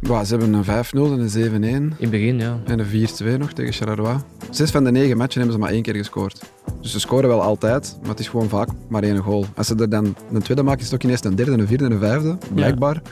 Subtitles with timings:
[0.00, 2.58] Bah, ze hebben een 5-0 en een 7-1 In het begin, ja.
[2.64, 4.16] en een 4-2 nog tegen Charleroi.
[4.50, 6.42] Zes van de negen matchen hebben ze maar één keer gescoord.
[6.80, 9.46] Dus ze scoren wel altijd, maar het is gewoon vaak maar één goal.
[9.56, 11.84] Als ze er dan een tweede maken, is het ook ineens een derde, een vierde
[11.84, 13.02] en een vijfde, blijkbaar.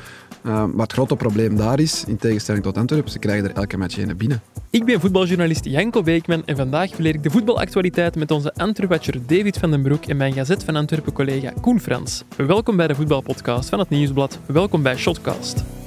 [0.42, 3.76] Uh, maar het grote probleem daar is, in tegenstelling tot Antwerpen, ze krijgen er elke
[3.76, 4.42] match één binnen.
[4.70, 9.58] Ik ben voetbaljournalist Janko Beekman en vandaag verleer ik de voetbalactualiteit met onze Antwerpwatcher David
[9.58, 12.24] van den Broek en mijn Gazet van Antwerpen collega Koen Frans.
[12.36, 14.38] Welkom bij de voetbalpodcast van het Nieuwsblad.
[14.46, 15.77] Welkom bij Shotcast.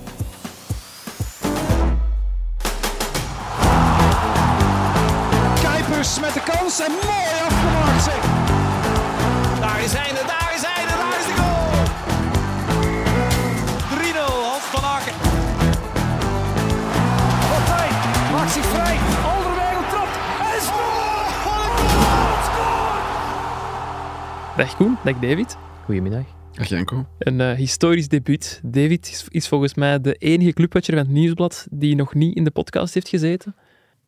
[24.61, 25.57] Dag Koen, dag David.
[25.85, 26.23] Goedemiddag.
[26.55, 27.05] Ach, Janko.
[27.19, 28.61] Een eh, historisch debuut.
[28.63, 32.43] David is, is volgens mij de enige clubwatcher van het Nieuwsblad die nog niet in
[32.43, 33.55] de podcast heeft gezeten.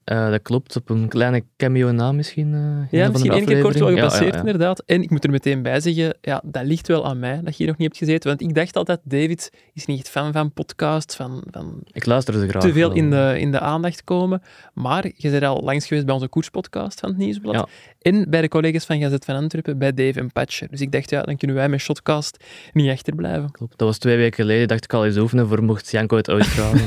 [0.03, 2.53] Eh, dat klopt, op een kleine cameo na misschien.
[2.53, 3.89] eh, een Ja, misschien één keer kort wel.
[3.89, 4.39] Ja, gepasseerd ja, ja.
[4.39, 4.83] inderdaad.
[4.85, 7.63] En ik moet er meteen bij zeggen, ja, dat ligt wel aan mij dat je
[7.63, 8.29] hier nog niet hebt gezeten.
[8.29, 12.33] Want ik dacht altijd, David is niet echt fan van podcasts, van, van Ik luister
[12.33, 12.61] ze graag.
[12.61, 14.41] te veel in de, in de aandacht komen.
[14.73, 17.69] Maar je bent al langs geweest bij onze koerspodcast van het Nieuwsblad.
[18.03, 20.67] En bij de collega's van Gazet van Antwerpen, bij Dave en Patcher.
[20.71, 23.51] Dus ik dacht, ja, dan kunnen wij met Shotcast niet achterblijven.
[23.51, 23.77] Klopt.
[23.77, 24.67] Dat was twee weken geleden.
[24.67, 26.79] Dacht ik al eens oefenen voor mocht Janko het uitgraven.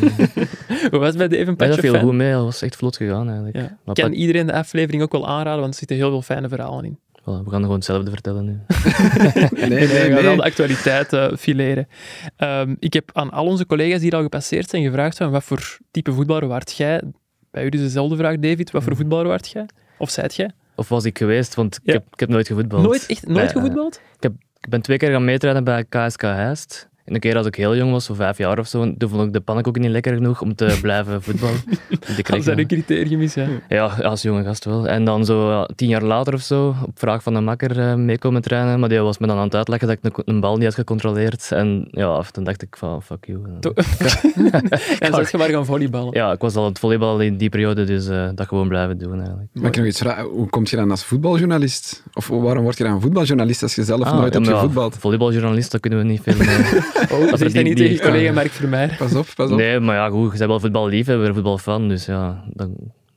[0.91, 1.83] Hoe was het bij Dave en ja, Patcher?
[1.83, 2.33] dat viel goed mee.
[2.33, 3.57] Dat was echt vlot gegaan eigenlijk.
[3.57, 3.63] Ja.
[3.63, 6.23] Maar Ik kan Pat- iedereen de aflevering ook wel aanraden, want er zitten heel veel
[6.23, 6.99] fijne verhalen in.
[7.21, 8.59] Voilà, we gaan gewoon hetzelfde vertellen nu.
[9.61, 11.89] Nee, Nee, we nee, gaan wel de actualiteit eh, fileren.
[12.37, 15.45] Ehm, ik heb aan al onze collega's die hier al gepasseerd zijn gevraagd van wat
[15.45, 17.03] voor type voetballer waart jij?
[17.51, 18.71] Bij u dus dezelfde vraag, David.
[18.71, 19.67] Wat voor voetballer waart jij?
[19.99, 20.51] Of zijt jij?
[20.77, 21.93] Of was ik geweest, want ik, Ja.
[21.93, 22.83] heb, ik heb nooit gevoetbald.
[22.83, 23.95] Nooit, echt nooit Bij, eh, gevoetbald?
[24.17, 26.89] Ik, heb, ik ben twee keer gaan meetrainen bij KSK Heist.
[27.07, 29.09] En een keer als ik heel jong was, zo vijf jaar of zo, en toen
[29.09, 31.61] vond ik de pannenkoeken niet lekker genoeg om te blijven voetballen.
[32.29, 33.47] Dat zijn een- criterium is, ja.
[33.69, 34.89] Ja, als jonge gast wel.
[34.89, 37.95] En dan zo ja, tien jaar later of zo, op vraag van een makker eh,
[37.95, 38.81] meekomen trainen.
[38.81, 40.75] Maar die was me dan aan het uitleggen dat ik een, een bal niet had
[40.75, 41.53] gecontroleerd.
[41.53, 43.41] En ja, toen dacht ik van, fuck you.
[43.61, 43.73] To-
[44.99, 46.15] En zat je maar gaan volleyballen.
[46.15, 48.99] Ja, ik was al aan het volleybal in die periode, dus eh, dat gewoon blijven
[48.99, 49.49] doen eigenlijk.
[49.53, 50.25] Mag ik nog iets vragen?
[50.25, 52.03] Hoe kom je dan als voetbaljournalist?
[52.15, 54.97] Of waarom word je dan voetbaljournalist als je zelf Ah, nooit hebt maar ja, gevoetbald?
[54.99, 56.35] Volleybaljournalist, dat kunnen we niet veel...
[57.13, 58.97] Oh, zeg dat die- niet die- tegen collega Mark Vermeijer.
[58.99, 59.57] Pas op, pas op.
[59.57, 62.75] nee, maar ja, goed, je bent wel voetballiefhebber, voetbalfan, dus ja, dan,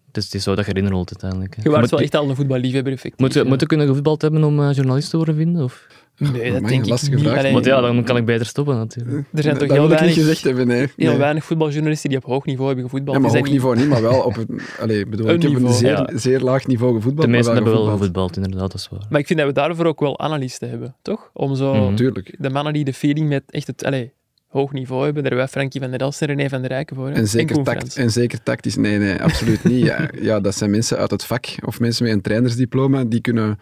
[0.07, 1.55] het, is, het is zo dat je erin rolt uiteindelijk.
[1.55, 1.61] hè.
[1.63, 3.19] Je waart moet, wel echt al een voetballiefhebber, effectief.
[3.19, 3.45] moet, je- ja.
[3.49, 5.63] moet je kunnen gevoetbald hebben om eh, journalist te worden vinden?
[5.63, 5.87] Of?
[6.19, 7.23] Nee, dat denk ik lastige niet.
[7.23, 7.37] vraag.
[7.37, 9.25] Allee, Want ja, dan kan ik beter stoppen natuurlijk.
[9.33, 10.87] er zijn toch dat heel weinig, gezegd hebben, nee.
[10.95, 11.17] heel Nee.
[11.17, 13.15] weinig voetbaljournalisten die op hoog niveau hebben gevoetbald.
[13.17, 14.59] Ja, maar hoog zijn niveau niet, maar wel op een...
[14.81, 15.71] Allee, bedoel, Een ik heb niveau.
[15.73, 16.09] een zeer, Ja.
[16.17, 18.35] zeer laag niveau gevoetbald, De meesten maar hebben wel gevoetbald.
[18.35, 19.05] inderdaad, dat is waar.
[19.09, 21.29] Maar ik vind dat we daarvoor ook wel analisten hebben, toch?
[21.33, 21.95] Om zo Mhm.
[22.37, 24.11] De mannen die de feeling met echt het allee,
[24.47, 26.95] hoog niveau hebben, daar hebben wij Frankie van der Elst en René van der Rijken
[26.95, 27.07] voor.
[27.07, 27.13] hè?
[27.13, 29.85] En zeker, tact, en zeker tactisch, nee, nee, absoluut niet.
[29.85, 33.59] Ja, ja, dat zijn mensen uit het vak, of mensen met een trainersdiploma, die kunnen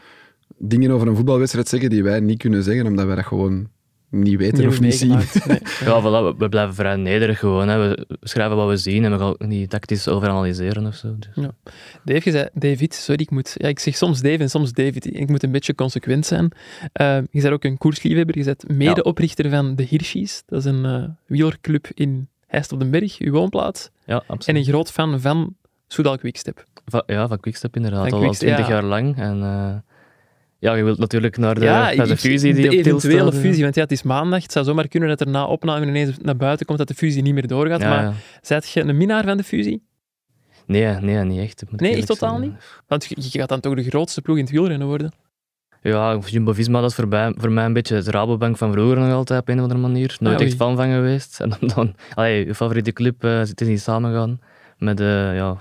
[0.57, 3.67] dingen over een voetbalwedstrijd zeggen die wij niet kunnen zeggen, omdat wij dat gewoon
[4.09, 5.09] niet weten Niet of niet zien.
[5.09, 5.59] Nee.
[5.85, 7.67] Ja, voilà, we, we blijven vrij nederig gewoon.
[7.67, 7.77] Hè.
[7.89, 11.15] We schrijven wat we zien en we gaan ook niet tactisch overanalyseren of zo.
[11.19, 11.45] Dus.
[12.03, 13.53] Dave, je zei, David, sorry, ik moet...
[13.57, 15.15] Ja, ik zeg soms Dave en soms David.
[15.15, 16.51] Ik moet een beetje consequent zijn.
[16.93, 18.37] Eh, je bent ook een koersliefhebber.
[18.37, 20.43] Je bent medeoprichter van de Hirschies.
[20.45, 23.89] Dat is een eh wielerclub in Heist op den Berg, uw woonplaats.
[24.05, 24.65] Ja, En absoluut.
[24.65, 25.55] een groot fan van
[25.87, 26.65] Soudal Quickstep.
[26.85, 28.73] Va- ja, van Quickstep inderdaad, Van al twintig ja.
[28.73, 29.17] jaar lang.
[29.17, 29.75] En eh,
[30.59, 33.63] ja, je wilt natuurlijk naar de, ja, naar de fusie die de eventuele staat, fusie.
[33.63, 34.41] Want ja, het is maandag.
[34.41, 37.22] Het zou zomaar kunnen dat er na opname ineens naar buiten komt dat de fusie
[37.22, 37.81] niet meer doorgaat.
[37.81, 38.13] Ja, maar ja.
[38.41, 39.84] zijt je een minnaar van de fusie?
[40.66, 41.63] Nee, nee, niet echt.
[41.72, 42.59] Nee, echt totaal zeggen.
[42.88, 45.12] Want je, je gaat dan toch de grootste ploeg in het wielrennen worden?
[45.81, 49.13] Ja, Jumbo-Visma, dat is voor mij, voor mij een beetje het Rabobank van vroeger nog
[49.13, 50.18] altijd, op een of andere manier.
[50.19, 51.39] Nooit Ah, echt fan van geweest.
[51.39, 54.39] En dan, dan allee, je favoriete club uh, zit niet samengaan
[54.78, 55.57] met, eh, ja,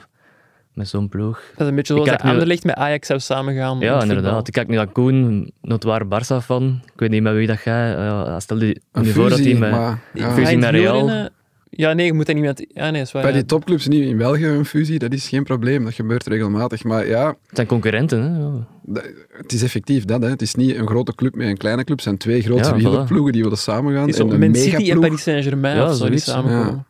[0.76, 1.40] met zo'n ploeg.
[1.50, 3.78] Dat is een beetje zoals dat nu- Anderlecht met Ajax zou samengaan.
[3.78, 4.16] Ja, inderdaad.
[4.24, 4.38] voetbal.
[4.46, 6.80] Ik kijk nu naar Koen, notoire Barça-fan.
[6.84, 7.88] Ik weet niet met wie dat jij...
[7.90, 9.70] Ja, stel je nu voor dat hij met...
[9.70, 11.28] maar ja, fusie met het Real.
[11.70, 12.66] Ja, nee, je moet dat niet met...
[12.68, 13.22] Ja, nee, is waar.
[13.22, 13.36] bij ja.
[13.36, 15.84] die topclubs niet in België een fusie, dat is geen probleem.
[15.84, 16.84] Dat gebeurt regelmatig.
[16.84, 18.38] Maar ja, Het zijn concurrenten, hè.
[18.38, 18.66] Ja.
[18.82, 20.22] dat- het is effectief dat.
[20.22, 20.28] Hè.
[20.28, 21.96] Het is niet een grote club met een kleine club.
[21.96, 22.76] Het zijn twee grote Ja, voilà.
[22.76, 24.00] wielerploegen die willen samengaan.
[24.06, 26.24] Het is en een Man City en Paris Saint-Germain Ja, of zo die zoiets.
[26.24, 26.86] samenkomen.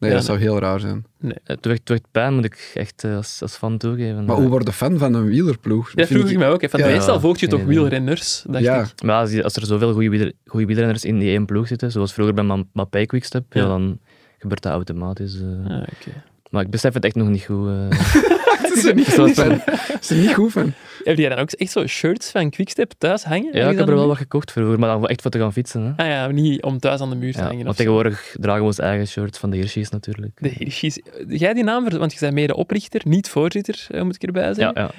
[0.00, 1.04] Nee, Ja, dat zou heel raar zijn.
[1.18, 1.34] Nee.
[1.44, 4.24] Het werd, het werd pijn, moet ik echt eh, als, als fan toegeven.
[4.24, 5.90] Maar hoe word je fan van een wielerploeg?
[5.94, 6.64] Dat vind vroeg ik mij ook.
[6.70, 6.86] Van Ja.
[6.86, 9.02] meestal volg je toch wielrenners, dacht Ja, ik.
[9.02, 12.64] Maar als, er zoveel goede wielrenners in die één ploeg zitten, zoals vroeger bij Ma-
[12.72, 13.60] Mapei Quickstep, ja.
[13.60, 13.66] Ja.
[13.68, 13.98] dan
[14.38, 15.40] gebeurt dat automatisch.
[15.68, 16.10] Ah, oké.
[16.50, 17.68] Maar ik besef het echt nog niet goed.
[17.68, 17.88] eh.
[18.70, 19.60] Het is er niet goed van.
[20.00, 20.72] Is er niet goed van.
[21.04, 23.56] Heb jij dan ook echt zo shirts van Quickstep thuis hangen?
[23.56, 25.82] Ja, ik heb er wel wat gekocht vroeger, maar dan echt voor te gaan fietsen.
[25.96, 26.04] Hè.
[26.04, 27.64] Ah ja, niet om thuis aan de muur te Ja, hangen.
[27.64, 30.32] want tegenwoordig dragen we ons eigen shirt van de Hirschies natuurlijk.
[30.42, 31.00] De Hirschies.
[31.28, 34.74] Jij die naam, want je bent mede-oprichter, niet voorzitter, eh, moet ik erbij Ja, zeggen.
[34.82, 34.90] ja.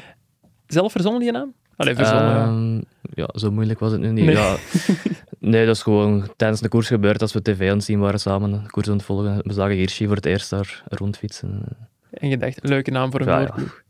[0.67, 1.53] Zelf verzonnen die naam?
[1.75, 2.43] Allee, verzonnen, ja.
[2.45, 2.81] Ehm,
[3.13, 4.25] ja, zo moeilijk was het nu niet.
[4.25, 4.35] Nee.
[4.35, 4.55] Ja,
[5.39, 8.19] nee, dat is gewoon tijdens de koers gebeurd als we tv aan het zien waren
[8.19, 9.39] samen, de koers aan het volgen.
[9.43, 11.63] We zagen Hirschi voor het eerst daar rondfietsen.
[12.11, 13.45] En je dacht, leuke naam voor een ja.
[13.45, 13.81] voorploeg.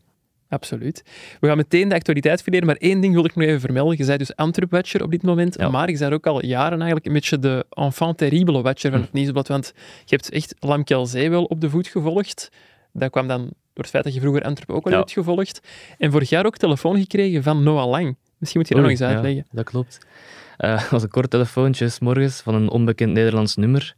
[0.48, 1.02] Absoluut.
[1.40, 3.96] We gaan meteen de actualiteit verleden, maar één ding wil ik nog even vermelden.
[3.98, 5.68] Je bent dus Antwerp-watcher op dit moment, Ja.
[5.68, 9.04] maar je bent ook al jaren eigenlijk een beetje de enfant terrible watcher van Hm.
[9.04, 9.72] het Nieuwsblad, want
[10.04, 12.48] je hebt echt Lamkel Zee wel op de voet gevolgd.
[12.92, 13.50] Dat kwam dan door
[13.84, 14.98] het feit dat je vroeger Antwerp ook al Ja.
[14.98, 15.60] hebt gevolgd.
[15.98, 18.16] En vorig jaar ook telefoon gekregen van Noah Lang.
[18.38, 19.46] Misschien moet je dat nog eens ja, uitleggen.
[19.50, 19.98] dat klopt.
[20.56, 23.94] Het was een kort telefoontje 's morgens van een onbekend Nederlands nummer.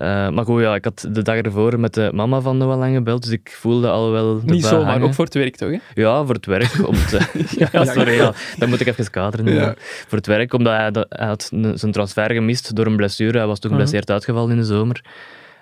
[0.00, 2.94] Eh, maar goed, ja, ik had de dag ervoor met de mama van Noah Lang
[2.94, 5.06] gebeld, dus ik voelde al wel de Niet zomaar, hangen.
[5.06, 5.70] ook voor het werk toch?
[5.70, 5.78] Hè?
[5.94, 6.86] Ja, voor het werk.
[6.88, 7.18] Om te...
[7.72, 8.32] ja, sorry, ja.
[8.58, 9.54] Dan moet ik even kaderen.
[9.54, 9.74] Ja.
[9.78, 13.38] Voor het werk, omdat hij, had zijn transfer gemist door een blessure.
[13.38, 13.78] Hij was toen Mhm.
[13.80, 15.04] geblesseerd uitgevallen in de zomer.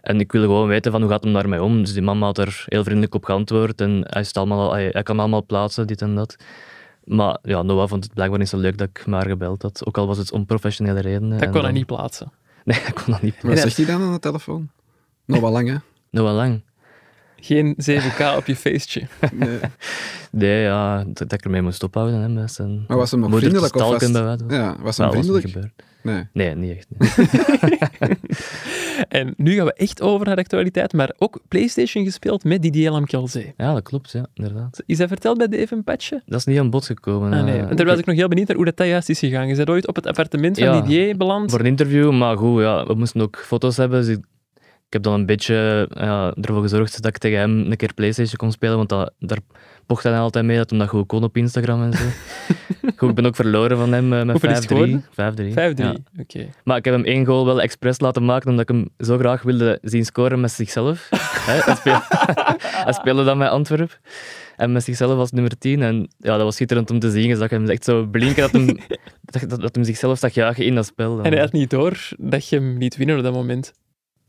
[0.02, 1.80] En ik wilde gewoon weten van hoe gaat hem daarmee om.
[1.82, 3.80] Dus die mama had er heel vriendelijk op geantwoord.
[3.80, 6.36] En hij, is allemaal, hij, hij kan allemaal plaatsen, dit en dat.
[7.04, 9.82] Maar ja, Noah vond het blijkbaar niet zo leuk dat ik maar gebeld had.
[9.84, 11.38] Ook al was het om professionele redenen.
[11.38, 12.32] Dat kon hij niet plaatsen.
[12.68, 13.34] Nee, hij kon dat niet.
[13.42, 14.68] Wat zegt hij dan aan de telefoon?
[15.26, 15.76] Nog wel lang, hè?
[16.10, 16.60] Noah Lang.
[17.40, 19.06] Geen 7K op je feestje.
[19.32, 19.58] Nee.
[20.30, 22.20] Nee, ja, dat, dat ik ermee moest ophouden.
[22.20, 24.02] Hè, met zijn Maar was hem nog vriendelijk of was
[24.48, 25.46] Ja, was hij Nou, was niet vriendelijk?
[25.46, 25.72] gebeurd.
[26.02, 26.26] Nee.
[26.32, 26.86] Nee, niet echt.
[28.00, 28.18] nee.
[29.08, 32.90] En nu gaan we echt over naar de actualiteit, maar ook PlayStation gespeeld met Didier
[32.90, 33.54] Lamkelzee.
[33.56, 34.82] Ja, dat klopt, ja, inderdaad.
[34.86, 36.22] Is dat verteld bij Dave en Patje?
[36.26, 37.32] Dat is niet aan bod gekomen.
[37.32, 37.60] Ah, nee.
[37.60, 39.48] En daar was ik nog heel benieuwd naar hoe dat, dat juist is gegaan.
[39.48, 40.80] Je bent ooit op het appartement van Ja.
[40.80, 41.50] Didier beland.
[41.50, 44.00] Voor een interview, maar goed, ja, we moesten ook foto's hebben.
[44.04, 44.24] Dus ik,
[44.88, 48.36] ik heb dan een beetje ja, ervoor gezorgd dat ik tegen hem een keer PlayStation
[48.36, 49.38] kon spelen, want dat, daar
[49.86, 52.04] pocht hij altijd mee dat hij dat goed kon op Instagram en zo.
[52.96, 54.68] goed, ik ben ook verloren van hem eh, met Hoeveel is het 5-3.
[54.68, 55.04] geworden?
[55.10, 55.74] 5-3.
[55.74, 55.74] 5-3.
[55.74, 55.94] ja.
[56.18, 56.48] Oké.
[56.64, 59.42] Maar ik heb hem één goal wel expres laten maken, omdat ik hem zo graag
[59.42, 61.08] wilde zien scoren met zichzelf.
[61.48, 62.04] Hij, speelde,
[62.84, 63.98] hij speelde dan met Antwerp.
[64.56, 65.82] En met zichzelf als nummer 10.
[65.82, 67.28] En ja, dat was schitterend om te zien.
[67.28, 68.66] Je zag hem echt zo blinken dat hem,
[69.24, 71.22] dat, dat, dat hem zichzelf zag juichen in dat spel.
[71.22, 73.72] En hij had niet door dat je hem liet winnen op dat moment.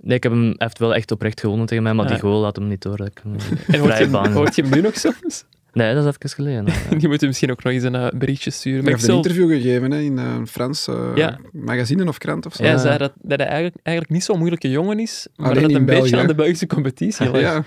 [0.01, 2.11] Nee, ik heb hem, hij heeft wel echt oprecht gewonnen tegen mij, maar Ja.
[2.11, 2.97] die goal had hem niet door.
[2.97, 3.33] Dat ik hem
[3.67, 5.45] En hoort je, vrije baan hem, hoort je hem nu nog soms?
[5.73, 6.65] Nee, dat is even geleden.
[6.89, 6.95] ja.
[6.97, 8.83] Die moet je misschien ook nog eens een eh, berichtje sturen.
[8.83, 11.39] Maar ik heeft een zal, interview gegeven hè, in eh, een Frans eh, Ja.
[11.51, 12.63] magazine of krant of zo.
[12.63, 15.63] hij zei dat, dat hij eigenlijk, eigenlijk niet zo'n moeilijke jongen is, maar Alleen dat
[15.63, 16.21] het in een beetje België.
[16.21, 17.39] aan de Belgische competitie ligt.
[17.43, 17.63] Ja.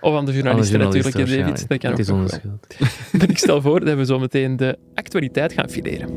[0.00, 1.68] Of aan de journalisten, Aan de natuurlijk, David.
[1.68, 2.58] Dat kan ook Het is nog onze wel.
[2.78, 2.92] schuld.
[3.18, 6.08] Maar ik stel voor dat we zo meteen de actualiteit gaan fileren.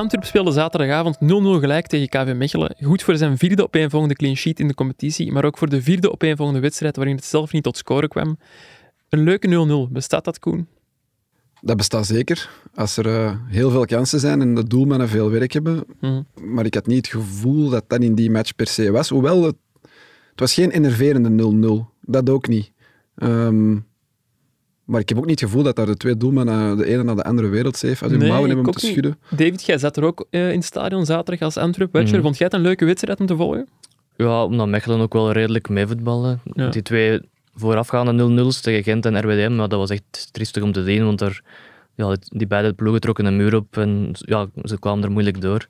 [0.00, 1.18] Antwerp speelde zaterdagavond 0-0
[1.60, 2.76] gelijk tegen KV Mechelen.
[2.82, 6.12] Goed voor zijn vierde opeenvolgende clean sheet in de competitie, maar ook voor de vierde
[6.12, 8.38] opeenvolgende wedstrijd waarin het zelf niet tot scoren kwam.
[9.08, 9.92] Een leuke 0-0.
[9.92, 10.68] Bestaat dat, Koen?
[11.60, 12.50] Dat bestaat zeker.
[12.74, 15.84] Als er eh, heel veel kansen zijn en de doelmannen veel werk hebben.
[16.00, 16.22] Mhm.
[16.54, 19.08] Maar ik had niet het gevoel dat dat in die match per se was.
[19.08, 19.56] Hoewel, het,
[20.30, 21.98] het was geen enerverende 0-0.
[22.00, 22.72] Dat ook niet.
[23.14, 23.76] Ehm,
[24.90, 27.16] maar ik heb ook niet het gevoel dat daar de twee doelmannen de ene naar
[27.16, 29.18] de andere wereldsafe uit hun Nee, mouwen hebben moeten schudden.
[29.30, 32.14] David, jij zat er ook eh, in het stadion zaterdag als Antwerp-watcher.
[32.14, 32.22] Mhm.
[32.22, 33.68] Vond jij het een leuke wedstrijd om te volgen?
[34.16, 36.40] Ja, omdat Mechelen ook wel redelijk meevoetballen.
[36.44, 36.68] Ja.
[36.68, 37.20] Die twee
[37.54, 41.20] voorafgaande 0-0's tegen Gent en RWDM, maar dat was echt triestig om te zien, want
[41.20, 41.42] er,
[41.94, 45.66] ja, die beide ploegen trokken een muur op en ja, ze kwamen er moeilijk door.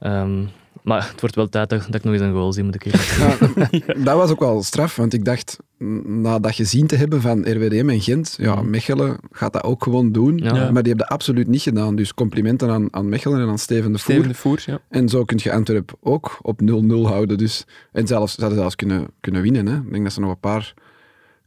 [0.00, 0.44] Ehm,
[0.84, 2.84] maar het wordt wel tijd dat, dat ik nog eens een goal zie, moet ik
[2.84, 3.02] eerlijk.
[3.86, 5.56] Ja, dat was ook wel straf, want ik dacht,
[6.04, 8.70] na dat gezien te hebben van RWDM en Gent, ja, Mhm.
[8.70, 10.38] Mechelen gaat dat ook gewoon doen.
[10.38, 10.52] Ja.
[10.52, 11.96] Maar die hebben dat absoluut niet gedaan.
[11.96, 14.14] Dus complimenten aan, aan Mechelen en aan Steven de Voer.
[14.14, 14.78] Steven de Voer, ja.
[14.88, 17.38] En zo kun je Antwerp ook op 0-0 houden.
[17.38, 19.66] Dus, en zelfs, ze hadden zelfs kunnen, kunnen winnen.
[19.66, 19.76] Hè.
[19.76, 20.74] Ik denk dat ze nog een paar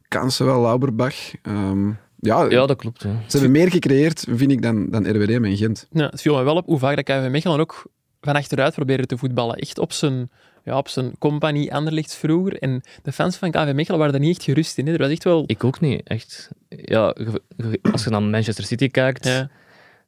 [0.08, 1.14] kansen wel, Lauberbach.
[1.42, 1.88] Ehm,
[2.20, 3.02] ja, Ja, dat klopt.
[3.02, 3.08] Ja.
[3.26, 5.86] ze hebben meer gecreëerd, vind ik, dan, dan RWDM en Gent.
[5.90, 7.84] Ja, het viel me wel op hoe vaak dat KV Mechelen ook
[8.20, 9.56] van achteruit probeerde te voetballen.
[9.56, 10.30] Echt op zijn,
[10.64, 12.58] ja, op zijn compagnie Anderlecht vroeger.
[12.58, 14.86] En de fans van KV Mechelen waren daar niet echt gerust in.
[14.86, 14.92] Hè.
[14.92, 15.44] Er was echt wel...
[15.46, 16.50] Ik ook niet, echt.
[16.68, 17.14] Ja,
[17.92, 19.50] als je naar Manchester City kijkt, Ja,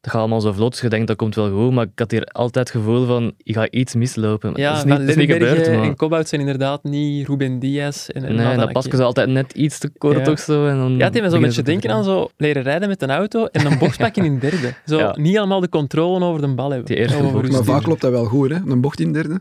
[0.01, 2.11] dat gaat allemaal zo vlot, dus je denkt dat komt wel goed, maar ik had
[2.11, 4.53] hier altijd het gevoel van, ik ga iets mislopen.
[4.57, 5.89] ja dat is niet, Van dat is niet Leeuwenberg gebeurd, maar...
[5.89, 8.09] en Kobout zijn inderdaad niet Ruben Diaz.
[8.09, 9.01] En, en Nee, dat passen Ake.
[9.01, 10.33] ze altijd net iets te kort Ja.
[10.33, 10.67] of zo.
[10.67, 13.11] En dan Ja, het heeft me zo'n beetje denken aan zo leren rijden met een
[13.11, 14.75] auto en een bocht pakken in derde.
[14.87, 15.15] Zo Ja.
[15.19, 16.87] niet allemaal de controle over de bal hebben.
[16.87, 17.47] Die eerste Over bocht.
[17.47, 18.57] je Maar vaak loopt dat wel goed, hè?
[18.67, 19.41] Een bocht in derde.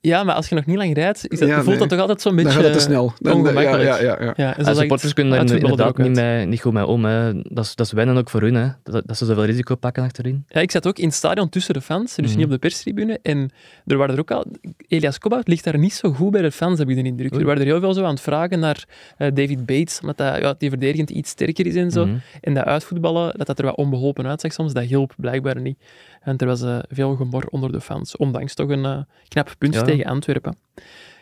[0.00, 1.78] Ja, maar als je nog niet lang rijdt, is dat, Ja, voelt nee.
[1.78, 3.12] dat toch altijd zo'n beetje Dan gaat het te snel.
[3.18, 3.82] Dan, ja, ongemakkelijk.
[3.82, 4.54] ja, ja, ja.
[4.56, 7.04] Ja, supporters kunnen er inderdaad ook niet, mee, niet goed mee om.
[7.04, 7.42] Hè.
[7.42, 8.68] Dat, is, dat is wennen ook voor hun, hè.
[8.82, 10.44] Dat, dat ze zoveel risico pakken achterin.
[10.48, 12.36] Ja, ik zat ook in het stadion tussen de fans, dus Mhm.
[12.36, 13.18] niet op de perstribune.
[13.22, 13.50] En
[13.86, 14.44] er waren er ook al...
[14.88, 17.32] Elias Kobout ligt daar niet zo goed bij de fans, heb ik de indruk.
[17.32, 17.40] Oei.
[17.40, 18.84] Er waren er heel veel zo aan het vragen naar
[19.16, 22.06] eh, David Bates, omdat dat, ja, die verdedigend iets sterker is en zo.
[22.06, 22.16] Mhm.
[22.40, 25.78] En dat uitvoetballen, dat dat er wat onbeholpen uitzag soms, dat hielp blijkbaar niet.
[26.20, 29.74] En er was eh, veel gemor onder de fans, ondanks toch een eh, knap punt
[29.74, 29.80] Ja.
[29.92, 30.56] Tegen Antwerpen.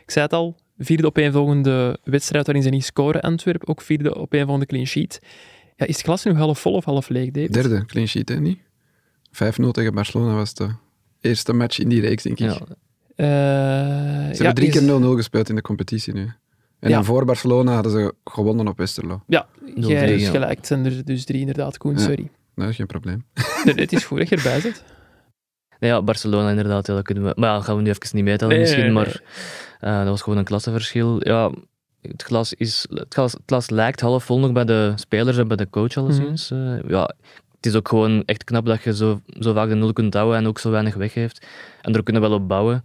[0.02, 3.68] Ik zei het al, vierde opeenvolgende wedstrijd waarin ze niet scoren, Antwerpen.
[3.68, 5.18] Ook vierde opeenvolgende clean sheet.
[5.76, 7.52] Ja, is het glas nu half vol of half leeg, David?
[7.52, 8.58] Derde, clean sheet, hè, niet?
[9.30, 10.68] 5-0 tegen Barcelona was de
[11.20, 12.46] eerste match in die reeks, denk ik.
[12.50, 12.58] Ja.
[13.16, 13.32] Eh, Ze
[14.32, 16.20] ja, hebben drie is- keer 0-0 gespeeld in de competitie nu.
[16.80, 16.94] En Ja.
[16.94, 19.23] dan voor Barcelona hadden ze gewonnen op Westerlo.
[19.26, 20.56] Ja, 0-3, jij is gelijk.
[20.56, 21.99] Het zijn er dus drie inderdaad, Koen, Ja.
[21.99, 22.30] sorry.
[22.54, 23.25] Dat is geen probleem.
[23.64, 24.85] Het is goed dat je erbij zit.
[25.80, 27.33] Nee, ja, Barcelona inderdaad, ja, dat kunnen we...
[27.37, 29.04] Maar ja, gaan we nu even niet meetellen Nee, misschien, nee, nee.
[29.04, 29.21] maar
[29.80, 31.28] eh, dat was gewoon een klassenverschil.
[31.28, 31.50] Ja,
[32.00, 35.49] het glas, is, het, glas, het glas lijkt half vol nog bij de spelers en
[35.49, 36.50] bij de coach alleszins.
[36.50, 36.61] Mhm.
[36.61, 37.14] Eh, ja,
[37.56, 40.38] het is ook gewoon echt knap dat je zo, zo vaak de nul kunt houden
[40.38, 41.47] en ook zo weinig weggeeft.
[41.83, 42.85] En er kunnen wel op bouwen.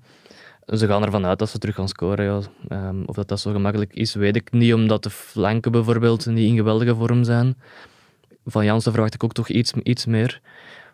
[0.66, 2.26] Ze gaan ervan uit dat ze terug gaan scoren.
[2.26, 2.40] Ja.
[2.68, 6.50] Ehm, of dat, dat zo gemakkelijk is, weet ik niet, omdat de flanken bijvoorbeeld niet
[6.50, 7.58] in geweldige vorm zijn.
[8.46, 10.42] Van Jansen verwacht ik ook toch iets, iets meer.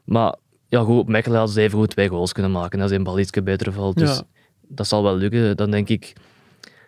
[0.03, 0.35] Maar
[0.69, 3.31] ja, goed, Mechelen hadden ze even goed twee goals kunnen maken als een bal iets
[3.43, 3.97] beter valt.
[3.97, 4.23] Dus Ja.
[4.67, 5.57] dat zal wel lukken.
[5.57, 6.13] Dan denk ik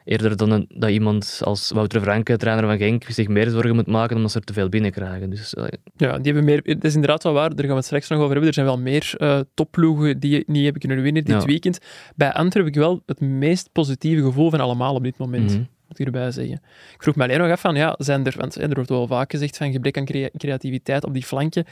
[0.06, 3.88] eerder dan een- dat iemand als Wouter Franke, trainer van Genk, zich meer zorgen moet
[3.88, 5.30] maken omdat ze er te veel binnenkrijgen.
[5.30, 5.64] Dus eh,
[5.98, 8.18] Ja, die hebben meer, het is inderdaad wel waar, daar gaan we het straks nog
[8.20, 8.48] over hebben.
[8.48, 11.48] Er zijn wel meer eh topploegen die niet hebben kunnen winnen dit Ja.
[11.48, 11.80] weekend.
[12.16, 15.52] Bij Antwerpen heb ik wel het meest positieve gevoel van allemaal op dit moment.
[15.52, 15.64] mhm.
[15.90, 16.62] Moet ik erbij zeggen.
[16.94, 19.32] Ik vroeg me alleen nog af van, ja, zijn er, want er wordt wel vaak
[19.32, 21.66] gezegd van gebrek aan crea- creativiteit op die flanken.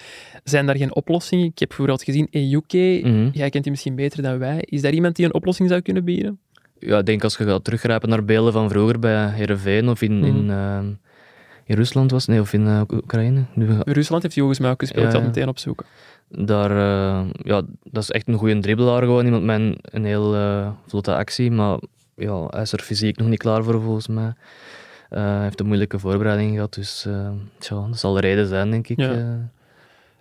[0.44, 1.46] Zijn daar geen oplossingen?
[1.46, 3.30] Ik heb bijvoorbeeld gezien Ejuke, Mhm.
[3.32, 4.58] jij kent die misschien beter dan wij.
[4.66, 6.40] Is daar iemand die een oplossing zou kunnen bieden?
[6.80, 10.24] ja, ik denk als je gaat teruggrijpen naar beelden van vroeger bij Heerenveen of in,
[10.24, 10.50] in, Mhm.
[10.52, 10.80] eh,
[11.66, 13.44] in Rusland was, nee, of in eh, Oekraïne.
[13.54, 15.16] Nu, Rusland heeft hij volgens mij ook gespeeld, Ja, ja.
[15.18, 15.86] het meteen opzoeken.
[16.30, 19.26] Daar, eh, ja, dat is echt een goede dribbelaar gewoon.
[19.26, 20.36] Iemand met een, een heel
[20.88, 21.78] vlotte actie, maar
[22.18, 24.34] ja, hij is er fysiek nog niet klaar voor volgens mij.
[25.10, 28.72] Eh, hij heeft een moeilijke voorbereiding gehad, dus eh, tja, dat zal de reden zijn,
[28.72, 29.00] denk ik.
[29.00, 29.12] Ja.
[29.14, 29.24] eh.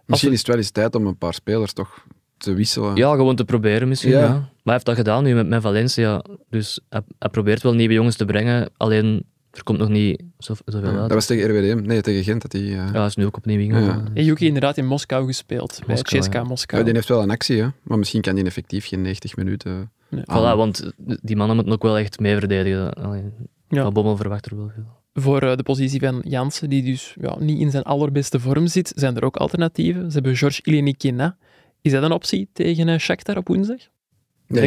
[0.07, 2.05] Misschien is het wel eens tijd om een paar spelers toch
[2.37, 2.97] te wisselen.
[2.97, 4.11] Ja, gewoon te proberen misschien.
[4.11, 4.21] Ja.
[4.21, 4.29] Ja.
[4.29, 6.25] Maar hij heeft dat gedaan nu met, met Valencia.
[6.51, 8.71] Dus hij, hij probeert wel nieuwe jongens te brengen.
[8.77, 11.01] Alleen er komt nog niet zo, zoveel Ja, uit.
[11.01, 11.87] dat was tegen RWDM.
[11.87, 12.43] Nee, tegen Gent.
[12.43, 14.05] Dat die, Ja, hij is nu ook opnieuw ingevallen.
[14.15, 14.21] Ja.
[14.21, 16.45] Ejuke inderdaad in Moskou gespeeld, bij Moskou, CSKA ja.
[16.45, 16.79] Moskou.
[16.81, 17.69] ja, die heeft wel een actie, hè.
[17.83, 19.91] maar misschien kan die effectief geen 90 minuten.
[20.17, 20.25] Nee.
[20.39, 20.93] Voilà, want
[21.23, 22.93] die mannen moeten ook wel echt mee verdedigen.
[22.93, 23.23] Allee,
[23.69, 23.83] Ja.
[23.83, 24.85] Van Bommel verwacht er wel veel.
[25.23, 28.93] Voor eh, de positie van Jansen, die dus ja, niet in zijn allerbeste vorm zit,
[28.97, 30.07] zijn er ook alternatieven.
[30.09, 31.37] Ze hebben Georges Ilinikina.
[31.83, 33.77] Is dat een optie tegen eh, Shakhtar op woensdag?
[33.77, 33.89] Direct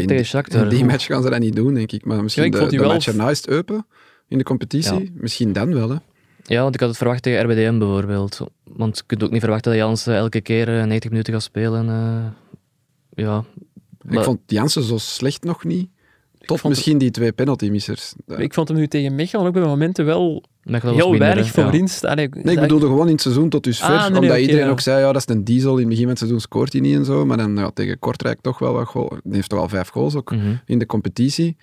[0.01, 0.63] in tegen die- Shakhtar.
[0.63, 2.05] in die match gaan ze dat niet doen, denk ik.
[2.05, 3.85] Maar misschien Ja, ik de, de wel- match erna is het open
[4.27, 5.11] in de competitie.
[5.15, 5.95] Misschien dan wel, hè.
[6.43, 8.39] Ja, want ik had het verwacht tegen RBDM bijvoorbeeld.
[8.63, 11.89] Want je kunt ook niet verwachten dat Jans elke keer eh, 90 minuten gaat spelen.
[11.89, 12.25] eh.
[13.25, 13.43] ja.
[14.09, 15.89] Ik vond Jansen zo slecht nog niet.
[16.39, 18.13] Tot misschien die twee penalty-missers.
[18.25, 21.45] Nee, Ik vond hem nu tegen Mechelen ook bij momenten wel heel minder, weinig.
[21.55, 21.63] Ja.
[21.63, 21.87] voorin.
[22.01, 23.87] Allee, ik bedoelde gewoon in het seizoen tot dusver.
[23.87, 24.69] Ah, nee, nee, omdat iedereen ja.
[24.69, 25.71] ook zei, ja, dat is een diesel.
[25.73, 27.25] In het begin van het seizoen scoort hij niet en zo.
[27.25, 29.09] Maar dan ja, tegen Kortrijk toch wel wat goals.
[29.09, 30.53] Hij heeft toch al vijf goals ook Mhm.
[30.65, 31.57] in de competitie.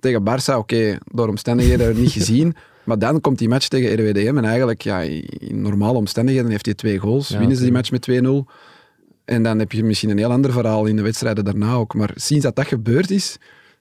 [0.00, 2.54] Tegen Barça, oké, door omstandigheden niet gezien.
[2.84, 6.74] Maar dan komt die match tegen RWDM en eigenlijk, ja, in normale omstandigheden heeft hij
[6.74, 7.28] twee goals.
[7.28, 8.46] Ja, winnen ze die match met 2-0.
[9.32, 11.94] En dan heb je misschien een heel ander verhaal in de wedstrijden daarna ook.
[11.94, 13.36] Maar sinds dat dat gebeurd is,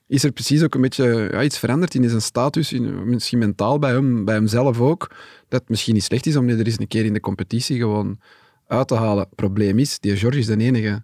[0.07, 3.79] is er precies ook een beetje ja, iets veranderd in zijn status, in, misschien mentaal
[3.79, 5.07] bij hem, bij hemzelf ook.
[5.47, 8.19] Dat het misschien niet slecht is om er eens een keer in de competitie gewoon
[8.67, 9.27] uit te halen.
[9.35, 11.03] Probleem is, die George is de enige.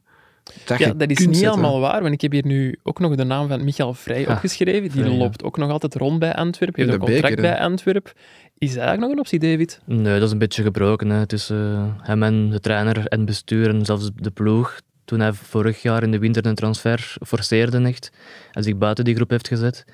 [0.66, 1.52] Dat Ja, dat is niet zetten.
[1.52, 4.92] allemaal waar, want ik heb hier nu ook nog de naam van Michael Vrij opgeschreven.
[4.92, 5.18] Die ja.
[5.18, 6.82] loopt ook nog altijd rond bij Antwerpen.
[6.82, 8.12] Heeft een contract beker, bij Antwerpen.
[8.58, 9.80] Is dat eigenlijk nog een optie, David?
[9.86, 13.86] Nee, dat is een beetje gebroken hè, tussen hem en de trainer en bestuur en
[13.86, 14.80] zelfs de ploeg.
[15.06, 18.12] Toen hij vorig jaar in de winter een transfer forceerde echt
[18.52, 19.86] en zich buiten die groep heeft gezet.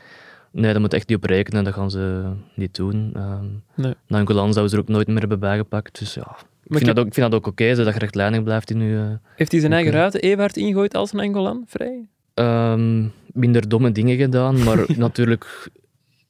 [0.51, 3.12] Nee, daar moet echt niet op rekenen, dat gaan ze niet doen.
[3.15, 3.93] Ehm Nee.
[4.08, 6.00] Nangolan zouden ze er ook nooit meer hebben bijgepakt.
[6.00, 6.22] Dus ja,
[6.63, 9.00] ik vind, heb- dat ook, ik vind dat ook oké, je rechtlijnig blijft in nu.
[9.36, 10.00] Heeft hij zijn eigen Oké.
[10.00, 11.63] ruiten Ewaard ingooid als een Angolan?
[11.67, 12.08] Vrij?
[12.34, 15.70] Ehm, minder domme dingen gedaan, maar natuurlijk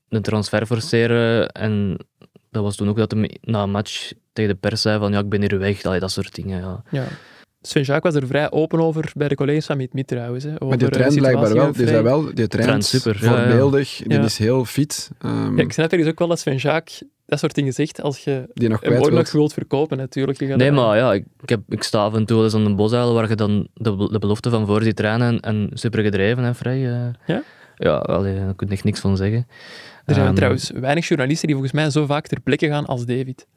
[0.10, 1.50] een transfer forceren.
[1.52, 1.98] En
[2.54, 5.20] dat was toen ook dat hij na een match tegen de pers zei van ja,
[5.20, 5.84] ik ben hier weg.
[5.84, 6.84] Allee, dat soort dingen, ja.
[6.92, 7.04] Ja.
[7.62, 10.44] Sven Jacques was er vrij open over bij de collega's van Miet Miet trouwens.
[10.44, 11.72] Hè, over Maar die eh, de traint blijkbaar wel.
[11.72, 13.38] Die, zei wel, die traint Traint super, ja, ja.
[13.48, 13.96] voorbeeldig.
[14.04, 14.24] Die Ja.
[14.24, 15.12] is heel fit.
[15.20, 18.24] ehm, Ja, ik snap ergens ook wel dat Sven Jacques dat soort dingen zegt als
[18.24, 19.12] je die nog wilt.
[19.12, 20.40] nog wilt verkopen natuurlijk.
[20.40, 22.46] Je gaat Nee, dat- maar ja, ik, ik heb, ik sta af en toe wel
[22.46, 25.40] eens aan de bosuilen waar je dan de, be- de belofte van voor ziet trainen
[25.40, 26.92] en, en super gedreven en vrij.
[26.92, 27.06] eh.
[27.26, 27.44] Ja?
[27.76, 29.48] Ja, allee, daar kun je echt niks van zeggen.
[30.06, 33.48] Er zijn trouwens weinig journalisten die volgens mij zo vaak ter plekke gaan als David.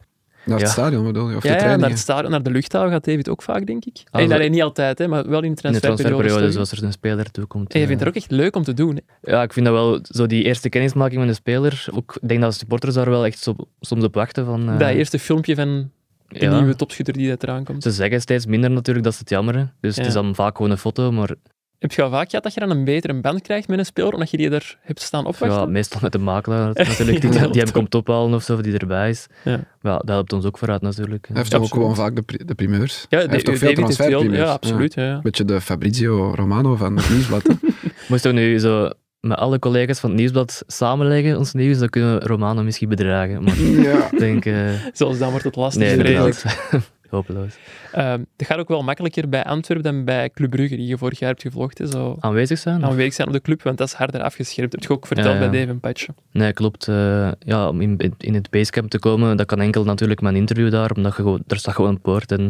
[0.45, 0.73] Naar het Ja.
[0.73, 1.37] stadion bedoel je?
[1.37, 3.85] Of de Ja, ja, naar het stadion, naar de luchthaven gaat David ook vaak, denk
[3.85, 4.03] ik.
[4.11, 6.09] Ah, en zo- alleen niet altijd, hè, maar wel in de In de transferperiode.
[6.09, 7.73] transferperiode, zoals er een speler toe komt.
[7.75, 9.01] En je vindt eh, het ook echt leuk om te doen.
[9.23, 9.31] Hè?
[9.33, 12.41] Ja, ik vind dat wel, zo die eerste kennismaking met een speler, ook, ik denk
[12.41, 14.45] dat supporters daar wel echt zo, soms op wachten.
[14.45, 15.91] Van, eh, Dat eerste filmpje van
[16.29, 16.59] de ja.
[16.59, 17.83] nieuwe topschutter die dat eraan komt.
[17.83, 19.73] Ze zeggen steeds minder natuurlijk, dat is het jammer.
[19.81, 21.31] Dus het is dan vaak gewoon een foto, maar
[21.79, 24.13] Heb je al vaak gehad dat je dan een betere band krijgt met een speler,
[24.13, 25.59] omdat je die daar hebt staan opwachten?
[25.61, 29.09] ja, meestal met de makelaar natuurlijk, die, die hem komt ophalen of zo, die erbij
[29.11, 29.27] is.
[29.45, 29.61] Ja.
[29.81, 31.27] Maar ja, dat helpt ons ook vooruit natuurlijk.
[31.29, 33.07] Hij heeft toch ook gewoon vaak de, pri- de primeurs.
[33.09, 34.39] Ja, Hij heeft de- toch veel transferprimeurs.
[34.49, 34.95] Ja, absoluut.
[34.95, 35.15] Ja.
[35.15, 37.43] Een beetje de Fabrizio Romano van het nieuwsblad.
[38.09, 38.91] Moesten we nu zo
[39.21, 43.43] met alle collega's van het Nieuwsblad samenleggen, ons nieuws, dan kunnen we Romano misschien bedragen.
[43.45, 44.09] Maar ja.
[44.19, 44.45] denk...
[44.45, 44.55] eh,
[44.93, 46.33] Zoals dan wordt het lastig, nee.
[47.11, 47.57] Hopeloos.
[47.93, 51.29] Het gaat ook wel makkelijker bij Antwerpen dan bij Club Brugge, die je vorig jaar
[51.29, 51.79] hebt gevlogd.
[51.79, 52.85] hè, Zo Aanwezig zijn?
[52.85, 54.71] aanwezig zijn op de club, want dat is harder afgeschermd.
[54.71, 55.51] Dat heb je ook verteld Ja, ja.
[55.51, 56.09] bij Dave en Patje.
[56.33, 56.89] Nee, klopt.
[56.89, 60.39] eh, ja, om in, in het basecamp te komen, dat kan enkel natuurlijk met een
[60.39, 62.43] interview daar, omdat je gewoon, er staat gewoon een poort en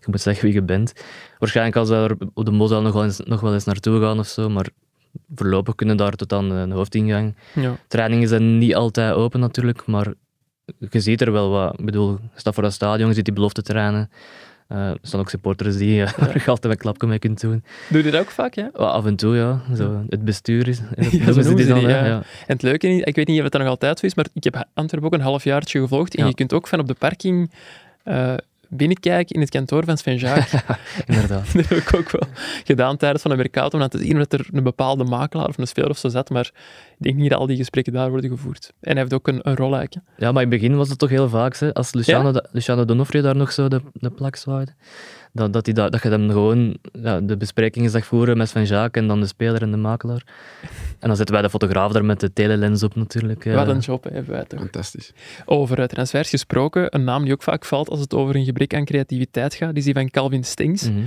[0.00, 0.92] je moet zeggen wie je bent.
[1.38, 4.18] Waarschijnlijk als we er op de Mosel nog wel eens, nog wel eens naartoe gaan
[4.18, 4.66] of zo, maar
[5.34, 7.34] voorlopig kunnen daar tot aan de hoofdingang.
[7.54, 7.76] Ja.
[7.88, 10.12] Trainingen zijn niet altijd open natuurlijk, maar
[10.90, 11.78] je ziet er wel wat.
[11.78, 14.10] Ik bedoel, je staat voor dat stadion, je ziet die belofte trainen.
[14.68, 17.64] Eh, er staan ook supporters die eh, waar je altijd met klapje mee kunt doen.
[17.88, 18.70] Doe je dat ook vaak, ja?
[18.74, 19.60] Af en toe, ja.
[19.76, 20.78] Zo, het bestuur is.
[20.96, 22.04] Ja, zo noemen ze die dan, die, ja.
[22.04, 22.16] ja.
[22.16, 24.26] En het leuke is, ik weet niet of het dat nog altijd zo is, maar
[24.32, 26.14] ik heb Antwerpen ook een halfjaartje gevlogd.
[26.14, 26.28] En Ja.
[26.28, 27.50] je kunt ook van op de parking
[28.02, 28.34] eh,
[28.76, 30.50] binnenkijken in het kantoor van Sven Jaak.
[31.06, 31.52] Inderdaad.
[31.52, 32.28] dat heb ik ook wel
[32.64, 35.66] gedaan tijdens van een mercato, om te zien dat er een bepaalde makelaar of een
[35.66, 36.30] speler of zo zat.
[36.30, 36.50] Maar
[36.90, 38.72] ik denk niet dat al die gesprekken daar worden gevoerd.
[38.80, 40.06] En hij heeft ook een, een rol eigenlijk.
[40.16, 42.84] Ja, maar in het begin was het toch heel vaak, hè, als Luciano, da- Luciano
[42.84, 44.72] Donofrio daar nog zo de, de plak zwaaide,
[45.32, 48.64] dat, dat, die da- dat je dan gewoon ja, de besprekingen zag voeren met Sven
[48.64, 50.22] Jaak en dan de speler en de makelaar.
[50.98, 53.44] En dan zetten wij de fotograaf daar met de telelens op natuurlijk.
[53.44, 53.54] eh.
[53.54, 54.60] Wat een job hebben wij toch.
[54.60, 55.12] Fantastisch.
[55.44, 58.84] Over transfers gesproken, een naam die ook vaak valt als het over een gebrek aan
[58.84, 60.88] creativiteit gaat, is die van Calvin Stengs.
[60.90, 61.00] Mhm.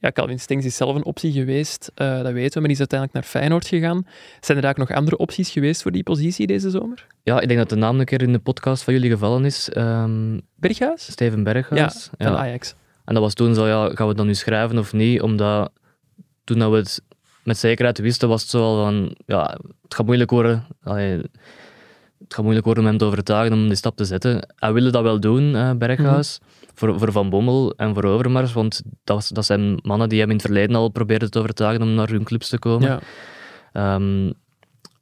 [0.00, 2.78] Ja, Calvin Stengs is zelf een optie geweest, eh, dat weten we, maar die is
[2.78, 4.06] uiteindelijk naar Feyenoord gegaan.
[4.40, 7.06] Zijn er eigenlijk nog andere opties geweest voor die positie deze zomer?
[7.22, 9.68] Ja, ik denk dat de naam een keer in de podcast van jullie gevallen is.
[9.70, 11.02] Ehm, Berghuis?
[11.10, 12.10] Steven Berghuis.
[12.18, 12.74] Van Ajax.
[13.08, 15.22] En dat was toen zo, ja, gaan we dan nu schrijven of niet?
[15.22, 15.70] Omdat
[16.44, 17.02] toen dat we het
[17.42, 20.66] met zekerheid wisten, was het zo al van, ja, het gaat moeilijk worden.
[20.82, 21.16] Allee,
[22.18, 24.54] het gaat moeilijk worden om hem te overtuigen om die stap te zetten.
[24.56, 26.40] Hij wilde dat wel doen, eh, Berghuis,
[26.74, 30.28] voor, voor Van Bommel en voor Overmars, want dat, was, dat zijn mannen die hem
[30.28, 32.88] in het verleden al probeerden te overtuigen om naar hun clubs te komen.
[32.88, 33.00] Ja.
[33.72, 34.32] Ehm,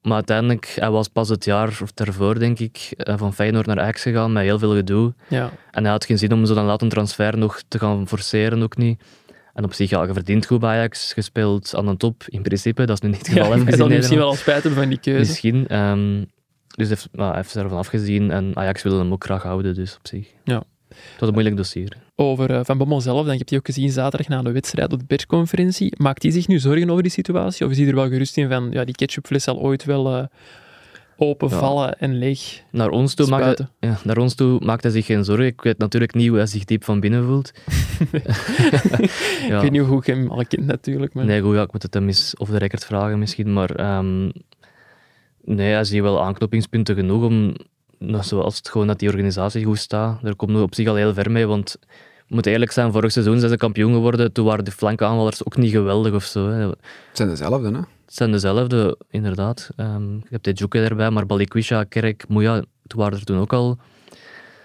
[0.07, 3.81] maar uiteindelijk, hij was pas het jaar of daarvoor, denk ik, eh, van Feyenoord naar
[3.81, 5.15] Ajax gegaan met heel veel gedoe.
[5.29, 5.51] Ja.
[5.71, 8.63] En hij had geen zin om zo dan laat een transfer nog te gaan forceren,
[8.63, 9.03] ook niet.
[9.55, 12.85] En op zich, ja, je verdient goed bij Ajax, gespeeld aan de top, in principe.
[12.87, 13.51] Dat is nu niet het Ja, geval.
[13.51, 15.19] hij even zal misschien wel al spijt hebben van die keuze.
[15.31, 15.67] Misschien.
[15.69, 16.19] ehm,
[16.67, 19.75] dus hij heeft, nou, hij heeft ervan afgezien en Ajax wilde hem ook graag houden,
[19.75, 20.29] dus op zich.
[20.45, 20.63] Ja.
[21.19, 21.97] Was een moeilijk dossier.
[22.15, 24.99] Over eh, Van Bommel zelf, dan heb je ook gezien zaterdag na de wedstrijd op
[24.99, 25.93] de persconferentie.
[25.97, 27.67] Maakt hij zich nu zorgen over die situatie?
[27.67, 30.25] Of is hij er wel gerust in van, ja, die ketchupfles zal ooit wel eh,
[31.17, 35.25] openvallen en leeg Naar ons, toe maakte, ja, naar ons toe maakt hij zich geen
[35.25, 35.47] zorgen.
[35.47, 37.53] Ik weet natuurlijk niet hoe hij zich diep van binnen voelt.
[39.49, 39.57] ja.
[39.57, 41.25] Ik weet niet hoe je hem al kent natuurlijk, maar...
[41.25, 44.31] Nee, goed, ja, ik moet het hem eens of de record vragen misschien, maar ehm,
[45.45, 47.55] nee, hij ziet wel aanknopingspunten genoeg om,
[48.07, 50.95] nog zoals het gewoon dat die organisatie goed staat, daar komt nog op zich al
[50.95, 51.77] heel ver mee, want
[52.29, 55.57] we moeten eerlijk zijn, vorig seizoen zijn ze kampioen geworden, toen waren de flankaanvallers ook
[55.57, 56.49] niet geweldig of zo.
[56.49, 56.69] Hè.
[56.69, 56.77] Het
[57.13, 57.79] zijn dezelfde, hè?
[58.05, 59.69] Het zijn dezelfde, inderdaad.
[59.77, 63.79] Ehm je hebt Dejuke erbij, maar Balikwisha, Kerk, Moeja, toen waren er toen ook al.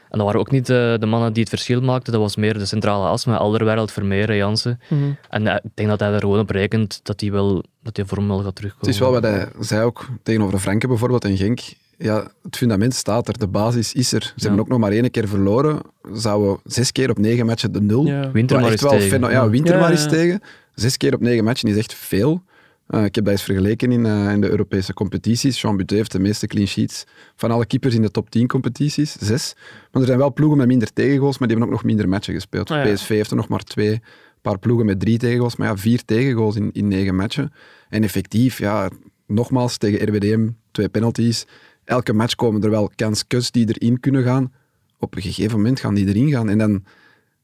[0.10, 2.58] En dat waren ook niet eh, de mannen die het verschil maakten, dat was meer
[2.58, 4.80] de centrale as met Alderweireld, Vermeer, Jansen.
[4.89, 5.12] Mhm.
[5.30, 8.06] En eh, ik denk dat hij er gewoon op rekent dat hij wel dat die
[8.06, 8.86] vorm wel gaat terugkomen.
[8.86, 11.60] Het is wel wat hij zei ook tegenover Franke bijvoorbeeld en Genk.
[12.01, 14.21] Ja, het fundament staat er, de basis is er.
[14.35, 15.81] Ze hebben ook nog maar één keer verloren.
[16.13, 18.05] Zouden zes keer op negen matchen de nul.
[18.05, 18.31] Ja.
[18.31, 19.29] Winter maar echt eens wel tegen.
[19.31, 20.09] ja, winter Ja, maar eens ja.
[20.09, 20.41] tegen.
[20.75, 22.43] Zes keer op negen matchen is echt veel.
[22.87, 25.61] Eh, ik heb dat eens vergeleken in, eh, in de Europese competities.
[25.61, 27.03] Jean Butet heeft de meeste clean sheets
[27.35, 29.53] van alle keepers in de top 10 competities, zes.
[29.91, 32.33] Maar er zijn wel ploegen met minder tegengoals, maar die hebben ook nog minder matchen
[32.33, 32.71] gespeeld.
[32.71, 32.93] Ah, ja.
[32.93, 33.91] PSV heeft er nog maar twee.
[33.91, 34.01] Een
[34.41, 37.53] paar ploegen met drie tegengoals, maar ja, vier tegengoals in, in negen matchen.
[37.89, 38.89] En effectief, ja,
[39.27, 41.45] nogmaals, tegen RWDM, twee penalties.
[41.83, 44.51] Elke match komen er wel kanskus die erin kunnen gaan.
[44.99, 46.49] Op een gegeven moment gaan die erin gaan.
[46.49, 46.83] En dan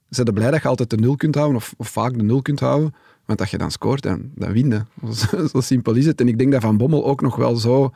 [0.09, 2.41] zijn ze blij dat je altijd de nul kunt houden, of, of vaak de nul
[2.41, 2.93] kunt houden.
[3.25, 4.81] Want als je dan scoort, dan, dan win je.
[5.13, 6.21] Zo, zo simpel is het.
[6.21, 7.91] En ik denk dat Van Bommel ook nog wel zo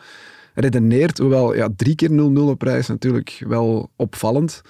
[0.54, 1.17] redeneert.
[1.17, 4.62] Hoewel ja, drie keer 0-0 op reis natuurlijk wel opvallend.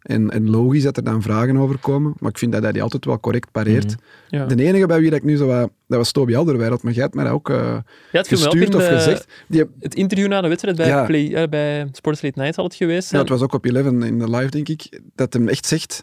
[0.00, 2.14] En, en logisch dat er dan vragen over komen.
[2.18, 3.84] Maar ik vind dat hij die altijd wel correct pareert.
[3.96, 4.36] Mhm.
[4.36, 4.46] Ja.
[4.46, 5.70] De enige bij wie dat ik nu zo wat...
[5.86, 7.76] Dat was Toby Alderweireld, maar jij hebt mij ook eh,
[8.12, 9.26] Ja, gestuurd in of de- gezegd.
[9.48, 11.04] Die, Het interview na de wedstrijd bij, Ja.
[11.04, 13.86] Play, eh, bij Sports Late Night zal het geweest ja, het was ook op 11
[13.86, 16.02] in de live, denk ik, dat hem echt zegt...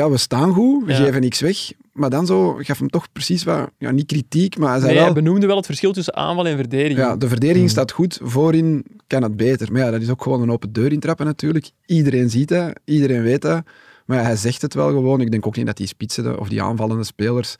[0.00, 0.98] Ja, we staan goed, we Ja.
[0.98, 1.72] geven niks weg.
[1.92, 3.70] Maar dan zo gaf hem toch precies wat...
[3.78, 5.12] Ja, niet kritiek, maar hij zei Nee, wel...
[5.12, 6.98] hij benoemde wel het verschil tussen aanval en verdediging.
[6.98, 9.72] Ja, de verdediging staat goed, voorin kan het beter.
[9.72, 11.70] Maar ja, dat is ook gewoon een open deur intrappen natuurlijk.
[11.86, 13.62] Iedereen ziet dat, iedereen weet dat.
[14.06, 15.20] Maar ja, hij zegt het wel gewoon.
[15.20, 17.56] Ik denk ook niet dat die spitsen of die aanvallende spelers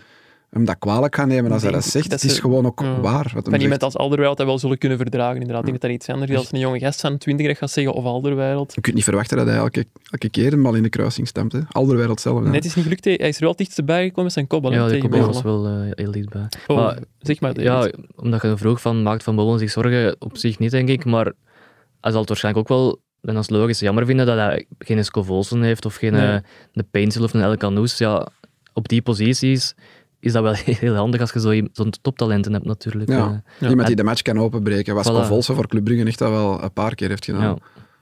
[0.50, 2.10] hem dat kwalijk gaan nemen als hij dat zegt.
[2.10, 3.00] dat het is ze- gewoon ook Ja.
[3.00, 5.58] waar wat Van iemand als Alderweireld dat wel zullen kunnen verdragen, inderdaad.
[5.58, 7.70] Ik denk dat dat iets anders is als een jonge gast van 20 dat gaat
[7.70, 8.74] zeggen of Alderweireld.
[8.74, 11.52] Je kunt niet verwachten dat hij elke, elke keer een bal in de kruising stemt.
[11.52, 11.60] Hè.
[11.68, 12.42] Alderweireld zelf.
[12.42, 14.92] Net is niet gelukt, hij is er wel dichtstbij gekomen met zijn kopbal Ja, de
[14.92, 16.46] tegen kopbal was wel eh, heel dichtbij.
[16.66, 17.60] Oh, Maar zeg maar.
[17.60, 17.96] Ja, David.
[18.16, 21.04] omdat je vroeg van maakt Van Bommel zich zorgen, op zich niet, denk ik.
[21.04, 21.32] Maar
[22.00, 25.62] hij zal het waarschijnlijk ook wel, en is logisch, jammer vinden dat hij geen Scovolsen
[25.62, 26.26] heeft of geen Nee.
[26.34, 26.38] eh,
[26.72, 27.98] de Paintsel of een El Canoes.
[27.98, 28.28] Ja,
[28.72, 29.74] op die posities
[30.20, 30.54] is dat wel
[30.84, 33.10] heel handig als je zo zo'n toptalenten hebt natuurlijk.
[33.10, 33.42] Ja.
[33.60, 33.68] eh.
[33.68, 34.94] Iemand die de match kan openbreken.
[34.94, 35.26] Was Voilà.
[35.26, 37.42] Volse voor Club Brugge echt dat wel een paar keer heeft gedaan.
[37.42, 37.56] Ja.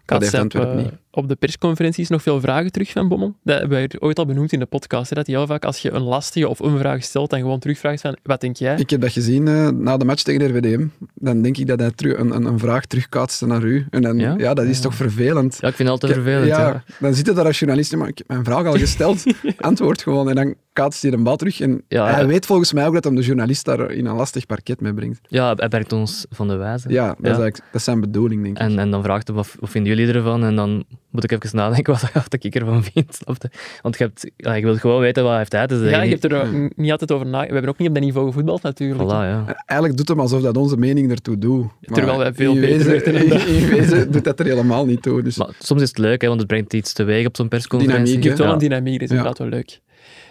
[0.05, 0.93] Dat heeft Antwerpen niet.
[1.19, 3.35] Op de persconferenties nog veel vragen terug van Bommel.
[3.45, 5.11] Dat hebben wij ooit al benoemd in de podcast.
[5.11, 7.59] Hè, dat hij heel vaak, als je een lastige of een vraag stelt, dan gewoon
[7.59, 8.77] terugvraagt van, wat denk jij?
[8.77, 10.87] Ik heb dat gezien eh, na de match tegen RWDM.
[11.15, 13.87] Dan denk ik dat hij terug, een, een, een vraag terugkaatste naar u.
[13.91, 14.35] En dan, ja?
[14.39, 14.55] Ja?
[14.55, 15.59] dat is toch vervelend.
[15.61, 16.47] Ja, ik vind het altijd Ik- vervelend.
[16.49, 16.83] Ja, Ja.
[17.01, 19.23] dan zit je daar als journalist, maar ik heb mijn vraag al gesteld,
[19.61, 20.29] antwoord gewoon.
[20.29, 21.61] En dan kaatst hij een bal terug.
[21.61, 22.27] En Ja, hij ja.
[22.27, 25.21] weet volgens mij ook dat hem de journalist daar in een lastig parket mee brengt.
[25.23, 26.89] ja, hij werkt ons van de wijze.
[26.89, 28.63] Ja, dat, Is, dat is zijn bedoeling, denk ik.
[28.63, 30.45] En, en dan vraagt hij, wat, wat vinden jullie ervan?
[30.45, 33.15] En dan moet ik even nadenken wat, wat ik ervan vind.
[33.15, 33.49] snap je?
[33.83, 35.97] Want je, hebt, ja, je wilt gewoon weten wat heeft hij te zeggen.
[35.99, 37.41] Ja, je hebt er niet altijd over na.
[37.47, 39.01] We hebben ook niet op dat niveau gevoetbald natuurlijk.
[39.11, 39.45] Voilà, ja.
[39.47, 41.67] En Eigenlijk doet hem alsof dat onze mening ertoe doet.
[41.81, 43.47] Terwijl wij veel in beter wezen- weten dan dat.
[43.47, 45.23] In wezen doet dat er helemaal niet toe.
[45.23, 48.05] Dus Maar soms is het leuk, hè, want het brengt iets teweeg op zo'n persconferentie.
[48.05, 48.53] Dynamiek, Het heeft wel Ja.
[48.53, 49.17] een dynamiek, dat is Ja.
[49.17, 49.81] inderdaad wel leuk.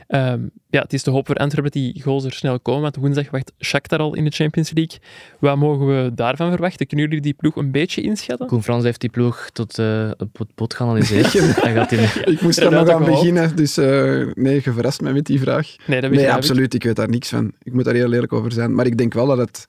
[0.08, 2.96] Ehm, ja, het is de hoop voor Antwerpen dat die goals er snel komen, want
[2.96, 5.00] woensdag wacht Shakhtar al in de Champions League.
[5.40, 6.88] Wat mogen we daarvan verwachten?
[6.88, 8.48] Kunnen jullie die ploeg een beetje inschatten?
[8.48, 11.34] Koen Frans heeft die ploeg tot eh op het pot geanalyseerd.
[11.62, 13.56] Hij gaat in, ik moest er dat nog aan beginnen.
[13.56, 15.76] Dus eh, nee, je verrast mij met die vraag.
[15.86, 16.74] Nee, dat Nee, absoluut.
[16.74, 17.52] Ik weet daar niks van.
[17.64, 18.76] Ik moet daar heel eerlijk over zijn.
[18.76, 19.66] Maar ik denk wel dat het...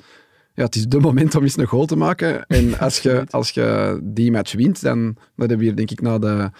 [0.58, 2.46] Ja, het is de moment om eens een goal te maken.
[2.46, 5.04] En als je, als je die match wint, dan...
[5.14, 6.50] Dat hebben we hier denk ik na de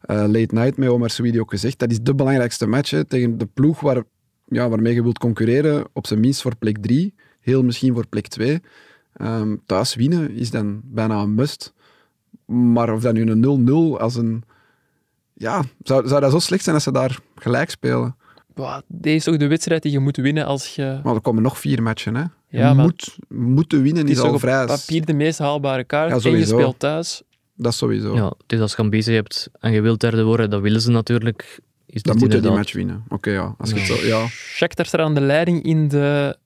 [0.00, 1.78] eh, late night met Omar Souidi ook gezegd.
[1.78, 4.02] Dat is de belangrijkste match hè, tegen de ploeg waar,
[4.44, 5.84] ja, waarmee je wilt concurreren.
[5.92, 7.14] Op zijn minst voor plek 3.
[7.40, 8.60] Heel misschien voor plek 2.
[9.12, 11.72] Ehm, thuis winnen is dan bijna een must.
[12.46, 14.42] Maar of dat nu een 0-0 als een...
[15.34, 18.16] Ja, zou, zou dat zo slecht zijn als ze daar gelijk spelen?
[18.54, 21.00] Wow, deze is toch de wedstrijd die je moet winnen als je...
[21.04, 22.24] Maar er komen nog vier matchen, hè?
[22.52, 24.66] Je Ja, maar moet, moeten winnen is, is al vrij.
[24.66, 26.22] papier de meest haalbare kaart.
[26.22, 27.22] Ja, en je speelt thuis.
[27.54, 28.14] Dat is sowieso.
[28.14, 31.60] ja, is als je ambitie hebt en je wilt derde worden, dat willen ze natuurlijk.
[31.86, 33.04] Is Dan moeten die match winnen.
[33.08, 33.54] Oké, ja.
[33.58, 33.94] Als je het Ja.
[33.96, 34.26] zo, ja.
[34.28, 36.36] Shakhtar staat aan de leiding in de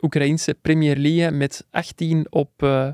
[0.00, 2.88] Oekraïnse Premier League met 18 op eh,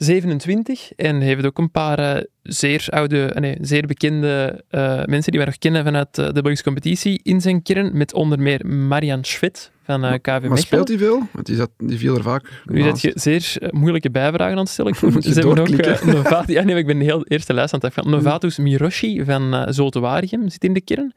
[0.00, 0.92] 27.
[0.96, 5.40] En heeft ook een paar eh, zeer oude, eh, nee, zeer bekende eh, mensen die
[5.40, 7.96] wij nog kennen vanuit de Belgische competitie in zijn kern.
[7.96, 10.58] Met onder meer Marian Schwit van eh KV Maar Mechelen.
[10.58, 11.22] speelt hij veel?
[11.32, 14.68] Want die, zat, die viel er vaak Nu zet je zeer moeilijke bijvragen aan het
[14.68, 14.94] stellen.
[14.94, 15.12] Koen.
[15.12, 17.88] Moet je Ze hebben ook ja, nee, ik ben de heel eerste lijst aan het
[17.88, 18.10] afgaan.
[18.10, 21.14] Novatus Miroshi van uh, Zoltewarium zit in de kern.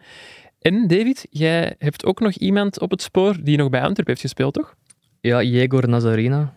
[0.59, 4.21] En David, jij hebt ook nog iemand op het spoor die nog bij Antwerpen heeft
[4.21, 4.75] gespeeld, toch?
[5.21, 6.53] Ja, Jegor Nazarina,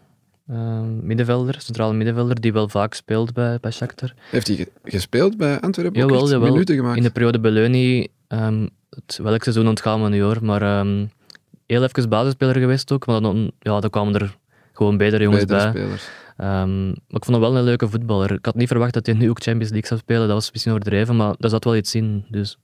[0.46, 4.12] eh, middenvelder, centrale middenvelder, die wel vaak speelt bij, bij Shakhtar.
[4.30, 6.02] Heeft hij ge- gespeeld bij Antwerpen?
[6.02, 6.52] Ook Jawel, jawel.
[6.52, 6.96] minuten gemaakt?
[6.96, 11.06] In de periode Beleunie, ehm, het, welk seizoen ontgaan we nu hoor, maar ehm,
[11.66, 14.36] heel even basisspeler geweest ook, maar dan, ja, dan kwamen er
[14.72, 15.82] gewoon betere jongens Betere bij.
[15.82, 16.08] spelers.
[16.36, 18.32] Ehm, maar ik vond hem wel een leuke voetballer.
[18.32, 20.72] Ik had niet verwacht dat hij nu ook Champions League zou spelen, dat was misschien
[20.72, 22.24] overdreven, maar daar zat wel iets in.
[22.30, 22.58] Dus.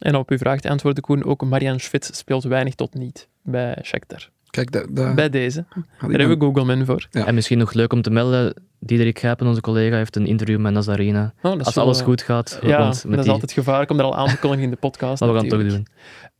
[0.00, 3.78] En op uw vraag te antwoorden, Koen, ook Marian Schwit speelt weinig tot niet bij
[3.82, 4.28] Shakhtar.
[4.52, 5.58] Kijk, dat, dat Bij deze.
[5.58, 7.06] ik Daar hebben we Google Man voor.
[7.10, 7.26] Ja.
[7.26, 10.72] En misschien nog leuk om te melden, Diederik Gijpen, onze collega, heeft een interview met
[10.72, 11.32] Nazarina.
[11.36, 13.32] Oh, dat is Als wel, alles eh, goed gaat, Ja, want dat met is die,
[13.32, 15.20] altijd gevaarlijk om dat al aan te kondigen in de podcast.
[15.20, 15.86] maar we gaan het toch doen.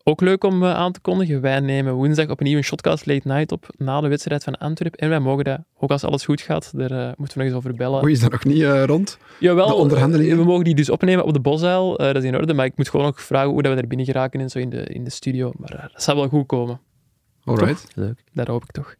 [0.04, 1.40] Ook leuk om eh, aan te kondigen.
[1.40, 4.98] Wij nemen woensdag opnieuw een Shotcast Late Night op na de wedstrijd van Antwerpen.
[4.98, 7.54] En wij mogen dat, ook als alles goed gaat, daar eh, moeten we nog eens
[7.54, 8.02] over bellen.
[8.02, 9.18] Oei, is dat nog niet eh, rond?
[9.38, 10.36] Jawel, de onderhandelingen?
[10.36, 11.98] we mogen die dus opnemen op de Bosuil.
[11.98, 13.86] Eh, dat is in orde, maar ik moet gewoon nog vragen hoe dat we er
[13.86, 15.52] binnen geraken en zo in de, in de studio.
[15.56, 16.80] Maar dat zal wel goed komen.
[17.44, 17.86] Alright.
[17.94, 18.18] Leuk.
[18.32, 18.94] Dat hoop ik toch.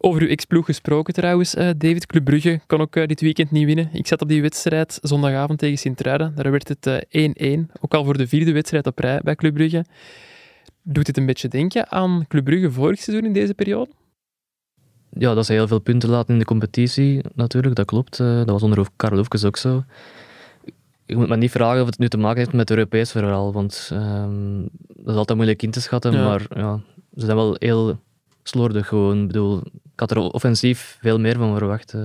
[0.00, 2.06] Over uw ex-ploeg gesproken trouwens, eh, David.
[2.06, 3.88] Club Brugge kon ook eh, dit weekend niet winnen.
[3.92, 6.32] Ik zat op die wedstrijd zondagavond tegen Sint-Truiden.
[6.34, 7.70] Daar werd het eh, 1-1.
[7.80, 9.84] Ook al voor de vierde wedstrijd op rij bij Club Brugge.
[10.82, 13.90] Doet dit een beetje denken aan Club Brugge vorig seizoen in deze periode?
[15.10, 18.20] Ja, dat ze heel veel punten laten in de competitie, natuurlijk, dat klopt.
[18.20, 19.84] Eh, dat was onder Karel Hoefkes ook zo.
[21.06, 23.52] je moet me niet vragen of het nu te maken heeft met het Europees verhaal,
[23.52, 26.24] want ehm, dat is altijd moeilijk in te schatten, Ja.
[26.24, 26.80] maar ja,
[27.18, 27.98] ze zijn wel heel
[28.42, 29.20] slordig gewoon.
[29.20, 31.94] Ik bedoel, ik had er offensief veel meer van verwacht.
[31.94, 32.00] eh.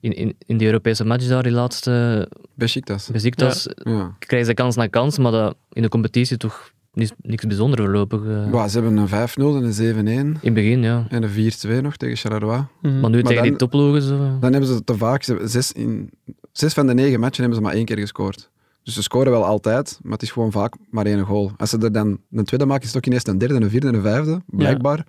[0.00, 3.08] in, in, in die Europese match daar, die laatste Besiktas.
[3.10, 4.14] Besiktas, Ja.
[4.18, 8.20] krijgen ze kans na kans, maar dat in de competitie toch niks, niks bijzonder voorlopig.
[8.24, 8.50] eh.
[8.50, 9.12] Bah, ze hebben een 5-0
[9.56, 11.06] en een 7-1 In het begin, ja.
[11.08, 12.64] en een 4-2 nog tegen Charleroi.
[12.82, 13.00] Mhm.
[13.00, 14.18] Maar nu Maar tegen die dan- topploegen zo.
[14.40, 16.10] Dan hebben ze te vaak, ze- zes, in,
[16.52, 18.50] zes van de negen matchen hebben ze maar één keer gescoord.
[18.84, 21.52] Dus ze scoren wel altijd, maar het is gewoon vaak maar één goal.
[21.56, 23.86] Als ze er dan een tweede maken, is het ook ineens een derde, een vierde
[23.86, 25.06] en een vijfde, blijkbaar.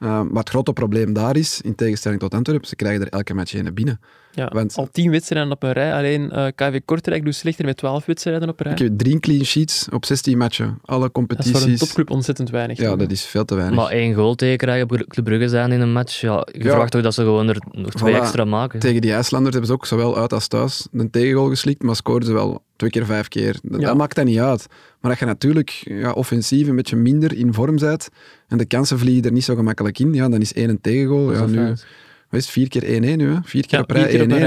[0.00, 3.34] Uh, maar het grote probleem daar is, in tegenstelling tot Antwerpen, ze krijgen er elke
[3.34, 4.00] match één binnen.
[4.36, 5.94] Ja, Want- al tien wedstrijden op een rij.
[5.94, 8.72] Alleen eh, KV Kortrijk doet slechter met twaalf wedstrijden op een rij.
[8.74, 10.78] Ik heb drie clean sheets op 16 matchen.
[10.84, 11.58] Alle Dat is competities.
[11.60, 12.78] voor een topclub ontzettend weinig.
[12.78, 13.76] Ja, dat is veel te weinig.
[13.76, 16.20] Maar één goal tegen krijgen op Club Brugge zijn in een match.
[16.20, 16.68] Ja, je Ja.
[16.68, 18.16] verwacht toch dat ze gewoon er nog twee Voilà.
[18.16, 18.80] extra maken.
[18.80, 22.28] Tegen die IJslanders hebben ze ook zowel uit als thuis een tegengoal geslikt, maar scoorden
[22.28, 23.56] ze wel twee keer vijf keer.
[23.62, 23.86] Dat, Ja.
[23.86, 24.66] dat maakt dat niet uit.
[25.00, 28.08] Maar dat je natuurlijk ja, offensief een beetje minder in vorm bent
[28.48, 31.26] en de kansen vliegen er niet zo gemakkelijk in, ja, dan is één een tegengoal.
[31.26, 31.86] Dat is Ja, nu, feit.
[32.28, 33.38] Het, vier keer 1-1 nu, hè?
[33.42, 34.40] Vier keer Ja, op rij vier keer op een 1-1.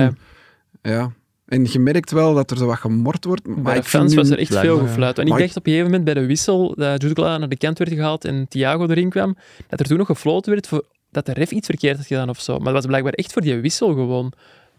[0.81, 0.93] rij.
[0.95, 1.11] Ja.
[1.45, 3.47] En je merkt wel dat er zo wat gemord wordt.
[3.47, 5.17] Maar Bij de fans was er echt veel gefluit.
[5.19, 7.77] En ik dacht op een gegeven moment bij de wissel dat Jutgla naar de kant
[7.77, 9.35] werd gehaald en Thiago erin kwam,
[9.67, 12.41] dat er toen nog gefloten werd voor, dat de ref iets verkeerd had gedaan of
[12.41, 12.53] zo.
[12.55, 14.33] Maar dat was blijkbaar echt voor die wissel gewoon.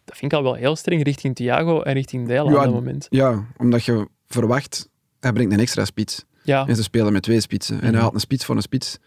[0.04, 2.72] Dat vind ik al wel heel streng richting Thiago en richting Dela Ja, op dat
[2.72, 3.06] moment.
[3.10, 4.88] Ja, omdat je verwacht,
[5.20, 6.24] hij brengt een extra spits.
[6.42, 7.76] Ja, En ze spelen met twee spitsen.
[7.80, 7.92] En Mhm.
[7.94, 8.98] hij had een spits voor een spits.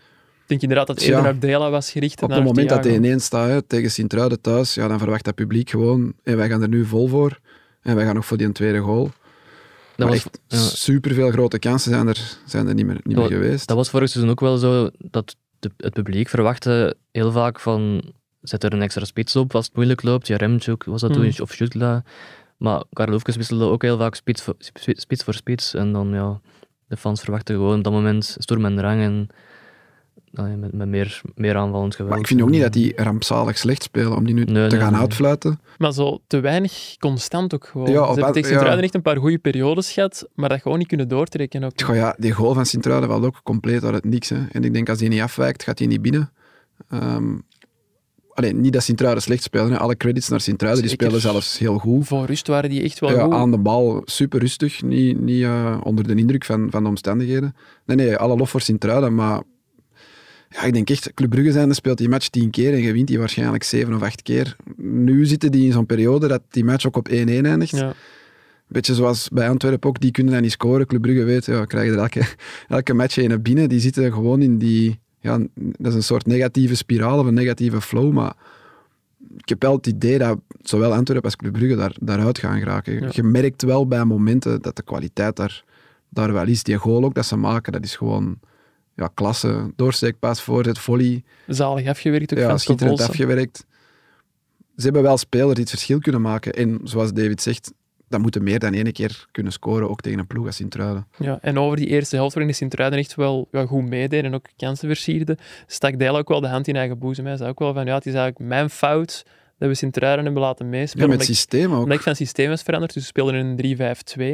[0.43, 1.11] Ik denk inderdaad dat het Ja.
[1.15, 4.73] eerder naar Dela was gericht Op het moment dat hij ineens staat tegen Sint-Truiden thuis,
[4.73, 7.39] ja, dan verwacht dat publiek gewoon, en wij gaan er nu vol voor.
[7.81, 9.11] En wij gaan nog voor die tweede goal.
[9.95, 13.29] Dat was, echt ja, superveel grote kansen zijn er, zijn er niet meer, niet Dat-
[13.29, 13.67] meer geweest.
[13.67, 18.03] dat was vorig seizoen ook wel zo dat de- het publiek verwachtte heel vaak van
[18.41, 20.27] zet er een extra spits op als het moeilijk loopt.
[20.27, 21.41] Ja, Remchuk was dat toen, Hmm.
[21.41, 22.03] of Jutla.
[22.57, 25.73] Maar Karlovkes wisselde ook heel vaak spits voor spits, spits voor spits.
[25.73, 26.39] En dan, ja,
[26.87, 29.27] de fans verwachten gewoon op dat moment storm en drang en
[30.33, 32.09] met, met meer, meer aanvallend geweld.
[32.11, 34.75] maar ik vind ook niet dat die rampzalig slecht spelen om die nu Nee, te
[34.75, 35.01] nee, gaan nee.
[35.01, 35.59] uitfluiten.
[35.77, 37.87] Maar zo te weinig constant ook gewoon.
[37.91, 38.47] Ja, Ze op- hebben tegen ja.
[38.47, 41.63] Sint-Truiden echt een paar goede periodes gehad, maar dat gewoon niet kunnen doortrekken.
[41.63, 41.81] Ook.
[41.81, 44.29] Goh, ja, die goal van Sint-Truiden valt ook compleet uit het niks.
[44.29, 44.45] Hè.
[44.51, 46.31] En ik denk als die niet afwijkt, gaat hij niet binnen.
[46.89, 47.35] Ehm
[48.33, 49.71] alleen, niet dat Sint-Truiden slecht spelen.
[49.71, 49.77] Hè.
[49.77, 50.83] Alle credits naar Sint-Truiden.
[50.83, 52.07] Die spelen zelfs heel goed.
[52.07, 53.33] Voor rust waren die echt wel ja, goed.
[53.33, 57.55] aan de bal super rustig, niet, niet eh, onder de indruk van, van de omstandigheden.
[57.85, 59.41] Nee, nee, alle lof voor Sint-Truiden, maar
[60.53, 63.07] ja, ik denk echt, Club Brugge zijnde speelt die match tien keer en je wint
[63.07, 64.55] die waarschijnlijk zeven of acht keer.
[64.77, 67.77] Nu zitten die in zo'n periode dat die match ook op 1-1 eindigt.
[67.77, 67.93] Ja.
[68.67, 70.85] Beetje zoals bij Antwerpen ook, die kunnen dan niet scoren.
[70.85, 72.25] Club Brugge weet, ja, krijgen er elke,
[72.67, 73.69] elke match een binnen.
[73.69, 77.81] Die zitten gewoon in die, ja, dat is een soort negatieve spiraal of een negatieve
[77.81, 78.35] flow, maar
[79.37, 83.01] ik heb wel het idee dat zowel Antwerpen als Club Brugge daar, daaruit gaan geraken.
[83.01, 83.09] Ja.
[83.11, 85.63] Je merkt wel bij momenten dat de kwaliteit daar,
[86.09, 86.63] daar wel is.
[86.63, 88.39] Die goal ook dat ze maken, dat is gewoon
[88.95, 89.71] ja, klasse.
[89.75, 91.23] Doorsteekpaas, voorzet, volley.
[91.47, 93.65] Zalig afgewerkt ook Ja, van schitterend afgewerkt.
[94.75, 96.53] Ze hebben wel spelers die het verschil kunnen maken.
[96.53, 97.71] En zoals David zegt,
[98.13, 101.07] dat moeten meer dan één keer kunnen scoren, ook tegen een ploeg als Sint-Truiden.
[101.17, 104.33] Ja, en over die eerste helft waarin de Sint-Truiden echt wel ja, goed meededen en
[104.33, 107.25] ook kansen versierden, stak Dijl ook wel de hand in eigen boezem.
[107.25, 109.25] Hij zei ook wel van, ja, het is eigenlijk mijn fout
[109.63, 111.07] dat we Sint-Truiden hebben laten Ja, meespelen.
[111.09, 111.83] met omdat, ik, systeem ook.
[111.83, 113.55] omdat ik van systeem was veranderd, dus we speelden in een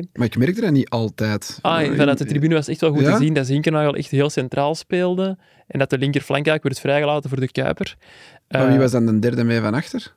[0.07, 0.09] 3-5-2.
[0.13, 1.59] Maar ik merkte dat niet altijd.
[1.61, 3.17] Ah, vanuit de tribune was echt wel goed Ja?
[3.17, 5.37] te zien dat Zinkernagel echt heel centraal speelde
[5.67, 7.95] en dat de linkerflank eigenlijk werd vrijgelaten voor de Kuiper.
[8.47, 10.13] Maar wie was dan de derde mee van achter?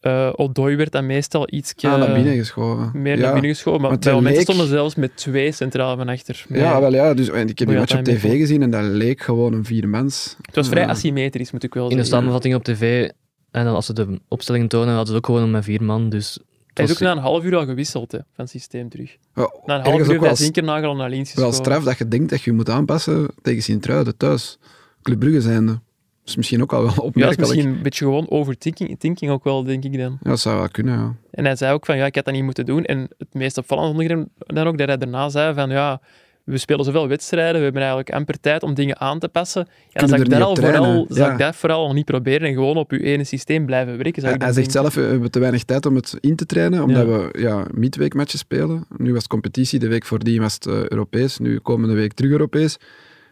[0.00, 2.90] Uh, Odoi werd dan meestal iets Ah, naar binnen geschoven.
[3.02, 3.22] meer ja.
[3.22, 6.08] naar binnen geschoven, maar Want bij momenten leek- stonden ze zelfs met twee centraal van
[6.08, 6.44] achter.
[6.48, 7.14] Ja, wel ja.
[7.14, 10.36] Dus, en ik heb die match op tv gezien en dat leek gewoon een viermans.
[10.42, 10.88] Het was vrij Ja.
[10.88, 12.14] asymmetrisch, moet ik wel In de zeggen.
[12.16, 13.10] samenvatting op tv,
[13.50, 16.08] en dan als ze de opstelling tonen, hadden ze ook gewoon met vier man.
[16.08, 16.38] Dus
[16.74, 19.16] Hij is ook na een half uur al gewisseld hè, van het systeem terug.
[19.34, 22.42] Ja, Na een half uur wel, Zinkernagel naar links wel straf dat je denkt dat
[22.42, 24.58] je je moet aanpassen tegen Sint-Truiden thuis.
[25.02, 25.72] Club Brugge zijnde.
[25.72, 25.80] Dat
[26.24, 27.40] is misschien ook al wel Ja, dat is opmerkelijk.
[27.40, 30.18] misschien een beetje gewoon overthinking thinking ook wel, denk ik dan.
[30.22, 31.14] Ja, dat zou wel kunnen, ja.
[31.30, 32.84] En hij zei ook van, ja, ik had dat niet moeten doen.
[32.84, 36.00] En het meest opvallende vond ik dan- dan ook dat hij daarna zei van, ja,
[36.48, 39.66] we spelen zoveel wedstrijden, we hebben eigenlijk amper tijd om dingen aan te passen.
[39.88, 41.32] Ja, dan zou ik, dat al vooral, zou Ja.
[41.32, 44.22] ik dat vooral nog niet proberen en gewoon op uw ene systeem blijven werken.
[44.22, 46.46] Zou Hij, ik hij zegt zelf, we hebben te weinig tijd om het in te
[46.46, 47.12] trainen, omdat Ja.
[47.12, 48.84] we ja, midweekmatches spelen.
[48.96, 52.30] Nu was het competitie, de week voordien was het eh, Europees, nu komende week terug
[52.30, 52.76] Europees.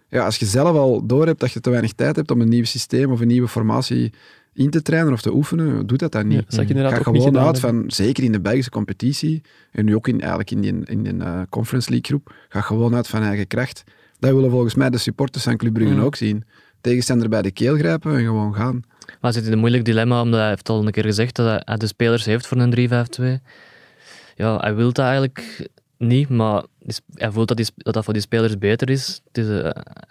[0.08, 2.64] Ja, als je zelf al doorhebt dat je te weinig tijd hebt om een nieuw
[2.64, 4.12] systeem of een nieuwe formatie
[4.56, 6.44] in te trainen of te oefenen, doe dat dan Ja, niet.
[6.44, 9.42] dat zou ik inderdaad Ga gewoon uit van, zeker in de Belgische competitie,
[9.72, 12.94] en nu ook in, eigenlijk in die, in die eh, Conference League groep, ga gewoon
[12.94, 13.84] uit van eigen kracht.
[14.18, 16.00] Dat willen volgens mij de supporters van Club Brugge Mm.
[16.00, 16.44] ook zien.
[16.80, 18.82] Tegenstander bij de keel grijpen en gewoon gaan.
[19.20, 21.76] Maar zit in een moeilijk dilemma, omdat hij heeft al een keer gezegd dat hij
[21.76, 22.70] de spelers heeft voor een
[23.40, 23.42] 3-5-2.
[24.36, 26.64] Ja, hij wil dat eigenlijk niet, maar
[27.14, 29.20] hij voelt dat, die, dat dat voor die spelers beter is.
[29.32, 29.44] Eh,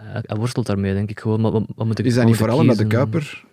[0.03, 1.41] hij, worstelt daarmee, denk ik gewoon.
[1.41, 2.87] Maar wat, wat moet ik Is dat niet vooral omdat de?
[2.87, 3.43] Kuiper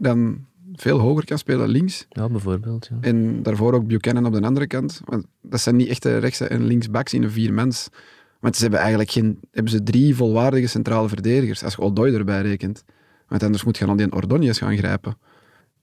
[0.00, 2.06] dan veel hoger kan spelen links?
[2.08, 2.88] Ja, bijvoorbeeld.
[2.90, 2.96] Ja.
[3.00, 5.00] En daarvoor ook Buchanan op de andere kant.
[5.04, 7.88] Want dat zijn niet echte rechts- en linksbacks in een viermens.
[8.40, 12.42] Want ze hebben eigenlijk geen, hebben ze drie volwaardige centrale verdedigers, als je Odoi erbij
[12.42, 12.84] rekent.
[13.28, 15.16] Want anders moet je aan die Ordóñez gaan grijpen.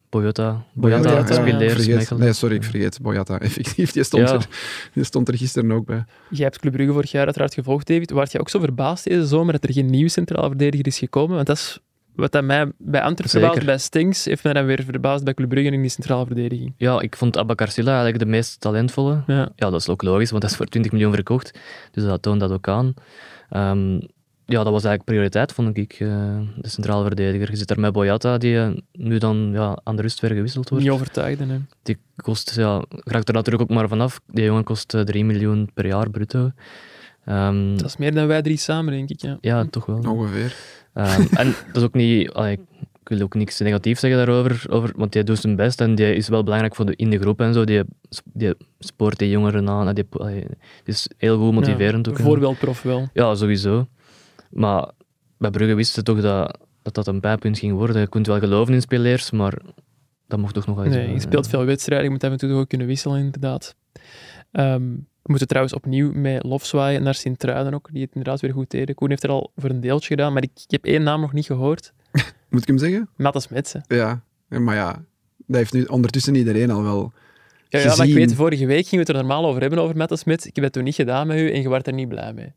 [0.09, 1.41] Boyata, Boyata, Boyata, ja.
[1.41, 2.17] Spileers, vergeet.
[2.17, 3.39] Nee, sorry, ik vergeet Boyata.
[3.47, 4.35] Effectief, die stond, Ja.
[4.35, 4.47] er,
[4.93, 6.05] die stond er gisteren ook bij.
[6.29, 8.11] Jij hebt Club Brugge vorig jaar uiteraard gevolgd, David.
[8.11, 11.35] Waart jij ook zo verbaasd deze zomer dat er geen nieuwe centrale verdediger is gekomen?
[11.35, 11.79] Want dat is
[12.17, 15.49] wat dat mij bij Antwerpen verbaasd, bij Stings, heeft mij dan weer verbaasd bij Club
[15.49, 16.73] Brugge in die centrale verdediging.
[16.77, 19.23] Ja, ik vond Abakar Silla eigenlijk de meest talentvolle.
[19.27, 19.49] Ja.
[19.55, 21.59] Ja, dat is ook logisch, want dat is voor 20 miljoen verkocht.
[21.91, 22.93] Dus dat toont dat ook aan.
[23.49, 23.99] Ehm,
[24.45, 26.07] ja, dat was eigenlijk prioriteit, vond ik, eh,
[26.55, 27.49] de centrale verdediger.
[27.51, 30.69] Je zit daar met Boyata, die eh, nu dan ja, aan de rust weer gewisseld
[30.69, 30.83] wordt.
[30.83, 31.57] Niet overtuigde, hè.
[31.83, 34.19] Die kost, ja, raakt er natuurlijk ook maar vanaf.
[34.27, 36.51] Die jongen kost eh, 3 miljoen per jaar bruto.
[37.25, 39.21] Ehm, Dat is meer dan wij drie samen, denk ik.
[39.21, 39.37] Ja.
[39.41, 39.97] ja, toch wel.
[39.97, 40.55] Ongeveer.
[40.97, 42.31] Ehm, en dat is ook niet...
[42.31, 42.59] allee,
[43.01, 46.15] ik wil ook niks negatiefs zeggen daarover, over, want die doet zijn best en die
[46.15, 47.63] is wel belangrijk voor de, in de groep en zo.
[47.63, 47.83] Die,
[48.33, 49.95] die spoort die jongeren aan.
[49.95, 50.45] Die, allee,
[50.83, 52.19] is heel goed motiverend Ja, ook.
[52.19, 53.09] Voorbeeldprof wel.
[53.13, 53.87] Ja, sowieso.
[54.49, 54.91] Maar
[55.37, 58.01] bij Brugge wisten ze toch dat, dat dat een pijpunt ging worden.
[58.01, 59.61] Je kunt wel geloven in speleers, maar
[60.27, 60.95] dat mocht toch nog wel eens...
[60.95, 63.75] Nee, je eh, speelt veel wedstrijden, je moet af en toe ook kunnen wisselen, inderdaad.
[64.51, 64.83] Ehm,
[65.27, 68.71] we moeten trouwens opnieuw met lof zwaaien naar Sint-Truiden ook, die het inderdaad weer goed
[68.71, 68.95] deden.
[68.95, 71.33] Koen heeft er al voor een deeltje gedaan, maar ik, ik heb één naam nog
[71.33, 71.93] niet gehoord.
[72.49, 73.09] Moet ik hem zeggen?
[73.15, 73.83] Mattes Metsen.
[73.87, 74.21] Ja.
[74.47, 75.03] Maar ja,
[75.45, 77.13] dat heeft nu ondertussen iedereen al wel
[77.69, 79.97] Ja, ja, maar ik weet, vorige week gingen we het er normaal over hebben, over
[79.97, 80.49] Mattes Metsen.
[80.49, 82.53] Ik heb het toen niet gedaan met u en je werd er niet blij mee.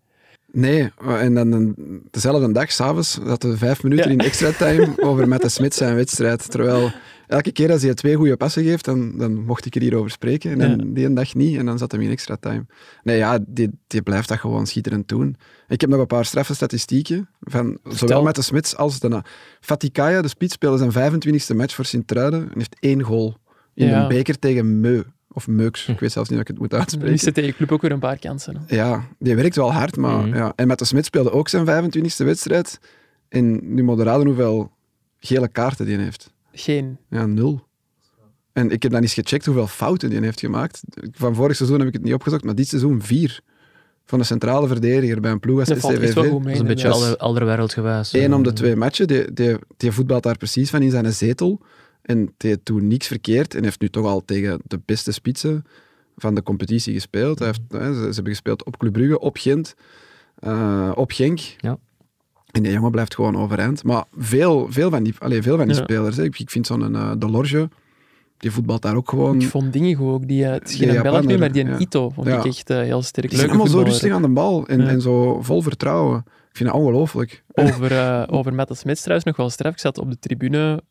[0.52, 1.74] Nee, en dan
[2.10, 4.10] dezelfde dag, s'avonds, dat we vijf minuten Ja.
[4.12, 6.50] in extra time over met de Smit zijn wedstrijd.
[6.50, 6.90] Terwijl
[7.30, 10.50] elke keer als hij twee goede passen geeft, dan, dan mocht ik er hierover spreken.
[10.50, 10.94] En dan Ja.
[10.94, 12.66] die een dag niet, en dan zat hij in extra time.
[13.02, 15.36] Nee, ja, die, die blijft dat gewoon schitterend doen.
[15.68, 19.22] Ik heb nog een paar straffe statistieken, van zowel met de Smits als de...
[19.60, 23.36] Fatikaya, de spits, speelde zijn 25e match voor Sint-Truiden en heeft één goal
[23.74, 24.02] in Ja.
[24.02, 25.02] een beker tegen Meu.
[25.32, 27.10] Of Meux, ik weet zelfs niet of ik het moet uitspreken.
[27.10, 28.62] miste tegen je club ook weer een paar kansen.
[28.66, 28.76] hè.
[28.76, 30.36] Ja, die werkt wel hard, maar Mhm.
[30.36, 30.52] ja.
[30.56, 32.78] En met de Smit speelde ook zijn 25e wedstrijd.
[33.28, 34.70] En nu moet je raden hoeveel
[35.18, 36.32] gele kaarten die heeft.
[36.52, 36.98] Geen.
[37.08, 37.68] Ja, nul.
[38.52, 40.82] En ik heb dan eens gecheckt hoeveel fouten die heeft gemaakt.
[41.12, 43.40] Van vorig seizoen heb ik het niet opgezocht, maar dit seizoen vier.
[44.04, 46.16] Van een centrale verdediger bij een ploeg als SCVV.
[46.16, 46.40] mee.
[46.40, 48.12] Dat is een beetje alder, alderwereldgewijs.
[48.12, 48.36] Eén eh.
[48.36, 49.08] om de twee matchen.
[49.08, 51.60] Die, die, die voetbalt daar precies van in zijn zetel.
[52.02, 53.54] En die heeft toen niks verkeerd.
[53.54, 55.64] En heeft nu toch al tegen de beste spitsen
[56.16, 57.38] van de competitie gespeeld.
[57.38, 59.74] Hij heeft, hè, ze, ze hebben gespeeld op Club Brugge, op Gent,
[60.38, 61.38] eh, op Genk.
[61.38, 61.78] Ja.
[62.52, 63.84] En die jongen blijft gewoon overeind.
[63.84, 65.82] Maar veel, veel van die, allee, veel van die Ja.
[65.82, 66.16] spelers.
[66.16, 66.24] Hè.
[66.24, 67.68] Ik, vind zo'n uh, De Lorge,
[68.38, 69.40] die voetbalt daar ook gewoon.
[69.40, 70.28] Ik vond dingen ook.
[70.28, 71.78] Die, eh, het is geen Belg nu, maar die ja.
[71.78, 72.38] Ito vond Ja.
[72.38, 73.30] ik echt eh, heel sterk.
[73.30, 76.18] Die allemaal zo rustig aan de bal en, en zo vol vertrouwen.
[76.50, 77.44] Ik vind het ongelooflijk.
[77.54, 79.72] Over, eh over Smits trouwens nog wel straf.
[79.72, 80.82] Ik zat op de tribune,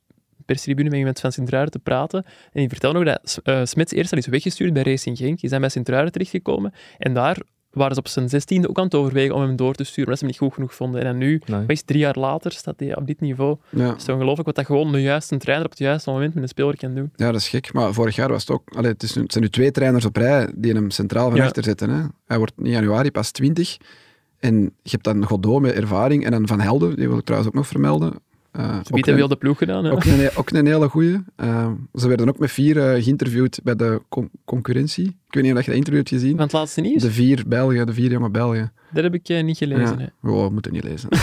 [0.45, 2.23] perstribune, met iemand van Sint-Truiden te praten.
[2.25, 5.39] En die vertelde nog dat eh Smits eerst al is weggestuurd bij Racing Genk.
[5.39, 6.73] Die zijn bij Sint-Truiden terechtgekomen.
[6.97, 7.37] En daar
[7.71, 10.19] waren ze op zijn zestiende ook aan het overwegen om hem door te sturen, omdat
[10.19, 11.01] ze hem niet goed genoeg vonden.
[11.01, 11.63] En dan nu, Nee.
[11.67, 13.57] is het, drie jaar later, staat hij op dit niveau.
[13.69, 13.85] Ja.
[13.87, 16.43] Dat is toch ongelooflijk wat dat gewoon de juiste trainer op het juiste moment met
[16.43, 17.11] een speler kan doen.
[17.15, 17.73] Ja, dat is gek.
[17.73, 18.69] Maar vorig jaar was het ook...
[18.75, 21.37] Allee, het, is nu- het zijn nu twee trainers op rij die hem centraal van
[21.39, 21.45] Ja.
[21.45, 21.89] achter zetten.
[21.89, 22.01] Hè.
[22.25, 23.77] Hij wordt in januari pas 20.
[24.39, 26.25] En je hebt dan Godot met ervaring.
[26.25, 28.13] En dan Van Helden, die wil ik trouwens ook nog vermelden.
[28.51, 29.85] Eh, Ze een wilde ploeg gedaan.
[29.85, 29.91] hè.
[29.91, 31.17] ook, een, ook een hele goeie.
[31.35, 35.05] Eh, ze werden ook met vier eh, geïnterviewd bij de con- concurrentie.
[35.05, 36.31] Ik weet niet of je dat interview hebt gezien.
[36.35, 37.01] Van het laatste nieuws?
[37.01, 38.71] De vier Belgen, de vier jonge Belgen.
[38.93, 39.99] Dat heb ik eh, niet gelezen.
[39.99, 40.03] hè.
[40.03, 40.31] Ja.
[40.31, 41.09] Oh, we moeten niet lezen.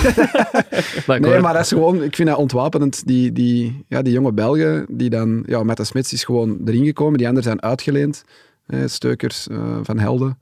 [1.07, 3.07] Nee, maar dat is gewoon, ik vind dat ontwapenend.
[3.07, 6.85] Die, die, ja, die jonge Belgen, die dan, ja, met de Smits is gewoon erin
[6.85, 7.17] gekomen.
[7.19, 8.25] Die anderen zijn uitgeleend.
[8.67, 9.47] Eh, Steukers,
[9.83, 10.39] Van Helden,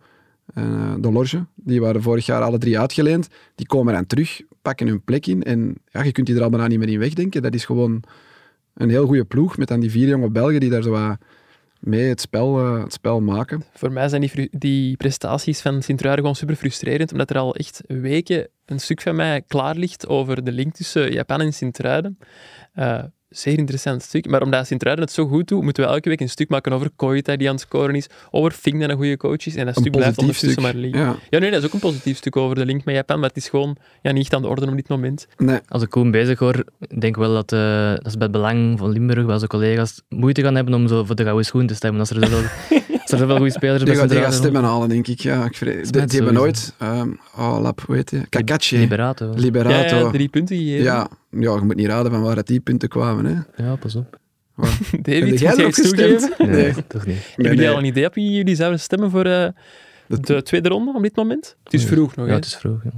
[0.54, 1.46] eh De Lorge.
[1.54, 3.28] Die waren vorig jaar alle drie uitgeleend.
[3.54, 5.42] Die komen dan terug, pakken hun plek in.
[5.42, 7.42] En ja, je kunt die er al bijna niet meer in wegdenken.
[7.42, 8.02] Dat is gewoon
[8.74, 11.16] een heel goede ploeg met dan die vier jonge Belgen die daar zo
[11.84, 13.62] mee het spel, eh, het spel maken.
[13.72, 17.80] Voor mij zijn die, die prestaties van Sint-Truiden gewoon super frustrerend, omdat er al echt
[17.86, 22.18] weken een stuk van mij klaar ligt over de link tussen Japan en Sint-Truiden.
[22.72, 23.02] Eh,
[23.34, 24.28] zeer interessant stuk.
[24.30, 26.90] Maar omdat Sint-Truiden het zo goed doet, moeten we elke week een stuk maken over
[26.96, 29.54] Koita die aan het scoren is, over Fink dat een goede coach is.
[29.54, 30.62] En dat Een stuk blijft ondertussen stuk.
[30.64, 31.00] maar liggen.
[31.00, 33.28] Ja, Ja, nee, dat is ook een positief stuk over de link met Japan, maar
[33.28, 35.26] het is gewoon ja, niet aan de orde op dit moment.
[35.36, 38.32] nee, Als ik Koen bezig hoor, ik denk wel dat, eh, dat ze bij het
[38.32, 41.66] belang van Limburg, bij zijn collega's, moeite gaan hebben om zo voor de gouden schoen
[41.66, 42.00] te stemmen.
[42.00, 42.42] Als er als
[43.14, 45.20] er zoveel goede spelers die, bij die gaat stemmen halen, denk ik.
[45.20, 46.74] Ja, ik vrees, die, hebben nooit...
[46.78, 48.26] ehm, oh, lap, hoe heet die?
[48.28, 48.78] Kakachi.
[48.78, 49.26] Liberato.
[49.26, 49.96] Ja, Liberato.
[49.96, 50.82] ja, drie punten gegeven.
[50.84, 53.24] Ja, ja, je moet niet raden van waar dat die punten kwamen.
[53.56, 53.64] Hè.
[53.64, 54.18] Ja, pas op.
[55.02, 56.38] David, Heb moet jij erop gestemd?
[56.38, 56.86] Nee, Nee.
[56.86, 57.16] toch niet.
[57.36, 59.48] Hebben jullie al een idee op wie jullie zouden stemmen voor, eh,
[60.06, 61.56] De tweede ronde op dit moment?
[61.64, 61.88] Het is Ja.
[61.88, 62.36] vroeg nog, Ja, hè?
[62.36, 62.84] het is vroeg.
[62.84, 62.90] ja.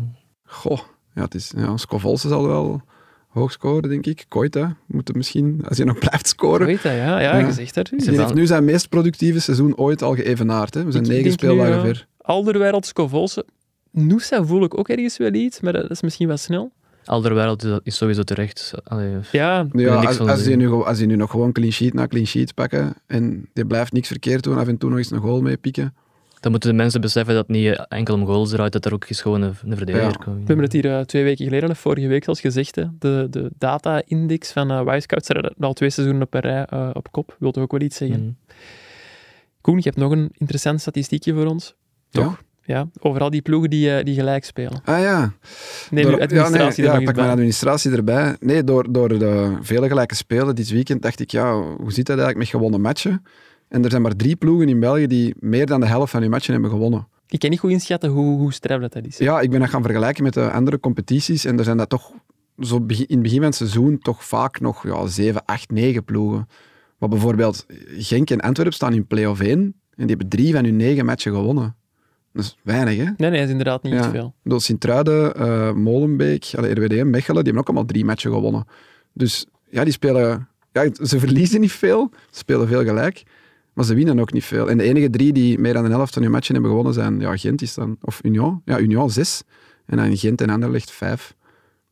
[0.45, 0.79] Goh,
[1.15, 2.83] ja, het is, ja, Scovolse zal wel
[3.37, 4.25] hoog scoren, denk ik.
[4.29, 6.67] Koita moet hem misschien, als hij nog blijft scoren.
[6.67, 7.21] Weet dat, ja.
[7.21, 7.53] Ja, Ja.
[7.53, 10.75] Die het heeft nu zijn meest productieve seizoen ooit al geëvenaard.
[10.75, 10.85] Hè.
[10.85, 12.07] We zijn Ik negen speeldagen ver.
[12.19, 13.45] Alderweireld, Scovolse.
[13.91, 16.73] Noosa voel ik ook ergens wel iets, maar dat is misschien wat snel.
[17.05, 18.73] Alderweireld is, sowieso terecht.
[18.85, 20.59] Allee, Ja, als, van als, die zeggen.
[20.59, 23.93] nu, als die nu nog gewoon clean sheet na clean sheet pakken en die blijft
[23.93, 25.95] niks verkeerd doen, af en toe nog eens een goal mee pikken.
[26.47, 29.05] Dan moeten de mensen beseffen dat het niet enkel om goals draait, dat er ook
[29.09, 30.25] eens gewoon een, een verdediger Ja.
[30.25, 30.37] komt.
[30.37, 32.85] we hebben het hier eh, twee weken geleden, of vorige week zoals gezegd, hè.
[32.99, 37.13] de, de data-index van uh, Wisecout staat al twee seizoenen op een rij eh, op
[37.13, 37.37] kop.
[37.39, 38.21] Wil toch ook wel iets zeggen?
[38.21, 38.31] Mhm.
[39.61, 41.75] Koen, je hebt nog een interessant statistiekje voor ons.
[42.11, 42.43] Toch?
[42.63, 44.81] Ja, over al die ploegen die, eh, die gelijk spelen.
[44.85, 45.33] Ah ja.
[45.91, 48.37] Neem Door- administratie ja, nee, ja, pak mijn administratie erbij.
[48.41, 52.19] Nee, door, door de vele gelijke spelen dit weekend dacht ik, ja, hoe zit dat
[52.19, 53.23] eigenlijk met gewonnen matchen?
[53.69, 56.31] En er zijn maar drie ploegen in België die meer dan de helft van hun
[56.31, 57.09] matchen hebben gewonnen.
[57.29, 59.19] Ik kan niet goed inschatten hoe, hoe straf dat, dat is.
[59.19, 62.13] Ja, ik ben dat gaan vergelijken met de andere competities en er zijn dat toch
[62.61, 66.49] zo in het begin van het seizoen toch vaak nog ja, 7, 8, 9 ploegen.
[66.99, 67.67] Maar bijvoorbeeld
[67.99, 71.33] Genk en Antwerpen staan in play-off 1 en die hebben drie van hun negen matchen
[71.33, 71.77] gewonnen.
[72.33, 73.03] Dat is weinig, hè?
[73.05, 74.11] Nee, nee, dat is inderdaad niet Ja.
[74.11, 74.35] veel.
[74.43, 78.65] Bedoel, Sint-Truiden, eh, Molenbeek, RWDM, Mechelen, die hebben ook allemaal drie matchen gewonnen.
[79.13, 80.49] Dus ja, die spelen...
[80.73, 83.23] Ja, ze verliezen niet veel, ze spelen veel gelijk,
[83.77, 84.71] maar ze winnen ook niet veel.
[84.71, 87.21] En de enige drie die meer dan de helft van hun matchen hebben gewonnen zijn
[87.21, 88.63] ja, Gent is dan, of Union.
[88.65, 89.43] Ja, Union zes.
[89.87, 91.35] En dan Gent en Anderlecht vijf.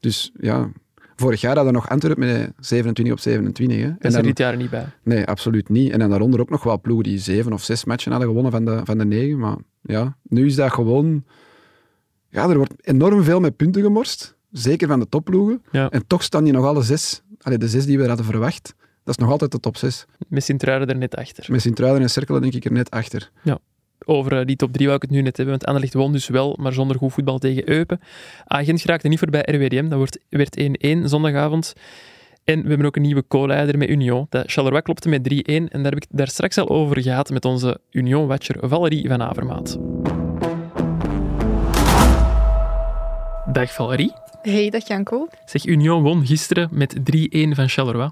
[0.00, 0.70] Dus ja,
[1.16, 3.76] vorig jaar hadden we nog Antwerpen met 27 op 27.
[3.78, 3.82] Hè.
[3.82, 4.86] Dat En is er dan, dit jaar niet bij.
[5.02, 5.92] nee, absoluut niet.
[5.92, 8.64] En dan daaronder ook nog wel ploegen die zeven of zes matchen hadden gewonnen van
[8.64, 9.38] de, van de negen.
[9.38, 11.24] Maar ja, nu is dat gewoon...
[12.28, 14.36] Ja, er wordt enorm veel met punten gemorst.
[14.50, 15.62] Zeker van de topploegen.
[15.70, 15.90] Ja.
[15.90, 17.22] En toch staan die nog alle zes.
[17.40, 18.74] Allee, de zes die we hadden verwacht.
[19.04, 20.06] Dat is nog altijd de top zes.
[20.28, 21.44] Met Sint-Truiden er net achter.
[21.48, 23.30] Met Sint-Truiden en Cerkelen denk ik er net achter.
[24.06, 26.28] Over eh, die top 3 wou ik het nu net hebben, want Anderlecht won dus
[26.28, 28.00] wel, maar zonder goed voetbal tegen Eupen.
[28.44, 31.72] Agent geraakte niet voorbij RWDM, dat wordt, werd 1-1 zondagavond.
[32.44, 34.26] En we hebben ook een nieuwe co-leider met Union.
[34.28, 37.44] Dat Charleroi klopte met 3-1 en daar heb ik daar straks al over gehad met
[37.44, 39.78] onze Union-watcher Valerie van Avermaat.
[43.52, 44.12] Dag Valerie.
[44.42, 45.28] Hey, dag Janko.
[45.44, 47.00] Zeg, Union won gisteren met 3-1
[47.30, 48.10] van Charleroi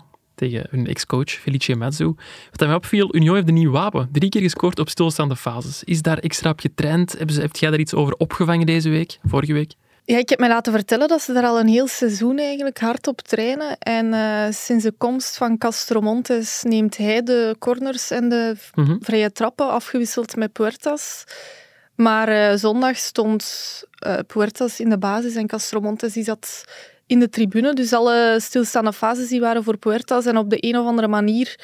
[0.49, 2.05] tegen hun ex-coach Felice Mazzu.
[2.51, 4.09] Wat mij opviel, Union heeft een nieuw wapen.
[4.13, 5.85] Drie keer gescoord op stilstaande fases.
[5.85, 7.19] Is daar extra op getraind?
[7.19, 9.19] Heb jij daar iets over opgevangen deze week?
[9.25, 9.73] Vorige week?
[10.05, 13.07] Ja, ik heb mij laten vertellen dat ze daar al een heel seizoen eigenlijk hard
[13.07, 13.79] op trainen.
[13.79, 18.97] En eh, sinds de komst van Castromontes neemt hij de corners en de Mhm.
[19.01, 21.25] vrije trappen afgewisseld met Puertas.
[21.95, 23.45] Maar eh, zondag stond
[23.99, 26.65] eh, Puertas in de basis en Castromontes die zat
[27.13, 27.75] in de tribune.
[27.75, 30.27] Dus alle stilstaande fases die waren voor Puertas.
[30.27, 31.59] En op de een of andere manier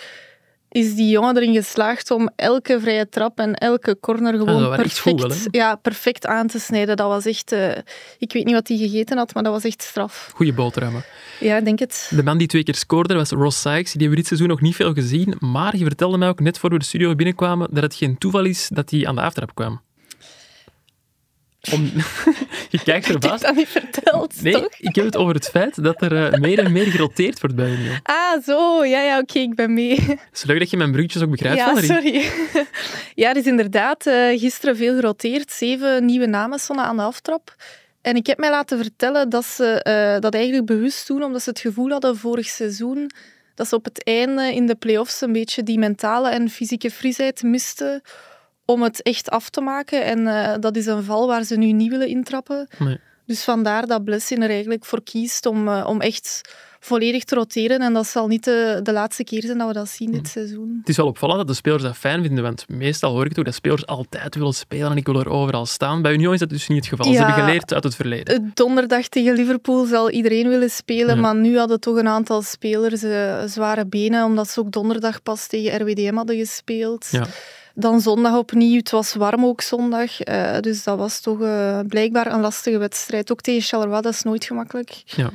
[0.71, 5.49] is die jongen erin geslaagd om elke vrije trap en elke corner gewoon goed perfect,
[5.51, 6.97] ja, perfect aan te snijden.
[6.97, 7.53] Dat was echt...
[7.53, 7.77] eh,
[8.19, 10.31] ik weet niet wat hij gegeten had, maar dat was echt straf.
[10.35, 11.05] Goeie boterhammen.
[11.41, 12.11] Ja, ik denk het.
[12.15, 13.93] De man die twee keer scoorde was Ross Sykes.
[13.93, 15.35] Die hebben we dit seizoen nog niet veel gezien.
[15.39, 18.45] Maar je vertelde mij ook net voor we de studio binnenkwamen dat het geen toeval
[18.45, 19.81] is dat hij aan de aftrap kwam.
[21.73, 21.91] Om...
[22.71, 23.43] je kijkt Ik heb verbaasd.
[23.43, 24.79] dat niet verteld, Nee, toch?
[24.79, 27.71] ik heb het over het feit dat er eh, meer en meer geroteerd wordt bij
[27.71, 27.99] Union.
[28.03, 28.85] Ah, zo.
[28.85, 30.01] Ja, ja, oké, ik ben mee.
[30.01, 32.25] Het is leuk dat je mijn bruggetjes ook begrijpt, ja, sorry.
[33.15, 35.53] ja, er is inderdaad eh, gisteren veel geroteerd.
[35.53, 37.55] Zeven nieuwe namen stonden aan de aftrap.
[38.03, 41.51] En ik heb mij laten vertellen dat ze eh, dat eigenlijk bewust doen, omdat ze
[41.51, 43.11] het gevoel hadden vorig seizoen
[43.55, 47.43] dat ze op het einde in de play-offs een beetje die mentale en fysieke frisheid
[47.43, 48.03] misten
[48.71, 50.05] om het echt af te maken.
[50.05, 52.69] En eh, dat is een val waar ze nu niet willen intrappen.
[52.79, 52.99] Nee.
[53.27, 56.41] Dus vandaar dat Blessing er eigenlijk voor kiest om, eh, om echt
[56.81, 57.81] volledig te roteren.
[57.81, 60.77] En dat zal niet de, de laatste keer zijn dat we dat zien dit seizoen.
[60.81, 63.45] Het is wel opvallend dat de spelers dat fijn vinden, want meestal hoor ik toch
[63.45, 66.03] dat spelers altijd willen spelen en ik wil er overal staan.
[66.03, 67.13] Bij Union is dat dus niet het geval.
[67.13, 68.35] Ze hebben geleerd uit het verleden.
[68.35, 71.21] Eh, Donderdag tegen Liverpool zal iedereen willen spelen, Ja.
[71.21, 73.01] maar nu hadden toch een aantal spelers
[73.53, 77.09] zware benen, omdat ze ook donderdag pas tegen RWDM hadden gespeeld.
[77.11, 77.27] Ja.
[77.81, 78.77] Dan zondag opnieuw.
[78.77, 83.33] Het was warm ook zondag, eh, dus dat was toch eh, blijkbaar een lastige wedstrijd.
[83.33, 85.03] Ook tegen Charleroi, dat is nooit gemakkelijk.
[85.05, 85.31] Ja.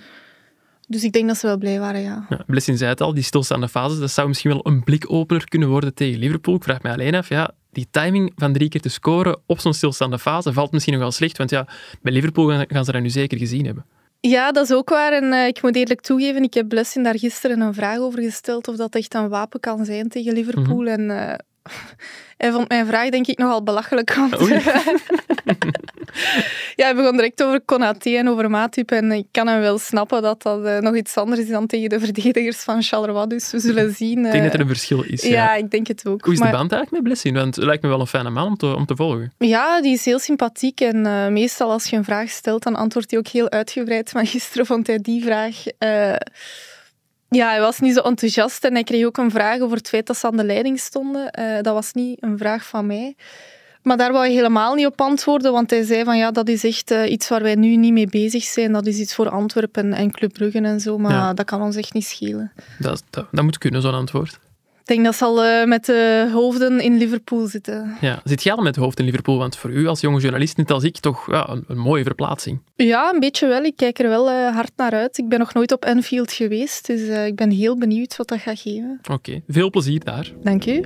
[0.88, 2.26] Dus ik denk dat ze wel blij waren, ja.
[2.30, 5.70] Ja, Blessing zei het al, die stilstaande fases, dat zou misschien wel een blikopener kunnen
[5.70, 6.56] worden tegen Liverpool.
[6.56, 9.74] Ik vraag mij alleen af, ja, die timing van drie keer te scoren op zo'n
[9.74, 11.68] stilstaande fase valt misschien nogal slecht, want ja,
[12.02, 13.86] bij Liverpool gaan, ze dat nu zeker gezien hebben.
[14.20, 15.12] Ja, dat is ook waar.
[15.12, 18.68] En eh, ik moet eerlijk toegeven, ik heb Blessing daar gisteren een vraag over gesteld
[18.68, 20.88] of dat echt een wapen kan zijn tegen Liverpool.
[20.88, 21.36] En eh,
[22.38, 24.14] Hij vond mijn vraag denk ik nogal belachelijk.
[24.14, 24.38] Want
[26.76, 28.92] ja, hij begon direct over Konaté en over Matip.
[28.92, 31.90] En ik kan hem wel snappen dat dat eh, nog iets anders is dan tegen
[31.90, 33.28] de verdedigers van Charleroi.
[33.28, 34.26] Dus we zullen zien.
[34.26, 35.22] Ik denk dat er eh, een verschil is.
[35.22, 35.30] ja.
[35.30, 35.56] Ja.
[35.56, 36.24] ik denk het ook.
[36.24, 37.36] Hoe is Maar- de band eigenlijk met Blessing?
[37.38, 39.34] Want het lijkt me wel een fijne man om te, om te volgen.
[39.38, 40.82] Ja, die is heel sympathiek.
[40.82, 44.14] En eh, meestal als je een vraag stelt, dan antwoordt hij ook heel uitgebreid.
[44.14, 45.56] Maar gisteren vond hij die vraag...
[47.34, 48.64] ja, hij was niet zo enthousiast.
[48.64, 51.32] En hij kreeg ook een vraag over het feit dat ze aan de leiding stonden.
[51.32, 53.16] Eh, dat was niet een vraag van mij.
[53.84, 56.64] Maar daar wou hij helemaal niet op antwoorden, want hij zei van ja, dat is
[56.64, 58.72] echt eh, iets waar wij nu niet mee bezig zijn.
[58.72, 61.34] Dat is iets voor Antwerpen en Club Brugge en zo, maar Ja.
[61.34, 62.52] dat kan ons echt niet schelen.
[62.80, 64.40] Dat, dat moet kunnen, zo'n antwoord.
[64.84, 67.98] Ik denk dat ze al eh, met de hoofden in Liverpool zitten.
[68.02, 68.22] Ja.
[68.24, 69.38] Zit jij al met het hoofd in Liverpool?
[69.38, 72.62] Want voor u als jonge journalist, net als ik, toch ja, een, een mooie verplaatsing.
[72.76, 73.64] Ja, een beetje wel.
[73.64, 75.18] Ik kijk er wel eh, hard naar uit.
[75.18, 78.40] Ik ben nog nooit op Anfield geweest, dus eh, ik ben heel benieuwd wat dat
[78.40, 79.00] gaat geven.
[79.12, 80.32] Oké, veel plezier daar.
[80.42, 80.82] Dank u.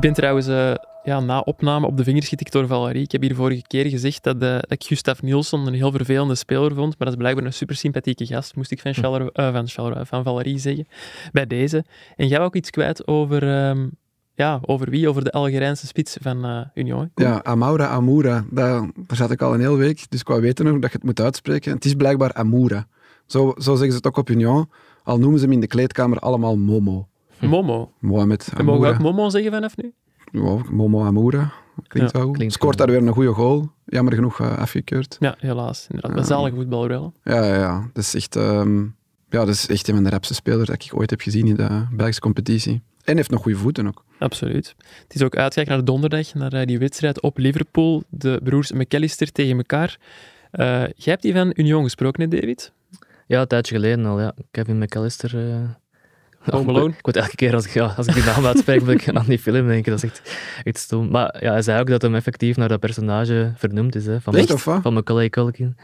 [0.00, 0.74] Ik ben trouwens eh,
[1.04, 3.02] ja, na opname op de vingers getikt door Valerie.
[3.02, 6.34] Ik heb hier vorige keer gezegd dat, eh, dat ik Gustav Nielsen een heel vervelende
[6.34, 9.52] speler vond, maar dat is blijkbaar een super sympathieke gast, moest ik van, Charleroi- eh,
[9.52, 10.86] van, Charleroi, van Valerie zeggen,
[11.32, 11.84] bij deze.
[12.16, 13.88] En jij ook iets kwijt over, ehm,
[14.34, 15.08] ja, over wie?
[15.08, 17.10] Over de Algerijnse spits van Union.
[17.14, 18.44] Ja, Amaura, Amoura.
[18.50, 20.96] Daar, daar zat ik al een hele week, dus ik wou weten nog dat je
[20.96, 21.72] het moet uitspreken.
[21.72, 22.86] Het is blijkbaar Amoura.
[23.26, 24.70] Zo, zo zeggen ze het ook op Union.
[25.02, 27.09] Al noemen ze hem in de kleedkamer allemaal Momo.
[27.40, 27.92] Momo.
[27.98, 29.10] Mohamed We mogen we ook Amoura.
[29.16, 29.92] Momo zeggen vanaf nu?
[30.32, 31.52] Ja, Momo Amoura.
[31.88, 32.36] Klinkt Ja, wel goed.
[32.36, 33.70] klinkt Scoort daar weer een goede goal.
[33.86, 35.16] Jammer genoeg eh, afgekeurd.
[35.20, 35.86] Ja, helaas.
[35.90, 36.18] Inderdaad.
[36.18, 37.12] Een zalige voetballer wel.
[37.24, 37.90] Ja, ja, ja.
[37.92, 38.78] Dat is echt, ehm,
[39.28, 41.54] ja, dat is echt een van de rapste spelers dat ik ooit heb gezien in
[41.54, 42.82] de Belgische competitie.
[43.04, 44.04] En heeft nog goede voeten ook.
[44.18, 44.74] Absoluut.
[45.02, 48.02] Het is ook uitkijken naar donderdag, naar eh, die wedstrijd op Liverpool.
[48.08, 49.98] De broers McAllister tegen elkaar.
[50.50, 52.72] Eh, jij hebt die van Union gesproken, hè, David?
[53.26, 54.34] Ja, een tijdje geleden al, ja.
[54.50, 55.38] Kevin McAllister.
[55.50, 55.54] eh
[56.40, 56.88] Home ik- Alone.
[56.92, 59.24] Ik word elke keer als ik, ja, als ik die naam uitspreek, moet ik aan
[59.26, 59.90] die film denken.
[59.92, 61.08] Dat is echt, echt stom.
[61.10, 64.06] Maar ja, hij zei ook dat hem effectief naar dat personage vernoemd is.
[64.06, 64.82] Hè, van, Echt, of wat?
[64.82, 65.76] van Macaulay Culkin.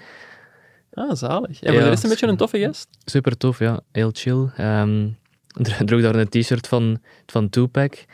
[0.93, 1.61] Ah, zalig.
[1.63, 2.89] En voor Ja, de rest een beetje een toffe gast.
[3.05, 3.81] Super tof, ja.
[3.93, 4.49] Heel chill.
[4.57, 5.07] Ehm
[5.49, 7.95] dro- droeg daar een t-shirt van, van Tupac.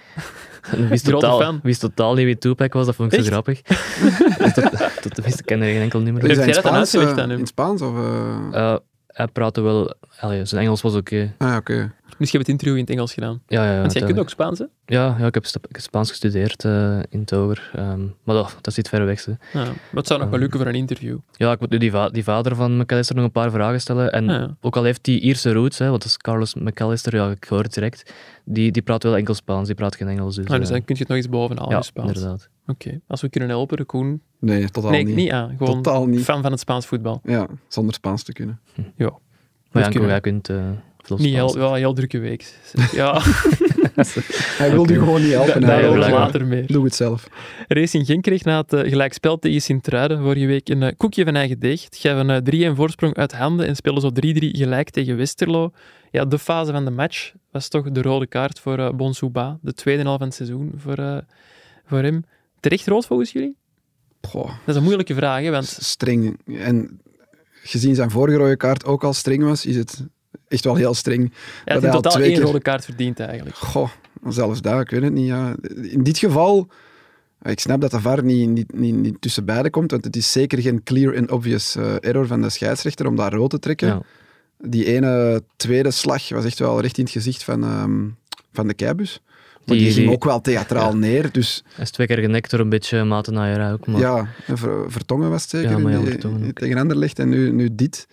[0.88, 1.60] Wist totaal, fan.
[1.62, 3.26] wist totaal niet wie Tupac was, dat vond ik Echt?
[3.28, 3.60] zo grappig.
[4.54, 6.22] tot, tot de meeste kennen geen enkel nummer.
[6.22, 7.38] Heb Is jij dat dan Spaans, uitgelegd eh, aan hem?
[7.38, 7.82] In Spaans?
[7.82, 8.36] Of, eh?
[8.52, 8.76] Eh,
[9.06, 9.94] hij praatte wel...
[10.20, 11.34] allee, zijn Engels was oké.
[11.38, 11.92] Ah, oké.
[12.18, 13.42] Dus je hebt het interview in het Engels gedaan.
[13.46, 13.80] Ja, ja, ja.
[13.80, 14.64] Want jij kunt ook Spaans, hè?
[14.86, 17.70] Ja, ja, ik heb sta- ik heb Spaans gestudeerd eh, in Tower.
[17.74, 19.24] ehm, maar dat, dat zit ver weg.
[19.24, 19.32] Hè.
[19.32, 21.18] Ja, maar het zou nog wel lukken voor een interview.
[21.36, 24.12] Ja, ik moet nu die, va- die vader van McAllister nog een paar vragen stellen.
[24.12, 24.56] En Ah, ja.
[24.60, 27.62] ook al heeft die Ierse roots, hè, want dat is Carlos McAllister, ja, ik hoor
[27.62, 28.12] het direct,
[28.44, 30.34] die, die praat wel enkel Spaans, die praat geen Engels.
[30.36, 32.10] Dus, Nou, dus eh, dan kun je het nog eens bovenaan ja, in Spaans.
[32.10, 32.48] Oké, inderdaad.
[33.06, 34.22] als we kunnen helpen, Koen.
[34.38, 35.16] Nee, totaal Nee, niet.
[35.16, 35.54] niet aan.
[35.56, 36.20] Gewoon Totaal niet.
[36.24, 37.20] fan van het Spaans voetbal.
[37.24, 38.60] Ja, zonder Spaans te kunnen.
[38.96, 39.12] Ja.
[39.70, 40.08] Maar ja, kunnen.
[40.08, 40.56] jij kunt eh
[41.08, 42.54] Niet heel, wel een heel drukke week.
[42.92, 43.20] Ja,
[44.58, 45.54] Hij wil u gewoon niet helpen.
[45.54, 46.10] over blijkbaar.
[46.10, 46.66] later meer.
[46.66, 47.26] Doe het zelf.
[47.68, 51.34] Racing Genk kreeg na het eh, gelijkspel tegen Sint-Truiden vorige week een eh, koekje van
[51.36, 51.84] eigen deeg.
[51.84, 54.12] Het gaf een eh, 3-1 voorsprong uit handen en speelde zo 3-3
[54.56, 55.70] gelijk tegen Westerlo.
[56.10, 59.58] Ja, de fase van de match was toch de rode kaart voor eh Bonsouba.
[59.62, 61.16] De tweede helft van het seizoen voor, eh,
[61.84, 62.24] voor hem.
[62.60, 63.56] Terecht rood volgens jullie?
[64.28, 66.38] Goh, Dat is een moeilijke vraag, hè, want streng.
[66.46, 67.00] En
[67.62, 70.06] gezien zijn vorige rode kaart ook al streng was, is het
[70.48, 71.32] echt wel heel streng.
[71.64, 73.56] hij had hij totaal twee één keer- rode kaart verdiend eigenlijk.
[73.56, 73.88] Goh,
[74.28, 75.26] zelfs daar, ik weet het niet.
[75.26, 75.54] Ja.
[75.82, 76.68] In dit geval,
[77.42, 80.32] ik snap dat de VAR niet, niet, niet, niet tussen beiden komt, want het is
[80.32, 83.88] zeker geen clear and obvious eh, error van de scheidsrechter om daar rood te trekken.
[83.88, 84.02] Ja.
[84.64, 88.08] Die ene tweede slag was echt wel recht in het gezicht van, ehm,
[88.52, 89.20] van de keibus.
[89.66, 92.60] Maar die, Die- ging ook wel theatraal neer, dus Hij is twee keer genekt door
[92.60, 93.86] een beetje Matenaaier ook.
[93.86, 97.28] Maar ja, en Ver- Vertongen was het zeker Ja, maar ja, die- tegen Anderlecht en
[97.28, 98.06] nu, nu dit.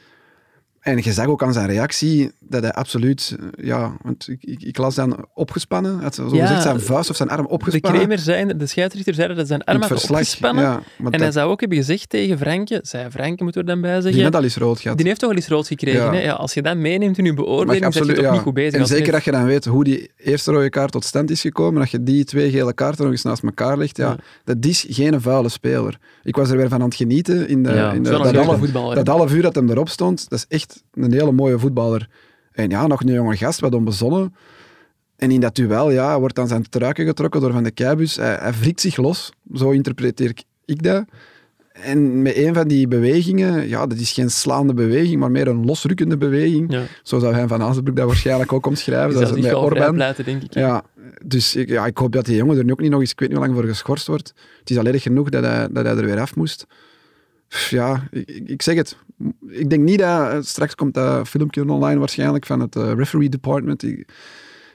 [0.80, 4.78] En je zag ook aan zijn reactie dat hij absoluut, ja, want ik, ik, ik
[4.78, 8.00] las dan opgespannen, had zo Ja, gezegd zijn vuist of zijn arm De opgespannen.
[8.00, 10.64] Kramer zei, de scheidsrechter zei dat zijn arm had opgespannen.
[10.64, 13.82] Ja, En hij zou ook hebben gezegd tegen Franke, zei Franke moeten we er dan
[13.82, 14.98] bij die zeggen, net al eens rood gehad.
[14.98, 16.04] Die heeft toch al eens rood gekregen.
[16.04, 16.12] Ja.
[16.14, 16.20] Hè?
[16.20, 18.80] Ja, als je dat meeneemt in je beoordeling, dan ben je toch niet goed bezig.
[18.80, 21.80] En zeker dat je dan weet hoe die eerste rode kaart tot stand is gekomen,
[21.80, 25.22] dat je die twee gele kaarten nog eens naast elkaar legt, ja, dat is geen
[25.22, 25.98] vuile speler.
[26.24, 28.60] Ik was er weer van aan het genieten in de, in de, dat, half,
[28.94, 30.30] dat half uur dat hem erop stond.
[30.30, 32.10] Dat is echt een hele mooie voetballer.
[32.52, 34.34] En ja, nog een jonge gast, wat onbezonnen.
[35.16, 38.16] En in dat duel ja, wordt dan zijn truiken getrokken door Van de Keibus.
[38.16, 41.06] Hij, hij wrikt zich los, zo interpreteer ik- ik dat.
[41.74, 45.66] En met een van die bewegingen, ja, dat is geen slaande beweging, maar meer een
[45.66, 46.72] losrukkende beweging.
[46.74, 46.84] Ja.
[47.04, 49.14] Zo zou hij van Azenbroek dat waarschijnlijk ook omschrijven.
[49.20, 49.94] Dat is met Orban.
[49.94, 50.54] pleiten, denk ik.
[50.54, 50.84] Ja,
[51.26, 53.20] dus ik, ja, ik hoop dat die jongen er nu ook niet nog eens, ik
[53.20, 54.34] weet niet hoe lang voor geschorst wordt.
[54.60, 56.66] Het is al erg genoeg dat hij, dat hij er weer af moest.
[57.70, 58.08] Ja,
[58.46, 58.98] ik, zeg het.
[59.48, 60.46] Ik denk niet dat...
[60.48, 63.84] Straks komt dat filmpje online waarschijnlijk van het eh, referee department.
[63.84, 64.08] Ik,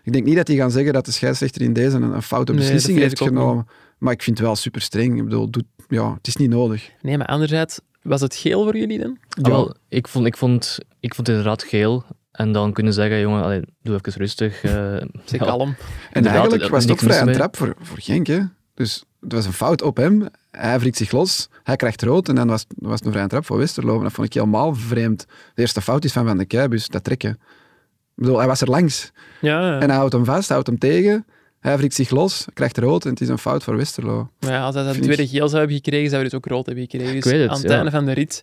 [0.03, 2.53] Ik denk niet dat die gaan zeggen dat de scheidsrechter in deze een, een foute
[2.53, 3.67] beslissing heeft genomen.
[3.99, 5.17] Maar ik vind het wel super streng.
[5.19, 6.91] Ik bedoel, doet, ja, het is niet nodig.
[7.03, 9.19] Nee, maar anderzijds, was het geel voor jullie dan?
[9.43, 12.05] Ah, wel, ik, vond, ik, vond, ik vond het inderdaad geel.
[12.33, 14.63] En dan kunnen zeggen, jongen, allee, doe even rustig.
[14.63, 14.73] eh,
[15.25, 15.47] Zeg ja.
[15.47, 15.77] kalm.
[16.13, 18.27] En eigenlijk was het ook vrij een trap voor, voor Genk.
[18.27, 18.41] Hè?
[18.75, 20.29] Dus het was een fout op hem.
[20.57, 21.49] Hij wrikt zich los.
[21.63, 22.29] Hij krijgt rood.
[22.29, 23.97] En dan was, was het een vrije trap voor Westerlo.
[23.97, 25.27] En dat vond ik helemaal vreemd.
[25.55, 27.31] De eerste fout is van Van de Keibus, dat trekken.
[27.31, 29.11] Ik bedoel, hij was er langs.
[29.41, 29.81] Ja, ja.
[29.81, 31.27] En hij houdt hem vast, houdt hem tegen.
[31.61, 34.31] Hij wrikt zich los, krijgt rood en het is een fout voor Westerlo.
[34.41, 36.47] Maar ja, als hij zijn ik- tweede geel zou hebben gekregen, zou hij dus ook
[36.47, 37.15] rood hebben gekregen.
[37.15, 37.77] Dus weet het, aan het ja.
[37.77, 38.43] einde van de rit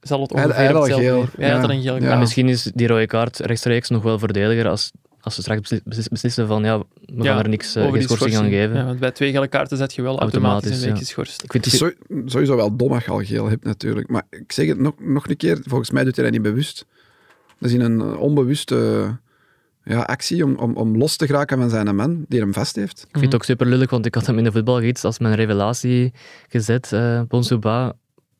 [0.00, 1.30] zal het ongeveer hij al hetzelfde geel, zijn.
[1.36, 1.68] Hij had ja.
[1.68, 2.10] er een geel.
[2.10, 4.92] En misschien is die rode kaart rechtstreeks nog wel voordeliger als,
[5.26, 6.84] als ze straks beslis- beslis- beslissen van ja, we
[7.22, 8.76] Ja, gaan er niks, eh, over geen die schorsing aan geven.
[8.76, 11.04] Ja, want bij twee gele kaarten zet je wel automatisch, Automatisch, een week ja.
[11.04, 11.42] geschorst.
[11.42, 14.08] Ik vind Het is sowieso wel dom als je al geel hebt natuurlijk.
[14.08, 16.86] Maar ik zeg het nog, nog een keer, volgens mij doet hij dat niet bewust.
[17.58, 19.18] Dat is in een eh, onbewuste
[19.84, 23.00] ja, actie om, om, om los te geraken van zijn man die hem vast heeft.
[23.02, 25.34] Ik vind het ook super lullig, want ik had hem in de voetbalgids als mijn
[25.34, 26.12] revelatie
[26.48, 27.92] gezet, eh Ponsouba.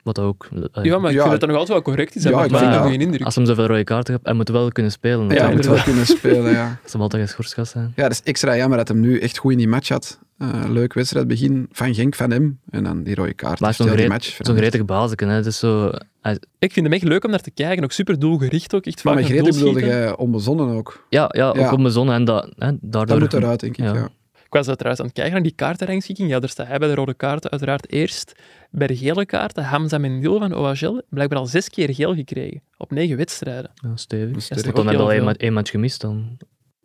[0.06, 0.48] Wat ook...
[0.72, 1.20] eh, Ja, maar ik Ja.
[1.22, 2.22] vind dat dat nog altijd wel correct is.
[2.24, 2.80] Hij Ja, ik vind een dat.
[2.80, 3.22] goede indruk.
[3.24, 5.28] Als hem zoveel rode kaarten heeft, hij moet wel kunnen spelen.
[5.28, 6.78] Ja, hij moet wel kunnen spelen, ja.
[6.82, 7.92] Als hem altijd geschorst gaat zijn.
[7.96, 10.18] Ja, dat is extra jammer dat hem nu echt goed in die match had.
[10.38, 12.58] Eh, leuk wedstrijdbegin van Genk, van hem.
[12.70, 13.60] En dan die rode kaart.
[13.60, 15.28] Maar hij heeft is zo'n gretig bazeken.
[15.28, 15.42] Hè.
[15.42, 15.90] Dus zo,
[16.20, 17.84] hij- Ik vind hem echt leuk om naar te kijken.
[17.84, 18.84] Ook super doelgericht ook.
[18.86, 21.06] Echt Maar met doel bedoelde jij onbezonnen ook.
[21.08, 22.10] ja, ja, ook zon.
[22.12, 23.06] En dat, hè, daardoor...
[23.06, 23.84] Dat moet eruit, denk ik.
[23.84, 23.94] Ja.
[23.94, 24.08] Ja.
[24.46, 26.28] Ik was trouwens aan het kijken naar die kaartenrangschikking.
[26.30, 28.32] Ja, daar staat hij bij de rode kaarten uiteraard eerst.
[28.76, 32.62] Bij de gele kaarten, Hamza Mendil van OHL, blijkbaar al zes keer geel gekregen.
[32.76, 33.70] Op negen wedstrijden.
[33.74, 34.48] Ja, stevig.
[34.48, 36.36] Dat is Dan Ook al één, match gemist dan.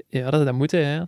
[0.09, 0.83] Ja, dat, dat moet hij.
[0.83, 1.03] Hè.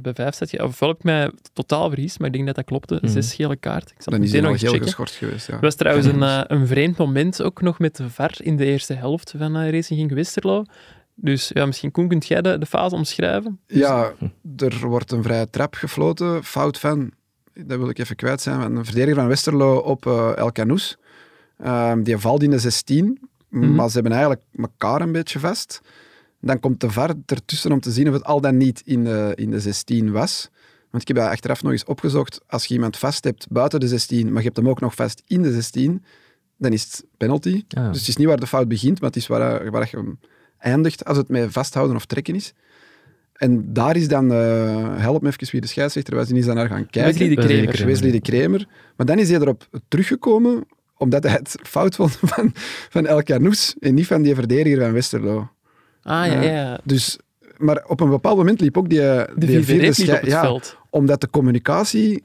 [0.00, 0.64] Bij vijf zet je...
[0.64, 2.98] Ofwel heb ik mij totaal vergist, maar ik denk dat dat klopte.
[3.02, 3.08] Mhm.
[3.08, 3.94] Zes gele kaarten.
[3.96, 4.86] Ik zal Dan is hij nog heel checken.
[4.86, 5.46] geschorst geweest.
[5.46, 5.52] Ja.
[5.52, 8.64] Het was trouwens een, eh, een vreemd moment ook nog met de VAR in de
[8.64, 10.64] eerste helft van eh, Racing Genk Westerlo.
[11.14, 13.60] Dus ja, misschien Koen, kunt jij de, de fase omschrijven?
[13.66, 14.12] Ja,
[14.56, 16.44] er wordt een vrije trap gefloten.
[16.44, 17.10] Fout van,
[17.64, 20.96] dat wil ik even kwijt zijn, een verdediger van Westerlo op eh El Canoes.
[21.58, 23.74] Ehm, die valt in de 16, Mhm.
[23.74, 25.80] maar ze hebben eigenlijk elkaar een beetje vast.
[26.40, 29.32] Dan komt de VAR ertussen om te zien of het al dan niet in de,
[29.34, 30.48] in de 16 was.
[30.90, 32.40] Want ik heb dat achteraf nog eens opgezocht.
[32.46, 35.22] Als je iemand vast hebt buiten de 16, maar je hebt hem ook nog vast
[35.26, 36.04] in de 16,
[36.56, 37.64] dan is het penalty.
[37.90, 40.18] Dus het is niet waar de fout begint, maar het is waar, waar je hem
[40.58, 42.52] eindigt als het met vasthouden of trekken is.
[43.36, 46.54] En daar is dan, eh, help me even wie de scheidsrechter was, die is dan
[46.54, 47.12] naar gaan kijken.
[47.12, 47.86] Wesley de Kremer.
[47.86, 48.66] Wesley de Kremer.
[48.96, 50.64] Maar dan is hij erop teruggekomen,
[50.96, 52.50] omdat hij het fout vond van,
[52.88, 53.22] van El
[53.80, 55.48] en niet van die verdediger van Westerlo.
[56.02, 56.42] Ah, ja, Ja.
[56.42, 56.78] ja.
[56.84, 57.18] Dus,
[57.56, 60.16] maar op een bepaald moment liep ook die, De die vierde vierde reep liep schei-
[60.16, 60.76] op het ja, veld.
[60.90, 62.22] omdat de communicatie,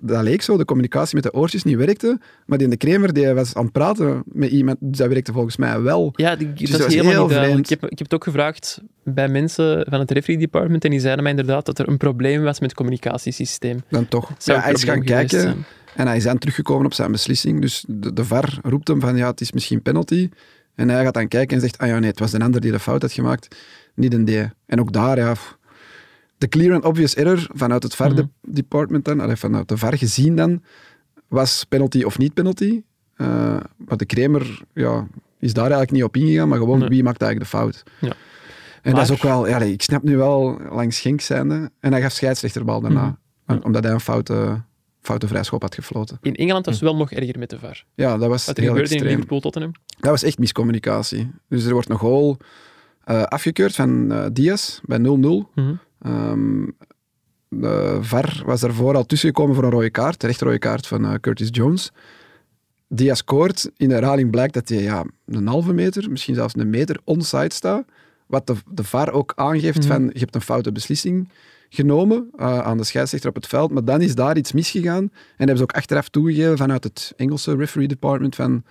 [0.00, 3.32] dat leek zo, de communicatie met de oortjes niet werkte, maar die de Kremer die
[3.32, 6.12] was aan het praten met iemand, dus dat werkte volgens mij wel.
[6.16, 7.70] Ja, die, Dus dat dat is helemaal heel niet.
[7.70, 11.00] Ik heb, ik heb het ook gevraagd bij mensen van het referee department en die
[11.00, 13.82] zeiden mij inderdaad dat er een probleem was met het communicatiesysteem.
[13.88, 14.32] Dan toch.
[14.38, 15.64] Ja, een hij is gaan kijken zijn.
[15.96, 17.60] en hij is dan teruggekomen op zijn beslissing.
[17.60, 20.28] Dus de, de VAR roept hem van ja, het is misschien penalty.
[20.74, 22.72] En hij gaat dan kijken en zegt, ah ja nee, het was de ander die
[22.72, 23.56] de fout had gemaakt,
[23.94, 24.30] niet een D.
[24.66, 25.34] En ook daar, ja,
[26.42, 28.14] de clear and obvious error vanuit het Mhm.
[28.14, 30.62] VAR-department dan, allee, vanuit de VAR gezien dan,
[31.28, 32.82] was penalty of niet penalty.
[33.16, 35.06] Eh, maar de Kremer ja,
[35.38, 36.88] is daar eigenlijk niet op ingegaan, maar gewoon Nee.
[36.88, 37.82] wie maakt eigenlijk de fout.
[38.00, 38.12] Ja.
[38.82, 41.70] En dat is ook wel, ja, ik snap nu wel langs Genk zijnde.
[41.80, 43.58] En hij gaf scheidsrechterbal daarna, Mhm.
[43.62, 44.62] omdat hij een foute,
[45.00, 46.18] foute vrijschop had gefloten.
[46.22, 47.84] In Engeland was het wel nog erger met de VAR.
[47.94, 49.14] Ja, dat was Wat er heel gebeurde in extreem.
[49.18, 49.72] Liverpool-Tottenham.
[50.00, 51.30] Dat was echt miscommunicatie.
[51.48, 52.36] Dus er wordt een goal
[53.04, 55.50] eh, afgekeurd van eh, Diaz bij 0-0.
[55.54, 55.74] Mhm.
[56.02, 56.66] Ehm,
[57.48, 61.14] de VAR was daarvoor al tussengekomen voor een rode kaart, de rode kaart van eh,
[61.20, 61.90] Curtis Jones.
[62.88, 66.70] Diaz scoort, in de herhaling blijkt dat hij ja, een halve meter, misschien zelfs een
[66.70, 67.84] meter onside staat.
[68.26, 69.86] Wat de, de VAR ook aangeeft Mhm.
[69.86, 71.28] van, je hebt een foute beslissing
[71.68, 75.02] genomen eh, aan de scheidsrechter op het veld, maar dan is daar iets misgegaan.
[75.02, 78.64] En hebben ze ook achteraf toegegeven vanuit het Engelse referee department van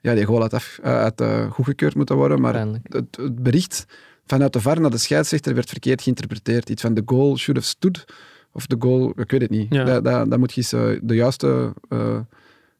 [0.00, 3.86] ja, die goal had, af, eh, had eh, goedgekeurd moeten worden, maar het, het bericht
[4.28, 6.70] vanuit de VAR naar de scheidsrechter werd verkeerd geïnterpreteerd.
[6.70, 8.04] Iets van de goal should have stood,
[8.52, 9.66] of de goal, ik weet het niet.
[9.74, 9.84] Ja.
[9.84, 11.74] Dat, dat, dat moet je eens eh, de juiste...
[11.88, 12.18] eh,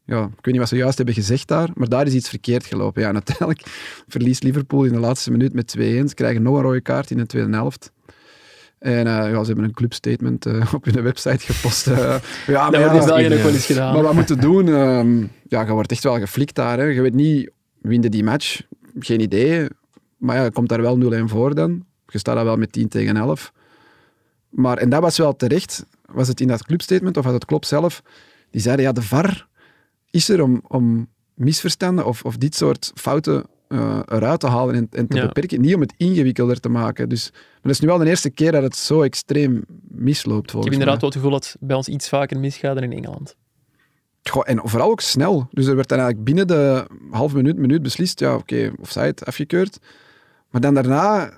[0.05, 2.67] ja, ik weet niet wat ze juist hebben gezegd daar, maar daar is iets verkeerd
[2.67, 3.03] gelopen.
[3.03, 3.63] Ja, en uiteindelijk
[4.09, 5.81] verliest Liverpool in de laatste minuut met 2-1.
[5.81, 7.93] Ze krijgen nog een rode kaart in de tweede helft.
[8.79, 11.87] En eh, ja, ze hebben een clubstatement eh, op hun website gepost.
[11.87, 13.29] ja, Dat maar ja, België ja.
[13.29, 13.95] wel eens gedaan.
[13.95, 14.69] maar wat moeten doen?
[14.69, 15.19] ehm,
[15.49, 16.79] ja, je wordt echt wel geflikt daar.
[16.79, 16.85] Hè.
[16.85, 18.61] Je weet niet, winde die match?
[18.99, 19.67] Geen idee.
[20.19, 21.85] Maar ja, je komt daar wel 0-1 voor dan.
[22.07, 23.53] Je staat daar wel met 10 tegen 11.
[24.49, 25.85] Maar, en dat was wel terecht.
[26.07, 28.03] Was het in dat clubstatement of was het Klopp zelf?
[28.51, 29.49] Die zeiden, ja, de VAR
[30.11, 34.89] is er om, om misverstanden of, of dit soort fouten eh, eruit te halen en,
[34.91, 35.27] en te Ja.
[35.27, 35.61] beperken.
[35.61, 37.09] Niet om het ingewikkelder te maken.
[37.09, 40.51] Dus, maar dat is nu wel de eerste keer dat het zo extreem misloopt, Ik
[40.51, 40.97] volgens heb inderdaad mij.
[41.01, 43.37] wel het gevoel dat het bij ons iets vaker misgaat dan in Engeland.
[44.23, 45.49] Goh, en vooral ook snel.
[45.51, 49.79] Dus er werd dan eigenlijk binnen de half minuut, minuut beslist, ja, oké, offside, afgekeurd.
[50.51, 51.31] Maar dan daarna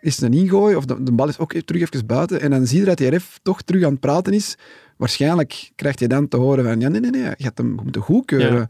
[0.00, 2.66] is het een ingooi, of de, de bal is ook terug even buiten, en dan
[2.66, 4.56] zie je dat die ref toch terug aan het praten is.
[4.96, 8.02] Waarschijnlijk krijgt je dan te horen van, ja, nee, nee, nee, je hebt hem moeten
[8.02, 8.58] goedkeuren.
[8.58, 8.66] Ja.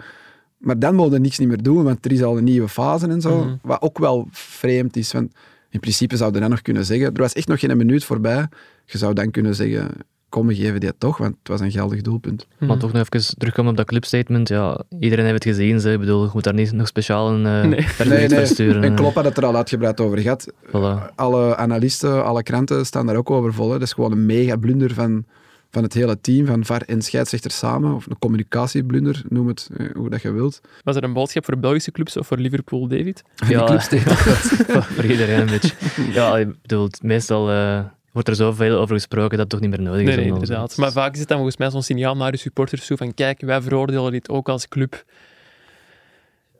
[0.59, 3.07] Maar dan moet je niks niet meer doen, want er is al een nieuwe fase
[3.09, 3.45] en zo.
[3.45, 3.57] Mhm.
[3.63, 5.33] Wat ook wel vreemd is, want
[5.71, 8.49] in principe zou je dan nog kunnen zeggen, er was echt nog geen minuut voorbij,
[8.85, 9.91] je zou dan kunnen zeggen,
[10.35, 12.47] kom, we geven die het toch, want het was een geldig doelpunt.
[12.59, 12.67] Mhm.
[12.67, 14.49] Maar toch nog even terugkomen op dat clubstatement.
[14.49, 15.81] Ja, iedereen heeft het gezien.
[15.81, 15.93] Ze.
[15.93, 17.87] Ik bedoel, je moet daar niet nog speciaal een uh, Nee.
[18.19, 18.47] Nee, nee.
[18.47, 18.83] sturen.
[18.83, 18.97] En eh.
[18.97, 20.53] Klopp had het er al uitgebreid over gehad.
[20.67, 21.15] Voilà.
[21.15, 23.67] Alle analisten, alle kranten staan daar ook over vol.
[23.67, 23.73] hè.
[23.73, 25.25] Dat is gewoon een mega blunder van,
[25.71, 27.95] van het hele team, van VAR en scheidsrechter samen.
[27.95, 30.61] Of een communicatieblunder, noem het eh, hoe dat je wilt.
[30.85, 33.23] Was er een boodschap voor Belgische clubs of voor Liverpool, David?
[33.49, 34.19] Ja, clubstatement.
[34.19, 35.75] voor, voor iedereen een beetje.
[36.13, 37.85] Ja, ik bedoel, meestal eh,
[38.15, 40.17] wordt er zoveel over gesproken dat het toch niet meer nodig is.
[40.17, 40.77] Nee, inderdaad.
[40.77, 43.41] Maar vaak is het dan volgens mij zo'n signaal naar de supporters toe van kijk,
[43.41, 45.05] wij veroordelen dit ook als club.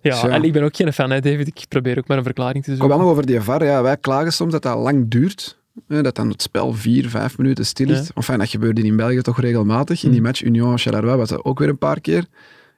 [0.01, 1.47] Ja, en ik ben ook geen fan, hè, David.
[1.47, 2.97] Ik probeer ook maar een verklaring te Kom zoeken.
[2.97, 3.65] wel nog over die VAR.
[3.65, 5.59] Ja, wij klagen soms dat dat lang duurt.
[5.89, 8.05] Hè, dat dan het spel vier, vijf minuten stil ligt.
[8.07, 8.11] Ja.
[8.15, 10.03] Enfin, dat gebeurde in België toch regelmatig.
[10.05, 10.27] In die Mm.
[10.27, 12.25] match Union-Charleroi was dat ook weer een paar keer.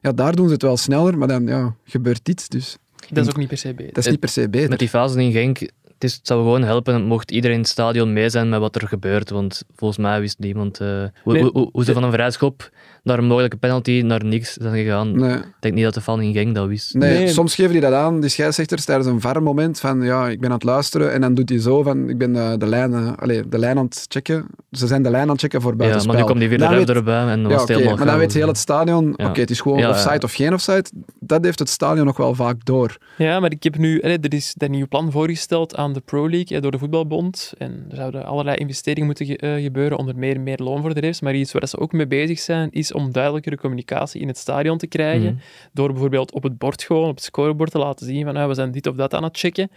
[0.01, 2.51] Ja, daar doen ze het wel sneller, maar dan ja, gebeurt dit.
[2.51, 2.77] Dus
[3.11, 3.93] Dat is ook niet per se beter.
[3.93, 4.69] dat is niet per se beter.
[4.71, 5.59] Met die fase in Genk,
[5.97, 8.75] het, is, het zou gewoon helpen mocht iedereen in het stadion mee zijn met wat
[8.75, 9.31] er gebeurt.
[9.31, 10.89] Want volgens mij wist niemand eh,
[11.23, 11.43] hoe, Nee.
[11.43, 12.71] hoe, hoe, hoe ze van een vrijschop
[13.07, 15.19] naar een mogelijke penalty naar niks zijn gegaan.
[15.19, 15.37] Nee.
[15.37, 16.95] Ik denk niet dat de fan in Genk dat wist.
[16.95, 17.29] Nee, Nee.
[17.29, 20.55] soms geven die dat aan, die scheidsrechters, tijdens een VAR-moment van ja, ik ben aan
[20.55, 23.49] het luisteren en dan doet hij zo van ik ben eh, de, lijn, eh, allee,
[23.49, 24.47] de lijn aan het checken.
[24.71, 26.13] Ze zijn de lijn aan het checken voor Ja, buitenspel.
[26.13, 28.33] maar nu komt die ref weet- erbij en dan Ja, was helemaal maar dan weet
[28.35, 29.29] heel het stadion, Ja.
[29.29, 29.91] oké, het is gewoon Ja, ja.
[29.91, 30.85] offside of geen offside.
[31.21, 32.97] Dat heeft het stadion nog wel vaak door.
[33.17, 33.99] Ja, maar ik heb nu...
[34.01, 37.53] Er is dat nieuwe plan voorgesteld aan de Pro League door de voetbalbond.
[37.59, 41.21] En er zouden allerlei investeringen moeten eh, gebeuren, onder meer meer loon voor de refs.
[41.21, 44.79] Maar iets waar ze ook mee bezig zijn, is om duidelijkere communicatie in het stadion
[44.79, 45.33] te krijgen.
[45.33, 45.43] Mhm.
[45.73, 48.55] Door bijvoorbeeld op het bord gewoon, op het scorebord te laten zien van ah, we
[48.55, 49.71] zijn dit of dat aan het checken.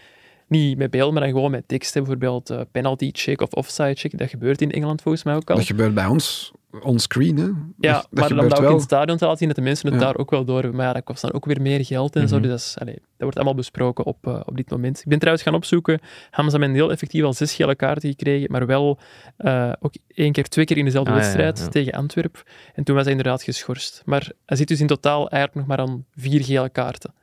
[0.48, 2.02] Niet met beeld, maar dan gewoon met teksten.
[2.04, 4.18] Bijvoorbeeld eh, penalty check of offside check.
[4.18, 5.56] Dat gebeurt in Engeland volgens mij ook al.
[5.56, 6.52] Dat gebeurt bij ons
[6.82, 7.38] onscreen.
[7.38, 7.44] Hè.
[7.44, 8.70] Ja, dat, dat maar dat ook wel.
[8.70, 10.06] in het stadion te laten zien, dat de mensen het Ja.
[10.06, 10.76] daar ook wel door hebben.
[10.76, 12.40] Maar ja, dat kost dan ook weer meer geld en zo.
[12.40, 12.48] Mhm.
[12.48, 15.00] Dus dat, is, dat wordt allemaal besproken op, eh, op dit moment.
[15.00, 16.00] Ik ben trouwens gaan opzoeken.
[16.32, 19.00] Hamza Mendeel effectief al zes gele kaarten gekregen, maar wel
[19.38, 21.68] eh, ook één keer, twee keer in dezelfde Ah, wedstrijd ja.
[21.68, 22.42] tegen Antwerpen.
[22.74, 24.02] En toen was hij inderdaad geschorst.
[24.06, 27.14] Maar hij zit dus in totaal eigenlijk nog maar aan vier gele kaarten.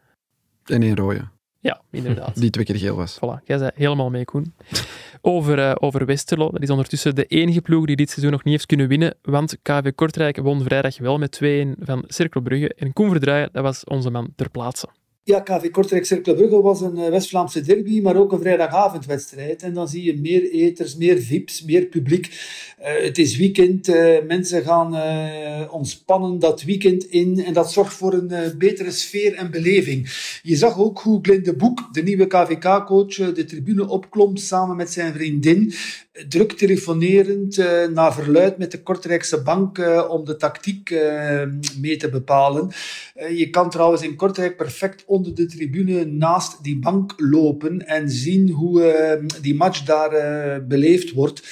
[0.65, 1.29] En één rode,
[1.67, 2.41] Ja, inderdaad.
[2.41, 3.17] die twee keer geel was.
[3.17, 4.55] Voilà, jij zei helemaal mee, Koen.
[5.21, 8.53] Over, eh, over Westerlo, dat is ondertussen de enige ploeg die dit seizoen nog niet
[8.53, 12.75] heeft kunnen winnen, want KV Kortrijk won vrijdag wel met 2-1 van Cercle Brugge.
[12.75, 14.89] En Koen Verdraaien, dat was onze man ter plaatse.
[15.27, 19.63] Ja, KV Kortrijk Cercle Brugge was een eh, West-Vlaamse derby, maar ook een vrijdagavondwedstrijd.
[19.63, 22.31] En dan zie je meer eters, meer vips, meer publiek.
[22.79, 27.95] Eh, het is weekend, eh, mensen gaan eh, ontspannen dat weekend in en dat zorgt
[27.95, 30.11] voor een betere sfeer en beleving.
[30.43, 34.91] Je zag ook hoe Glenn de Boek, de nieuwe KVK-coach, de tribune opklom samen met
[34.91, 35.73] zijn vriendin.
[36.29, 41.43] Druk telefonerend eh, naar verluid met de Kortrijkse bank eh, om de tactiek eh,
[41.81, 42.71] mee te bepalen.
[43.35, 48.51] Je kan trouwens in Kortrijk perfect onder de tribune naast die bank lopen en zien
[48.51, 50.11] hoe die match daar
[50.67, 51.43] beleefd wordt.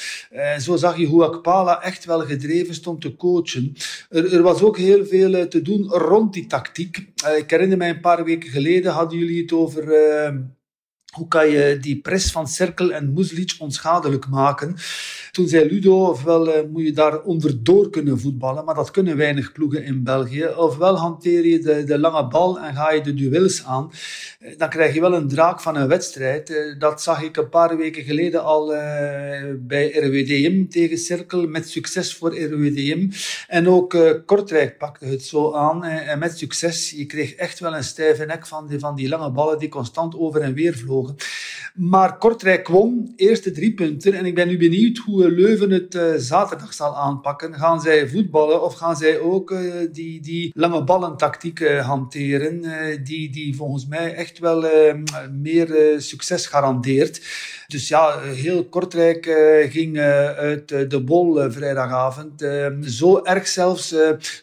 [0.59, 3.73] Zo zag je hoe Akpala echt wel gedreven stond te coachen.
[4.09, 6.97] Er, er was ook heel veel te doen rond die tactiek.
[7.37, 9.83] Ik herinner mij een paar weken geleden hadden jullie het over...
[11.15, 14.77] hoe kan je die press van Cerkel en Muslic onschadelijk maken?
[15.35, 19.53] Toen zei Ludo, ofwel eh, moet je daar onderdoor kunnen voetballen, maar dat kunnen weinig
[19.53, 20.47] ploegen in België.
[20.47, 23.91] Ofwel hanteer je de, de lange bal en ga je de duels aan.
[24.39, 26.51] Eh, Dan krijg je wel een draak van een wedstrijd.
[26.51, 28.67] Eh, Dat zag ik een paar weken geleden al
[29.59, 33.11] bij RWDM tegen Cerkel, met succes voor RWDM.
[33.49, 36.91] En ook Kortrijk pakte het zo aan en met succes.
[36.91, 40.17] Je kreeg echt wel een stijve nek van die, van die lange ballen die constant
[40.17, 41.17] over en weer vlogen.
[41.75, 44.13] Maar Kortrijk won, eerste drie punten.
[44.13, 47.55] En ik ben nu benieuwd hoe Leuven het eh, zaterdag zal aanpakken.
[47.55, 52.63] Gaan zij voetballen of gaan zij ook eh, die, die lange ballentactiek eh, hanteren?
[53.05, 54.95] die, die volgens mij echt wel eh,
[55.33, 57.23] meer succes garandeert.
[57.67, 59.25] Dus ja, heel Kortrijk
[59.71, 62.43] ging uit de bol vrijdagavond.
[62.43, 63.89] Eh, zo erg zelfs,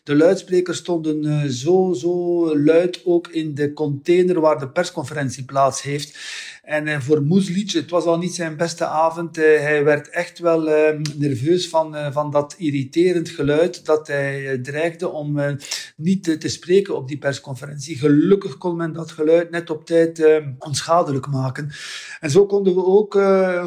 [0.04, 6.18] de luidsprekers stonden zo, zo luid ook in de container waar de persconferentie plaats heeft.
[6.62, 9.38] En uh, voor Moeslic, het was al niet zijn beste avond.
[9.38, 15.10] Uh, hij werd echt wel uh, nerveus van, van dat irriterend geluid dat hij dreigde
[15.10, 15.58] om
[15.96, 17.98] niet te spreken op die persconferentie.
[17.98, 21.72] Gelukkig kon men dat geluid net op tijd onschadelijk maken.
[22.20, 23.14] En zo konden we ook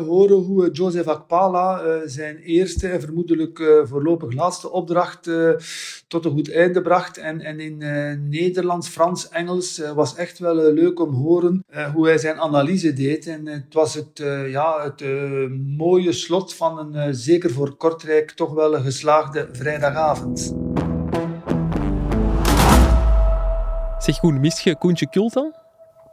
[0.06, 5.30] horen hoe Joseph Akpala zijn eerste en vermoedelijk voorlopig laatste opdracht
[6.08, 7.18] tot een goed einde bracht.
[7.18, 7.78] En, en in
[8.28, 11.64] Nederlands, Frans, Engels was echt wel leuk om horen
[11.94, 13.26] hoe hij zijn analyse deed.
[13.26, 17.76] En het was het, uh, ja, het uh, mooie slot van een, uh, zeker voor
[17.76, 20.54] Kortrijk, toch wel een geslaagde vrijdagavond.
[23.98, 25.54] Zeg Koen, mis je Koentje Kult dan?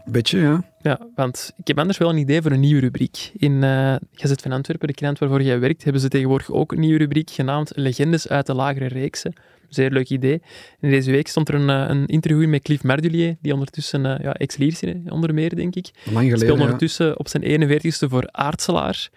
[0.06, 0.64] Beetje, ja.
[0.82, 3.32] Ja, want ik heb anders wel een idee voor een nieuwe rubriek.
[3.38, 6.80] In uh, Gazet van Antwerpen, de krant waarvoor jij werkt, hebben ze tegenwoordig ook een
[6.80, 9.34] nieuwe rubriek genaamd Legendes uit de lagere reeksen.
[9.74, 10.42] Zeer leuk idee.
[10.80, 14.34] En deze week stond er een, een interview met Cliff Mardulier, die ondertussen uh, ja,
[14.34, 14.58] ex
[15.10, 15.90] onder meer, denk ik.
[16.04, 17.14] Lang geleden, Speelde ondertussen ja.
[17.14, 19.10] op zijn 41ste voor Aartselaar.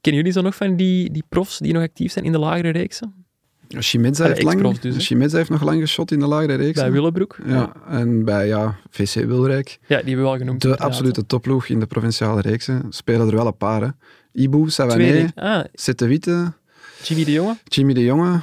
[0.00, 2.70] Kennen jullie zo nog van die, die profs die nog actief zijn in de lagere
[2.70, 3.26] reeksen?
[3.68, 6.80] Chimedza heeft, lang, dus, heeft nog lang geschot in de lagere reeks.
[6.80, 7.38] Bij Willebroek.
[7.46, 9.78] Ja, ja, en bij ja, VC Wilrijk.
[9.86, 10.62] Ja, die hebben we al genoemd.
[10.62, 12.86] De absolute toploeg in de provinciale reeksen.
[12.90, 13.82] Spelen er wel een paar.
[13.82, 13.88] Hè.
[14.32, 15.64] Ibu, Savané, ah.
[15.96, 16.52] Witte.
[17.02, 17.56] Jimmy de Jonge.
[17.64, 18.40] Jimmy de Jonge.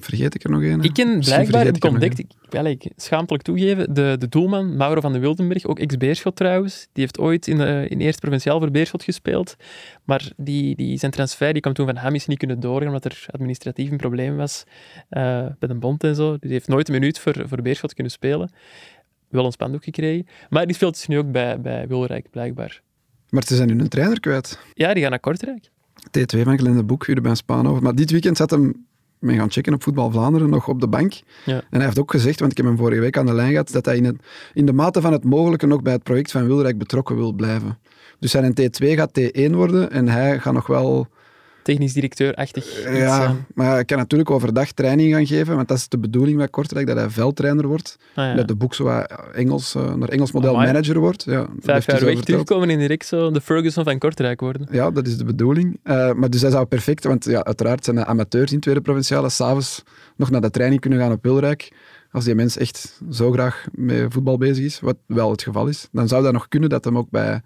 [0.00, 0.82] Vergeet ik er nog een?
[0.82, 5.12] Ik ken blijkbaar, ik ontdekt, ik, wel, ik schaamtelijk toegeven, de, de doelman, Mauro van
[5.12, 9.56] de Wildenberg, ook ex-Beerschot trouwens, die heeft ooit in, in eerste provinciaal voor Beerschot gespeeld,
[10.04, 13.26] maar die, die, zijn transfer die kwam toen van Hamis niet kunnen doorgaan, omdat er
[13.30, 14.64] administratief een probleem was
[15.10, 16.30] uh, bij de bond en zo.
[16.30, 18.50] Dus die heeft nooit een minuut voor, voor Beerschot kunnen spelen.
[19.28, 20.26] Wel een spandoek gekregen.
[20.48, 22.82] Maar die speelt dus nu ook bij, bij Wilrijk, blijkbaar.
[23.30, 24.58] Maar ze zijn nu een trainer kwijt.
[24.74, 25.70] Ja, die gaan naar Kortrijk.
[26.18, 27.82] T2 van Glende Boek, Urban Spaanhoven.
[27.82, 28.86] Maar dit weekend zat hem
[29.20, 31.12] ben gaan checken op Voetbal Vlaanderen nog op de bank.
[31.44, 31.54] Ja.
[31.54, 33.72] En hij heeft ook gezegd, want ik heb hem vorige week aan de lijn gehad,
[33.72, 34.16] dat hij in, het,
[34.54, 37.78] in de mate van het mogelijke nog bij het project van Wilrijk betrokken wil blijven.
[38.18, 41.08] Dus zijn T2 gaat T1 worden en hij gaat nog wel
[41.68, 42.82] technisch directeur-achtig.
[42.96, 43.30] Ja, uh...
[43.54, 46.86] maar hij kan natuurlijk overdag training gaan geven, want dat is de bedoeling bij Kortrijk,
[46.86, 47.96] dat hij veldtrainer wordt.
[48.14, 48.34] Ah, ja.
[48.34, 48.88] Dat de boek zo
[49.32, 50.66] Engels, uh, naar Engels model Amai.
[50.66, 51.24] manager wordt.
[51.24, 54.68] Ja, Vijf jaar weg terugkomen en direct zo de Ferguson van Kortrijk worden.
[54.70, 55.80] Ja, dat is de bedoeling.
[55.84, 59.28] Uh, maar dus hij zou perfect, want ja, uiteraard zijn de amateurs in tweede provinciale
[59.28, 59.82] s'avonds
[60.16, 61.72] nog naar de training kunnen gaan op Wilrijk.
[62.10, 65.88] Als die mens echt zo graag met voetbal bezig is, wat wel het geval is,
[65.92, 67.40] dan zou dat nog kunnen dat hem ook bij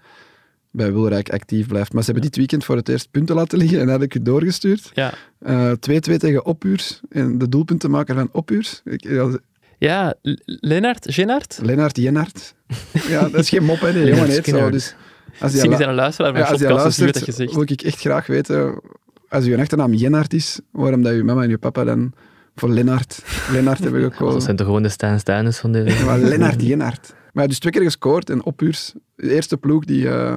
[0.72, 1.92] bij Wilrijk actief blijft.
[1.92, 4.22] Maar ze hebben dit weekend voor het eerst punten laten liggen en heb ik u
[4.22, 4.90] doorgestuurd.
[4.90, 5.14] 2-2 ja.
[5.40, 8.80] uh, tegen Opuurs en de doelpuntenmaker van Opuurs.
[8.84, 9.38] Ik, ja,
[9.78, 10.14] ja,
[10.44, 11.58] Lennart, Genart?
[11.62, 12.54] Lennart Jenart.
[13.08, 14.70] Ja, dat is geen mop, hè, die jongen heet zo.
[14.70, 14.94] Dus
[15.40, 17.52] als hij zijn een luisteraar van ja, als hij luistert, dat gezegd.
[17.52, 18.80] wil ik echt graag weten,
[19.28, 22.12] als uw echte naam Jenart is, waarom dat uw mama en uw papa dan
[22.54, 24.34] voor Lennart, Lennart hebben gekozen.
[24.34, 25.78] Dat zijn toch gewoon de Stijn Stijners van de...
[25.98, 27.14] Ja, maar Lennart Jenart.
[27.32, 30.04] Maar dus twee keer gescoord en Opuurs, de eerste ploeg die...
[30.04, 30.36] Uh,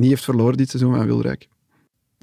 [0.00, 1.48] niet heeft verloren dit seizoen aan Wilrijk.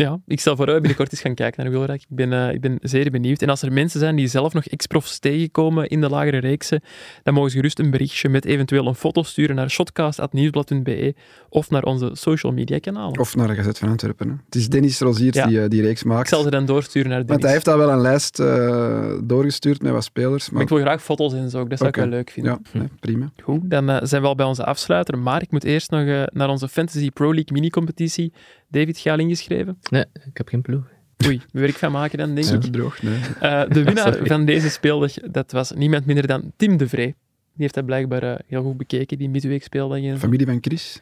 [0.04, 2.02] Ja, ik stel vooruit binnenkort eens gaan kijken naar Wilrijk.
[2.02, 3.42] Ik ben, uh, ik ben zeer benieuwd.
[3.42, 6.82] En als er mensen zijn die zelf nog ex-profs tegenkomen in de lagere reeksen,
[7.24, 11.16] dan mogen ze gerust een berichtje met eventueel een foto sturen naar shotcast.nieuwsblad.be
[11.50, 13.20] of naar onze social media kanalen.
[13.20, 14.28] Of naar de Gazet van Antwerpen.
[14.28, 14.36] Hè.
[14.46, 15.48] Het is Dennis Roziers ja.
[15.48, 16.22] die uh, die reeks maakt.
[16.22, 17.32] Ik zal ze dan doorsturen naar Dennis.
[17.32, 20.46] Want hij heeft al wel een lijst uh, doorgestuurd met wat spelers.
[20.46, 20.54] Maar...
[20.54, 20.62] maar...
[20.62, 22.04] ik wil graag foto's in zo, dat zou okay.
[22.04, 22.60] ik wel leuk vinden.
[22.74, 23.32] Ja, nee, prima.
[23.44, 25.18] Goed, dan zijn we al bij onze afsluiter.
[25.18, 28.34] Maar ik moet eerst nog naar onze Fantasy Pro League mini-competitie
[28.70, 29.78] David Gaal ingeschreven?
[29.90, 30.84] Nee, ik heb geen ploeg.
[31.26, 32.72] Oei, werk van maken dan, denk ik.
[32.72, 33.20] Droog, nee.
[33.42, 37.06] Uh, de winnaar van deze speeldag, dat was niemand minder dan Tim de Vree.
[37.06, 40.18] Die heeft dat blijkbaar uh, heel goed bekeken, die midweek speeldag.
[40.18, 41.02] Familie van Chris?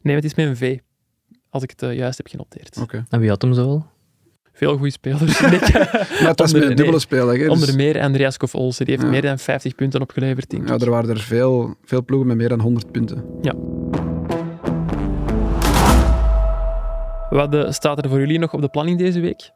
[0.00, 0.78] Nee, het is met een V.
[1.50, 2.76] Als ik het uh, juist heb genoteerd.
[2.76, 2.82] Oké.
[2.82, 3.04] Okay.
[3.08, 3.86] En wie had hem zo al?
[4.52, 5.40] Veel goede spelers.
[6.20, 7.38] maar het was met een dubbele speler.
[7.38, 7.48] Dus...
[7.48, 9.12] Onder meer Andreas Kof Olsen, die heeft ja.
[9.12, 10.50] meer dan 50 punten opgeleverd.
[10.50, 13.24] Denk ja, er waren er veel, veel ploegen met meer dan 100 punten.
[13.42, 13.54] Ja.
[17.32, 19.50] Wat uh, staat er voor jullie nog op de planning deze week?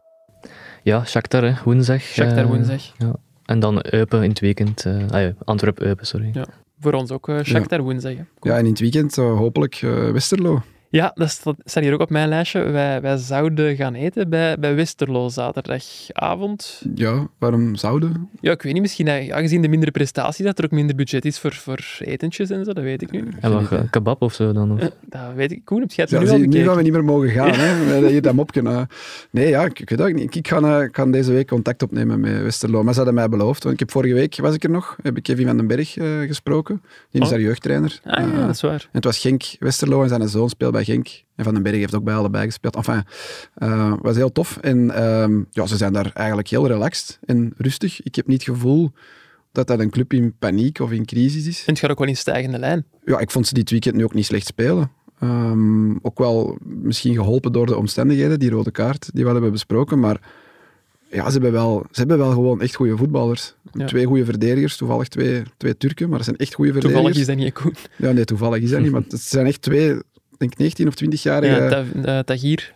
[0.82, 2.00] Ja, Shakhtar, hè, woensdag.
[2.00, 2.92] Shakhtar uh, woensdag.
[2.98, 3.14] Ja.
[3.44, 4.84] En dan Eupen in het weekend.
[4.84, 6.30] Uh, ah, ja, Antwerp-Eupen, sorry.
[6.32, 6.46] Ja.
[6.80, 7.84] Voor ons ook uh, Shakhtar ja.
[7.84, 8.12] woensdag.
[8.12, 8.22] Hè.
[8.40, 9.78] Ja, en in het weekend hopelijk
[10.12, 10.62] Westerlo.
[10.90, 11.30] Ja, dat
[11.64, 12.62] staat hier ook op mijn lijstje.
[12.62, 16.82] Wij, wij zouden gaan eten bij, bij Westerlo zaterdagavond.
[16.94, 18.28] Ja, waarom zouden?
[18.40, 18.82] Ja, ik weet niet.
[18.82, 22.64] Misschien aangezien de mindere prestatie, dat er ook minder budget is voor, voor etentjes en
[22.64, 22.72] zo.
[22.72, 23.28] Dat weet ik nu.
[23.40, 24.72] En wat, een kebab of zo dan?
[24.72, 24.90] Of?
[25.02, 25.64] Dat weet ik.
[25.64, 27.52] Koen, heb jij het ja, nu al Nu gaan we niet meer mogen gaan.
[27.52, 28.08] hè.
[28.08, 28.86] Hier dat mopje.
[29.30, 30.34] Nee, ja, ik, ik weet het niet.
[30.34, 32.82] Ik ga, ik ga deze week contact opnemen met Westerlo.
[32.82, 33.62] Maar ze hadden mij beloofd.
[33.62, 35.96] Want ik heb vorige week, was ik er nog, heb ik Kevin van den Berg
[35.96, 36.82] uh, gesproken.
[37.10, 37.32] Die is oh.
[37.32, 38.00] daar jeugdtrainer.
[38.04, 38.80] Ah, ja, uh, dat is waar.
[38.80, 41.24] En het was Genk Westerlo en zijn zoon speelt bij Genk.
[41.36, 42.76] En Van den Berg heeft ook bij allebei gespeeld.
[42.76, 43.02] Enfin,
[43.58, 44.56] uh, was heel tof.
[44.60, 48.02] En uh, ja, ze zijn daar eigenlijk heel relaxed en rustig.
[48.02, 48.92] Ik heb niet het gevoel
[49.52, 51.58] dat dat een club in paniek of in crisis is.
[51.58, 52.84] En het gaat ook wel in stijgende lijn.
[53.04, 54.90] Ja, ik vond ze dit weekend nu ook niet slecht spelen.
[55.18, 60.00] Ehm, ook wel misschien geholpen door de omstandigheden, die rode kaart die we hebben besproken.
[60.00, 60.20] Maar
[61.10, 63.54] ja, ze hebben wel, ze hebben wel gewoon echt goede voetballers.
[63.72, 63.86] Ja.
[63.86, 67.04] Twee goede verdedigers, toevallig twee, twee Turken, maar dat zijn echt goede verdedigers.
[67.04, 67.74] Toevallig is dat niet Koen.
[68.08, 69.96] Ja, nee, toevallig is dat niet, maar het zijn echt twee,
[70.38, 72.74] denk 19 of 20-jarige Ja, Ta- eh, Tagir.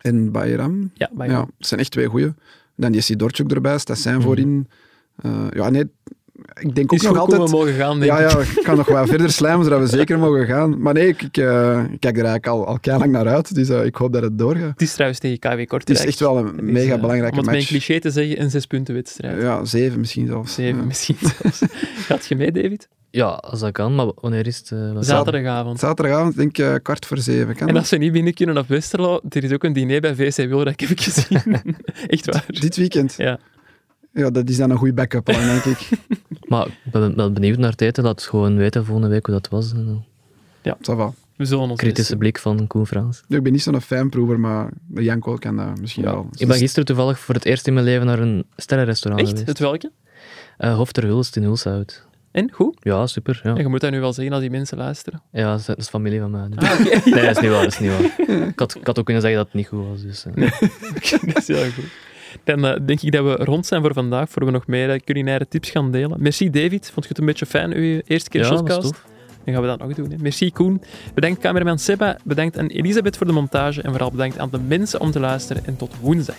[0.00, 0.90] en Bayram.
[0.94, 1.08] Ja,
[1.58, 2.32] het zijn echt twee goeie.
[2.76, 4.68] Dan Jesse Dortjuk erbij, Stassin voorin.
[5.22, 5.84] Eh, ja, nee,
[6.60, 6.98] ik denk ook.
[6.98, 7.50] Is nog goed altijd...
[7.50, 8.30] we mogen gaan, denk Ja, ik.
[8.30, 10.80] ja, ik kan nog wat verder slijmen, zodat we zeker mogen gaan.
[10.82, 13.68] Maar nee, ik, ik, eh, ik kijk er eigenlijk al, al lang naar uit, dus
[13.68, 14.70] eh, ik hoop dat het doorgaat.
[14.70, 15.88] Het is trouwens tegen KW Kortrijk.
[15.88, 17.66] Het is echt wel een is, mega eh, belangrijke Om het met een match.
[17.68, 19.42] cliché te zeggen, een zespunten wedstrijd.
[19.42, 20.54] Ja, zeven misschien zelfs.
[20.54, 20.84] Zeven Ja.
[20.84, 21.62] misschien zelfs.
[21.96, 22.88] Gaat je mee, David?
[23.10, 24.72] Ja, als dat kan, maar wanneer is het?
[25.00, 25.78] Zaterdagavond.
[25.78, 27.54] Zaterdagavond, denk ik, eh, kwart voor zeven.
[27.56, 30.14] Kan En als ze niet binnen kunnen op Westerlo, er is ook een diner bij
[30.14, 31.40] VC Wil dat ik heb gezien.
[32.06, 32.44] Echt waar.
[32.48, 33.14] Dit weekend?
[33.16, 33.38] Ja.
[34.12, 35.88] Ja, dat is dan een goede backup plan, denk ik.
[36.48, 38.04] Maar ik ben wel benieuwd naar het eten.
[38.04, 39.72] Laat gewoon weten volgende week hoe dat was.
[39.72, 40.04] En,
[40.62, 41.12] eh, Ça va.
[41.36, 43.22] We zullen ons Kritische blik van Koen Frans.
[43.28, 46.28] Ik ben niet zo'n fanproever, maar Janko kan dat misschien wel.
[46.36, 49.30] Ik ben gisteren toevallig voor het eerst in mijn leven naar een sterrenrestaurant Echt?
[49.30, 49.48] geweest.
[49.48, 49.90] Het welke?
[50.58, 52.06] Eh, Hof ter Hulst in Hulshout.
[52.30, 52.52] En?
[52.52, 52.76] Goed?
[52.80, 53.40] Ja, super.
[53.42, 55.22] Ja, Ja, je moet dat nu wel zeggen als die mensen luisteren.
[55.32, 56.48] ja dat, is, dat is familie van mij.
[56.48, 56.68] dus.
[56.68, 56.78] Ah.
[57.04, 57.62] Nee, dat is niet waar.
[57.62, 58.26] Dat is niet waar.
[58.48, 60.02] Ik, had, ik had ook kunnen zeggen dat het niet goed was.
[60.02, 60.50] Dus, eh.
[61.34, 61.84] dat is heel goed.
[62.44, 65.00] Dan eh, denk ik dat we rond zijn voor vandaag, voor we nog meer eh,
[65.00, 66.22] culinaire tips gaan delen.
[66.22, 68.92] Merci David, vond je het een beetje fijn, uw eerste keer ja, shotcast?
[69.44, 70.10] Dan gaan we dat nog doen.
[70.10, 70.16] Hè.
[70.18, 70.82] Merci Koen.
[71.14, 75.00] Bedankt cameraman Seba, bedankt aan Elisabeth voor de montage en vooral bedankt aan de mensen
[75.00, 76.36] om te luisteren en tot woensdag.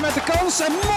[0.00, 0.91] met de kans en